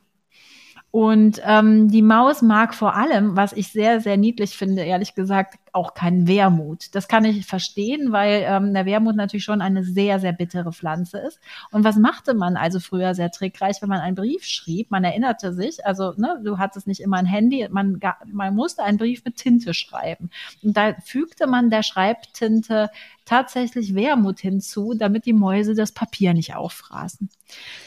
Und 0.91 1.39
ähm, 1.45 1.89
die 1.89 2.01
Maus 2.01 2.41
mag 2.41 2.73
vor 2.73 2.95
allem, 2.95 3.35
was 3.35 3.53
ich 3.53 3.71
sehr, 3.71 4.01
sehr 4.01 4.17
niedlich 4.17 4.57
finde, 4.57 4.83
ehrlich 4.83 5.13
gesagt, 5.13 5.59
auch 5.73 5.93
keinen 5.93 6.27
Wermut. 6.27 6.95
Das 6.95 7.07
kann 7.07 7.25
ich 7.25 7.45
verstehen, 7.45 8.11
weil 8.11 8.43
ähm, 8.45 8.73
der 8.73 8.85
Wermut 8.85 9.15
natürlich 9.15 9.43
schon 9.43 9.61
eine 9.61 9.83
sehr, 9.83 10.19
sehr 10.19 10.33
bittere 10.33 10.71
Pflanze 10.71 11.19
ist. 11.19 11.39
Und 11.71 11.83
was 11.83 11.97
machte 11.97 12.33
man 12.33 12.57
also 12.57 12.79
früher 12.79 13.15
sehr 13.15 13.31
trickreich, 13.31 13.81
wenn 13.81 13.89
man 13.89 13.99
einen 13.99 14.15
Brief 14.15 14.45
schrieb? 14.45 14.91
Man 14.91 15.03
erinnerte 15.03 15.53
sich, 15.53 15.85
also 15.85 16.13
ne, 16.17 16.39
du 16.43 16.57
hattest 16.57 16.87
nicht 16.87 17.01
immer 17.01 17.17
ein 17.17 17.25
Handy, 17.25 17.67
man, 17.69 17.99
man 18.25 18.55
musste 18.55 18.83
einen 18.83 18.97
Brief 18.97 19.23
mit 19.25 19.37
Tinte 19.37 19.73
schreiben. 19.73 20.29
Und 20.63 20.75
da 20.75 20.95
fügte 21.03 21.47
man 21.47 21.69
der 21.69 21.83
Schreibtinte 21.83 22.89
tatsächlich 23.29 23.93
Wermut 23.93 24.39
hinzu, 24.39 24.95
damit 24.97 25.27
die 25.27 25.33
Mäuse 25.33 25.75
das 25.75 25.91
Papier 25.91 26.33
nicht 26.33 26.55
auffraßen. 26.55 27.29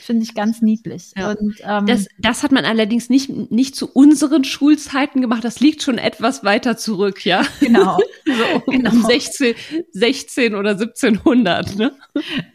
Finde 0.01 0.23
ich 0.23 0.35
ganz 0.35 0.63
niedlich. 0.63 1.13
Ja. 1.17 1.33
Und, 1.33 1.57
ähm, 1.63 1.87
das, 1.87 2.07
das 2.19 2.45
hat 2.45 2.53
man 2.53 2.65
allerdings 2.65 3.09
nicht, 3.11 3.29
nicht 3.51 3.75
zu 3.75 3.89
unseren 3.89 4.45
Schulzeiten 4.45 5.21
gemacht. 5.21 5.45
Das 5.45 5.59
liegt 5.59 5.83
schon 5.83 5.99
etwas 5.99 6.45
weiter 6.45 6.77
zurück, 6.77 7.25
ja. 7.25 7.43
Genau. 7.59 7.72
so 8.27 8.63
um 8.67 8.77
genau. 8.77 9.07
16, 9.07 9.55
16 9.93 10.55
oder 10.55 10.71
1700, 10.71 11.77
ne? 11.77 11.93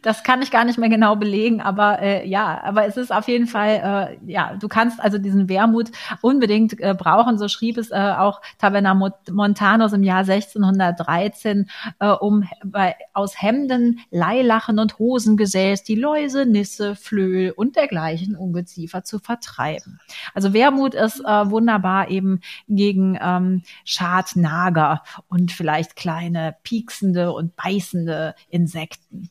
Das 0.01 0.23
kann 0.23 0.41
ich 0.41 0.51
gar 0.51 0.65
nicht 0.65 0.77
mehr 0.77 0.89
genau 0.89 1.15
belegen, 1.15 1.61
aber 1.61 2.01
äh, 2.01 2.27
ja, 2.27 2.61
aber 2.63 2.85
es 2.85 2.97
ist 2.97 3.13
auf 3.13 3.27
jeden 3.27 3.47
Fall, 3.47 4.17
äh, 4.25 4.31
ja, 4.31 4.55
du 4.59 4.67
kannst 4.67 4.99
also 4.99 5.17
diesen 5.17 5.49
Wermut 5.49 5.91
unbedingt 6.21 6.79
äh, 6.79 6.95
brauchen. 6.97 7.37
So 7.37 7.47
schrieb 7.47 7.77
es 7.77 7.91
äh, 7.91 7.95
auch 8.17 8.41
Taverna 8.59 8.93
Montanos 8.93 9.93
im 9.93 10.03
Jahr 10.03 10.19
1613, 10.19 11.69
äh, 11.99 12.07
um 12.07 12.47
bei, 12.63 12.95
aus 13.13 13.41
Hemden, 13.41 13.99
Leilachen 14.11 14.79
und 14.79 14.99
Hosengesäß 14.99 15.83
die 15.83 15.95
Läuse, 15.95 16.45
Nisse, 16.45 16.95
Flöhe 16.95 17.53
und 17.53 17.75
dergleichen 17.75 18.35
Ungeziefer 18.35 19.03
zu 19.03 19.19
vertreiben. 19.19 19.99
Also 20.33 20.53
Wermut 20.53 20.93
ist 20.93 21.19
äh, 21.19 21.49
wunderbar 21.49 22.09
eben 22.09 22.41
gegen 22.67 23.17
ähm, 23.21 23.63
Schad, 23.83 24.35
Nager 24.35 25.03
und 25.27 25.51
vielleicht 25.51 25.95
kleine 25.95 26.55
pieksende 26.63 27.31
und 27.31 27.55
beißende 27.55 28.35
Insekten. 28.49 29.29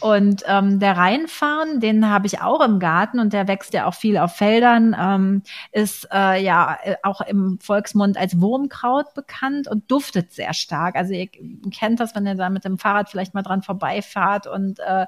Und 0.00 0.42
ähm, 0.46 0.80
der 0.80 0.96
Rheinfarn, 0.96 1.80
den 1.80 2.08
habe 2.08 2.26
ich 2.26 2.40
auch 2.40 2.60
im 2.60 2.78
Garten 2.78 3.18
und 3.18 3.32
der 3.32 3.48
wächst 3.48 3.74
ja 3.74 3.86
auch 3.86 3.94
viel 3.94 4.18
auf 4.18 4.34
Feldern, 4.36 4.96
ähm, 4.98 5.42
ist 5.72 6.08
äh, 6.12 6.42
ja 6.42 6.78
äh, 6.82 6.96
auch 7.02 7.20
im 7.20 7.58
Volksmund 7.60 8.16
als 8.16 8.40
Wurmkraut 8.40 9.14
bekannt 9.14 9.68
und 9.68 9.90
duftet 9.90 10.32
sehr 10.32 10.54
stark. 10.54 10.96
Also 10.96 11.12
ihr 11.12 11.28
kennt 11.70 12.00
das, 12.00 12.14
wenn 12.14 12.26
ihr 12.26 12.34
da 12.34 12.50
mit 12.50 12.64
dem 12.64 12.78
Fahrrad 12.78 13.10
vielleicht 13.10 13.34
mal 13.34 13.42
dran 13.42 13.62
vorbeifahrt 13.62 14.46
und 14.46 14.80
äh, 14.80 15.06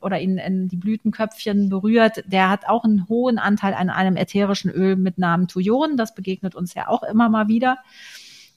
oder 0.00 0.20
ihn 0.20 0.38
in 0.38 0.68
die 0.68 0.76
Blütenköpfchen 0.76 1.68
berührt, 1.68 2.22
der 2.26 2.50
hat 2.50 2.68
auch 2.68 2.84
einen 2.84 3.08
hohen 3.08 3.38
Anteil 3.38 3.74
an 3.74 3.90
einem 3.90 4.16
ätherischen 4.16 4.70
Öl 4.70 4.96
mit 4.96 5.18
Namen 5.18 5.48
Thujon. 5.48 5.96
Das 5.96 6.14
begegnet 6.14 6.54
uns 6.54 6.74
ja 6.74 6.88
auch 6.88 7.02
immer 7.02 7.28
mal 7.28 7.48
wieder. 7.48 7.78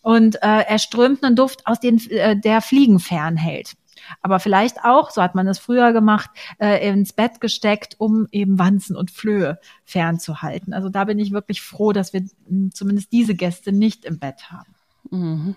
Und 0.05 0.35
äh, 0.35 0.61
er 0.67 0.77
strömt 0.77 1.23
einen 1.23 1.35
Duft 1.35 1.65
aus, 1.65 1.79
den 1.79 1.99
äh, 2.11 2.39
der 2.39 2.61
Fliegen 2.61 2.99
fernhält 2.99 3.75
aber 4.21 4.39
vielleicht 4.39 4.83
auch, 4.83 5.09
so 5.09 5.21
hat 5.21 5.35
man 5.35 5.47
es 5.47 5.59
früher 5.59 5.93
gemacht, 5.93 6.29
äh, 6.59 6.87
ins 6.87 7.13
Bett 7.13 7.41
gesteckt, 7.41 7.95
um 7.97 8.27
eben 8.31 8.59
Wanzen 8.59 8.95
und 8.95 9.11
Flöhe 9.11 9.59
fernzuhalten. 9.83 10.73
Also 10.73 10.89
da 10.89 11.05
bin 11.05 11.19
ich 11.19 11.31
wirklich 11.31 11.61
froh, 11.61 11.91
dass 11.91 12.13
wir 12.13 12.23
hm, 12.47 12.71
zumindest 12.73 13.11
diese 13.11 13.35
Gäste 13.35 13.71
nicht 13.71 14.05
im 14.05 14.19
Bett 14.19 14.51
haben. 14.51 14.75
Mhm. 15.11 15.55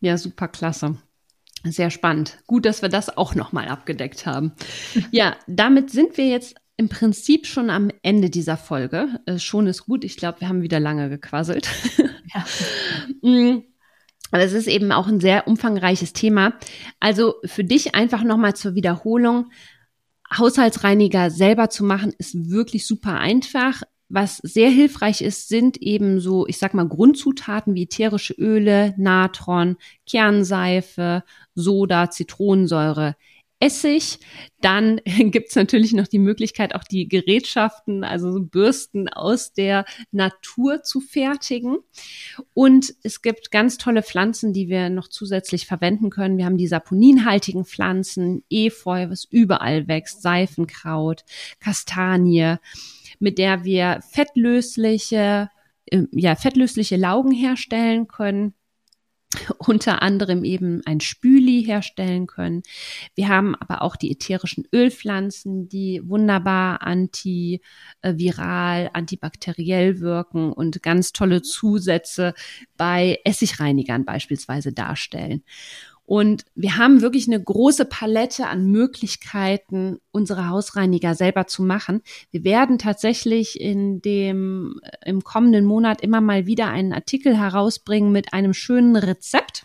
Ja, 0.00 0.18
super 0.18 0.48
klasse. 0.48 0.96
Sehr 1.64 1.90
spannend. 1.90 2.38
Gut, 2.48 2.66
dass 2.66 2.82
wir 2.82 2.88
das 2.88 3.16
auch 3.16 3.34
nochmal 3.34 3.68
abgedeckt 3.68 4.26
haben. 4.26 4.52
Ja, 5.12 5.36
damit 5.46 5.90
sind 5.90 6.16
wir 6.16 6.26
jetzt 6.26 6.56
im 6.76 6.88
Prinzip 6.88 7.46
schon 7.46 7.70
am 7.70 7.90
Ende 8.02 8.30
dieser 8.30 8.56
Folge. 8.56 9.20
Äh, 9.26 9.38
schon 9.38 9.66
ist 9.66 9.86
gut. 9.86 10.04
Ich 10.04 10.16
glaube, 10.16 10.40
wir 10.40 10.48
haben 10.48 10.62
wieder 10.62 10.80
lange 10.80 11.08
gequasselt. 11.08 11.68
Ja. 12.34 12.44
Mm. 13.20 13.62
Aber 14.32 14.42
es 14.42 14.52
ist 14.52 14.66
eben 14.66 14.90
auch 14.90 15.06
ein 15.06 15.20
sehr 15.20 15.46
umfangreiches 15.46 16.12
Thema. 16.12 16.54
Also 16.98 17.34
für 17.44 17.62
dich 17.62 17.94
einfach 17.94 18.24
nochmal 18.24 18.54
zur 18.54 18.74
Wiederholung. 18.74 19.50
Haushaltsreiniger 20.36 21.30
selber 21.30 21.68
zu 21.68 21.84
machen, 21.84 22.14
ist 22.18 22.50
wirklich 22.50 22.86
super 22.86 23.18
einfach. 23.18 23.82
Was 24.08 24.38
sehr 24.38 24.70
hilfreich 24.70 25.20
ist, 25.20 25.48
sind 25.48 25.76
eben 25.78 26.20
so, 26.20 26.46
ich 26.46 26.58
sag 26.58 26.74
mal, 26.74 26.88
Grundzutaten 26.88 27.74
wie 27.74 27.84
ätherische 27.84 28.34
Öle, 28.34 28.94
Natron, 28.96 29.76
Kernseife, 30.06 31.24
Soda, 31.54 32.10
Zitronensäure, 32.10 33.16
Essig. 33.62 34.18
Dann 34.60 35.00
gibt's 35.04 35.54
natürlich 35.54 35.92
noch 35.92 36.08
die 36.08 36.18
Möglichkeit, 36.18 36.74
auch 36.74 36.84
die 36.84 37.08
Gerätschaften, 37.08 38.02
also 38.02 38.32
so 38.32 38.40
Bürsten 38.40 39.08
aus 39.08 39.52
der 39.52 39.84
Natur 40.10 40.82
zu 40.82 41.00
fertigen. 41.00 41.78
Und 42.54 42.92
es 43.04 43.22
gibt 43.22 43.52
ganz 43.52 43.78
tolle 43.78 44.02
Pflanzen, 44.02 44.52
die 44.52 44.68
wir 44.68 44.90
noch 44.90 45.06
zusätzlich 45.06 45.66
verwenden 45.66 46.10
können. 46.10 46.38
Wir 46.38 46.44
haben 46.46 46.58
die 46.58 46.66
saponinhaltigen 46.66 47.64
Pflanzen, 47.64 48.42
Efeu, 48.50 49.08
was 49.10 49.24
überall 49.30 49.86
wächst, 49.86 50.22
Seifenkraut, 50.22 51.24
Kastanie 51.60 52.56
mit 53.20 53.38
der 53.38 53.64
wir 53.64 54.00
fettlösliche, 54.10 55.48
äh, 55.86 56.02
ja, 56.10 56.34
fettlösliche 56.34 56.96
Laugen 56.96 57.30
herstellen 57.30 58.08
können 58.08 58.54
unter 59.58 60.02
anderem 60.02 60.44
eben 60.44 60.82
ein 60.84 61.00
Spüli 61.00 61.64
herstellen 61.64 62.26
können. 62.26 62.62
Wir 63.14 63.28
haben 63.28 63.54
aber 63.54 63.82
auch 63.82 63.96
die 63.96 64.10
ätherischen 64.10 64.66
Ölpflanzen, 64.72 65.68
die 65.68 66.00
wunderbar 66.04 66.82
antiviral, 66.82 67.60
antibakteriell 68.92 70.00
wirken 70.00 70.52
und 70.52 70.82
ganz 70.82 71.12
tolle 71.12 71.42
Zusätze 71.42 72.34
bei 72.76 73.18
Essigreinigern 73.24 74.04
beispielsweise 74.04 74.72
darstellen. 74.72 75.42
Und 76.12 76.44
wir 76.54 76.76
haben 76.76 77.00
wirklich 77.00 77.26
eine 77.26 77.42
große 77.42 77.86
Palette 77.86 78.46
an 78.46 78.66
Möglichkeiten, 78.66 79.96
unsere 80.10 80.50
Hausreiniger 80.50 81.14
selber 81.14 81.46
zu 81.46 81.62
machen. 81.62 82.02
Wir 82.30 82.44
werden 82.44 82.76
tatsächlich 82.76 83.58
in 83.58 84.02
dem, 84.02 84.78
im 85.06 85.24
kommenden 85.24 85.64
Monat 85.64 86.02
immer 86.02 86.20
mal 86.20 86.44
wieder 86.44 86.68
einen 86.68 86.92
Artikel 86.92 87.34
herausbringen 87.38 88.12
mit 88.12 88.34
einem 88.34 88.52
schönen 88.52 88.94
Rezept 88.96 89.64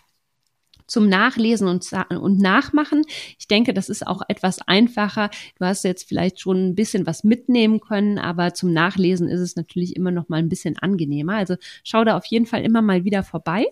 zum 0.88 1.08
Nachlesen 1.08 1.68
und, 1.68 1.86
und 2.18 2.38
Nachmachen. 2.38 3.04
Ich 3.38 3.46
denke, 3.46 3.74
das 3.74 3.90
ist 3.90 4.06
auch 4.06 4.22
etwas 4.26 4.60
einfacher. 4.66 5.30
Du 5.58 5.66
hast 5.66 5.84
jetzt 5.84 6.08
vielleicht 6.08 6.40
schon 6.40 6.70
ein 6.70 6.74
bisschen 6.74 7.06
was 7.06 7.24
mitnehmen 7.24 7.78
können, 7.78 8.18
aber 8.18 8.54
zum 8.54 8.72
Nachlesen 8.72 9.28
ist 9.28 9.40
es 9.40 9.54
natürlich 9.54 9.94
immer 9.96 10.10
noch 10.10 10.30
mal 10.30 10.38
ein 10.38 10.48
bisschen 10.48 10.78
angenehmer. 10.78 11.34
Also 11.34 11.56
schau 11.84 12.04
da 12.04 12.16
auf 12.16 12.24
jeden 12.24 12.46
Fall 12.46 12.62
immer 12.62 12.80
mal 12.80 13.04
wieder 13.04 13.22
vorbei. 13.22 13.66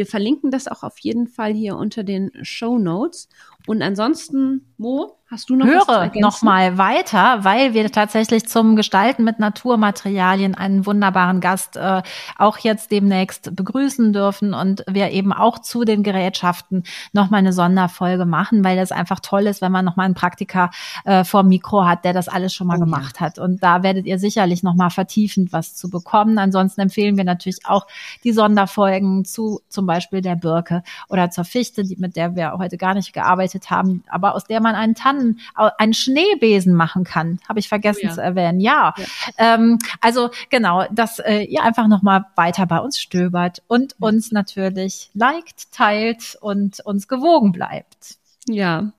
Wir 0.00 0.06
verlinken 0.06 0.50
das 0.50 0.66
auch 0.66 0.82
auf 0.82 0.98
jeden 1.00 1.28
Fall 1.28 1.52
hier 1.52 1.76
unter 1.76 2.04
den 2.04 2.30
Show 2.40 2.78
Notes. 2.78 3.28
Und 3.66 3.82
ansonsten, 3.82 4.72
Mo, 4.78 5.20
Hast 5.30 5.48
du 5.48 5.54
noch 5.54 5.64
Höre 5.64 6.10
noch 6.16 6.42
mal 6.42 6.76
weiter, 6.76 7.44
weil 7.44 7.72
wir 7.72 7.92
tatsächlich 7.92 8.48
zum 8.48 8.74
Gestalten 8.74 9.22
mit 9.22 9.38
Naturmaterialien 9.38 10.56
einen 10.56 10.86
wunderbaren 10.86 11.40
Gast 11.40 11.76
äh, 11.76 12.02
auch 12.36 12.58
jetzt 12.58 12.90
demnächst 12.90 13.54
begrüßen 13.54 14.12
dürfen 14.12 14.54
und 14.54 14.82
wir 14.90 15.12
eben 15.12 15.32
auch 15.32 15.60
zu 15.60 15.84
den 15.84 16.02
Gerätschaften 16.02 16.82
noch 17.12 17.30
mal 17.30 17.36
eine 17.36 17.52
Sonderfolge 17.52 18.24
machen, 18.24 18.64
weil 18.64 18.76
das 18.76 18.90
einfach 18.90 19.20
toll 19.20 19.46
ist, 19.46 19.62
wenn 19.62 19.70
man 19.70 19.84
noch 19.84 19.94
mal 19.94 20.02
einen 20.02 20.14
Praktiker 20.14 20.70
äh, 21.04 21.22
vor 21.22 21.44
Mikro 21.44 21.84
hat, 21.84 22.04
der 22.04 22.12
das 22.12 22.26
alles 22.26 22.52
schon 22.52 22.66
mal 22.66 22.78
oh, 22.78 22.80
gemacht 22.80 23.20
ja. 23.20 23.26
hat. 23.26 23.38
Und 23.38 23.62
da 23.62 23.84
werdet 23.84 24.06
ihr 24.06 24.18
sicherlich 24.18 24.64
noch 24.64 24.74
mal 24.74 24.90
vertiefend 24.90 25.52
was 25.52 25.76
zu 25.76 25.90
bekommen. 25.90 26.38
Ansonsten 26.38 26.80
empfehlen 26.80 27.16
wir 27.16 27.22
natürlich 27.24 27.60
auch 27.66 27.86
die 28.24 28.32
Sonderfolgen 28.32 29.24
zu 29.24 29.60
zum 29.68 29.86
Beispiel 29.86 30.22
der 30.22 30.34
Birke 30.34 30.82
oder 31.08 31.30
zur 31.30 31.44
Fichte, 31.44 31.84
die, 31.84 31.94
mit 31.94 32.16
der 32.16 32.34
wir 32.34 32.54
heute 32.58 32.78
gar 32.78 32.94
nicht 32.94 33.12
gearbeitet 33.12 33.49
haben, 33.70 34.04
aber 34.08 34.34
aus 34.34 34.44
der 34.44 34.60
man 34.60 34.74
einen 34.74 34.94
Tannen 34.94 35.40
einen 35.54 35.94
Schneebesen 35.94 36.74
machen 36.74 37.04
kann. 37.04 37.38
Habe 37.48 37.58
ich 37.58 37.68
vergessen 37.68 38.00
oh 38.04 38.08
ja. 38.08 38.14
zu 38.14 38.22
erwähnen. 38.22 38.60
Ja, 38.60 38.94
ja. 38.96 39.04
Ähm, 39.38 39.78
also 40.00 40.30
genau, 40.48 40.84
dass 40.90 41.18
äh, 41.18 41.42
ihr 41.42 41.62
einfach 41.62 41.88
noch 41.88 42.02
mal 42.02 42.26
weiter 42.36 42.66
bei 42.66 42.78
uns 42.78 43.00
stöbert 43.00 43.62
und 43.66 43.92
ja. 43.98 44.08
uns 44.08 44.32
natürlich 44.32 45.10
liked, 45.14 45.72
teilt 45.72 46.36
und 46.40 46.80
uns 46.80 47.08
gewogen 47.08 47.52
bleibt. 47.52 48.16
Ja. 48.46 48.92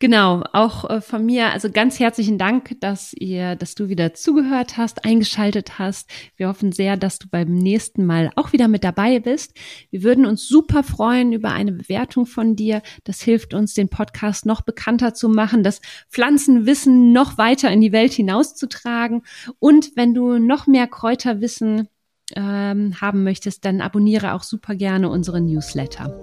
Genau, 0.00 0.42
auch 0.54 0.88
äh, 0.88 1.02
von 1.02 1.26
mir, 1.26 1.52
also 1.52 1.70
ganz 1.70 2.00
herzlichen 2.00 2.38
Dank, 2.38 2.74
dass 2.80 3.12
ihr, 3.12 3.54
dass 3.54 3.74
du 3.74 3.90
wieder 3.90 4.14
zugehört 4.14 4.78
hast, 4.78 5.04
eingeschaltet 5.04 5.78
hast. 5.78 6.10
Wir 6.36 6.48
hoffen 6.48 6.72
sehr, 6.72 6.96
dass 6.96 7.18
du 7.18 7.28
beim 7.28 7.52
nächsten 7.52 8.06
Mal 8.06 8.30
auch 8.34 8.54
wieder 8.54 8.66
mit 8.66 8.82
dabei 8.82 9.20
bist. 9.20 9.52
Wir 9.90 10.02
würden 10.02 10.24
uns 10.24 10.48
super 10.48 10.84
freuen 10.84 11.34
über 11.34 11.50
eine 11.50 11.72
Bewertung 11.72 12.24
von 12.24 12.56
dir. 12.56 12.80
Das 13.04 13.20
hilft 13.20 13.52
uns, 13.52 13.74
den 13.74 13.90
Podcast 13.90 14.46
noch 14.46 14.62
bekannter 14.62 15.12
zu 15.12 15.28
machen, 15.28 15.62
das 15.62 15.82
Pflanzenwissen 16.08 17.12
noch 17.12 17.36
weiter 17.36 17.70
in 17.70 17.82
die 17.82 17.92
Welt 17.92 18.14
hinauszutragen. 18.14 19.20
Und 19.58 19.96
wenn 19.96 20.14
du 20.14 20.38
noch 20.38 20.66
mehr 20.66 20.86
Kräuterwissen 20.86 21.88
ähm, 22.34 22.98
haben 23.02 23.22
möchtest, 23.22 23.66
dann 23.66 23.82
abonniere 23.82 24.32
auch 24.32 24.44
super 24.44 24.74
gerne 24.74 25.10
unsere 25.10 25.42
Newsletter. 25.42 26.22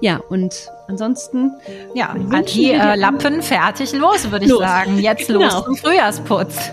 Ja, 0.00 0.20
und 0.28 0.70
ansonsten. 0.88 1.52
Ja, 1.94 2.14
die 2.54 2.72
äh, 2.72 2.96
Lappen 2.96 3.42
fertig 3.42 3.92
los, 3.92 4.30
würde 4.30 4.44
ich 4.44 4.50
los. 4.50 4.60
sagen. 4.60 4.98
Jetzt 4.98 5.26
genau. 5.26 5.40
los 5.40 5.64
zum 5.64 5.76
Frühjahrsputz. 5.76 6.72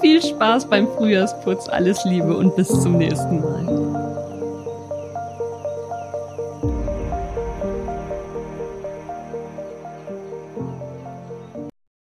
Viel 0.00 0.22
Spaß 0.22 0.68
beim 0.68 0.88
Frühjahrsputz, 0.96 1.68
alles 1.68 2.04
Liebe 2.04 2.36
und 2.36 2.56
bis 2.56 2.68
zum 2.68 2.98
nächsten 2.98 3.40
Mal. 3.40 4.31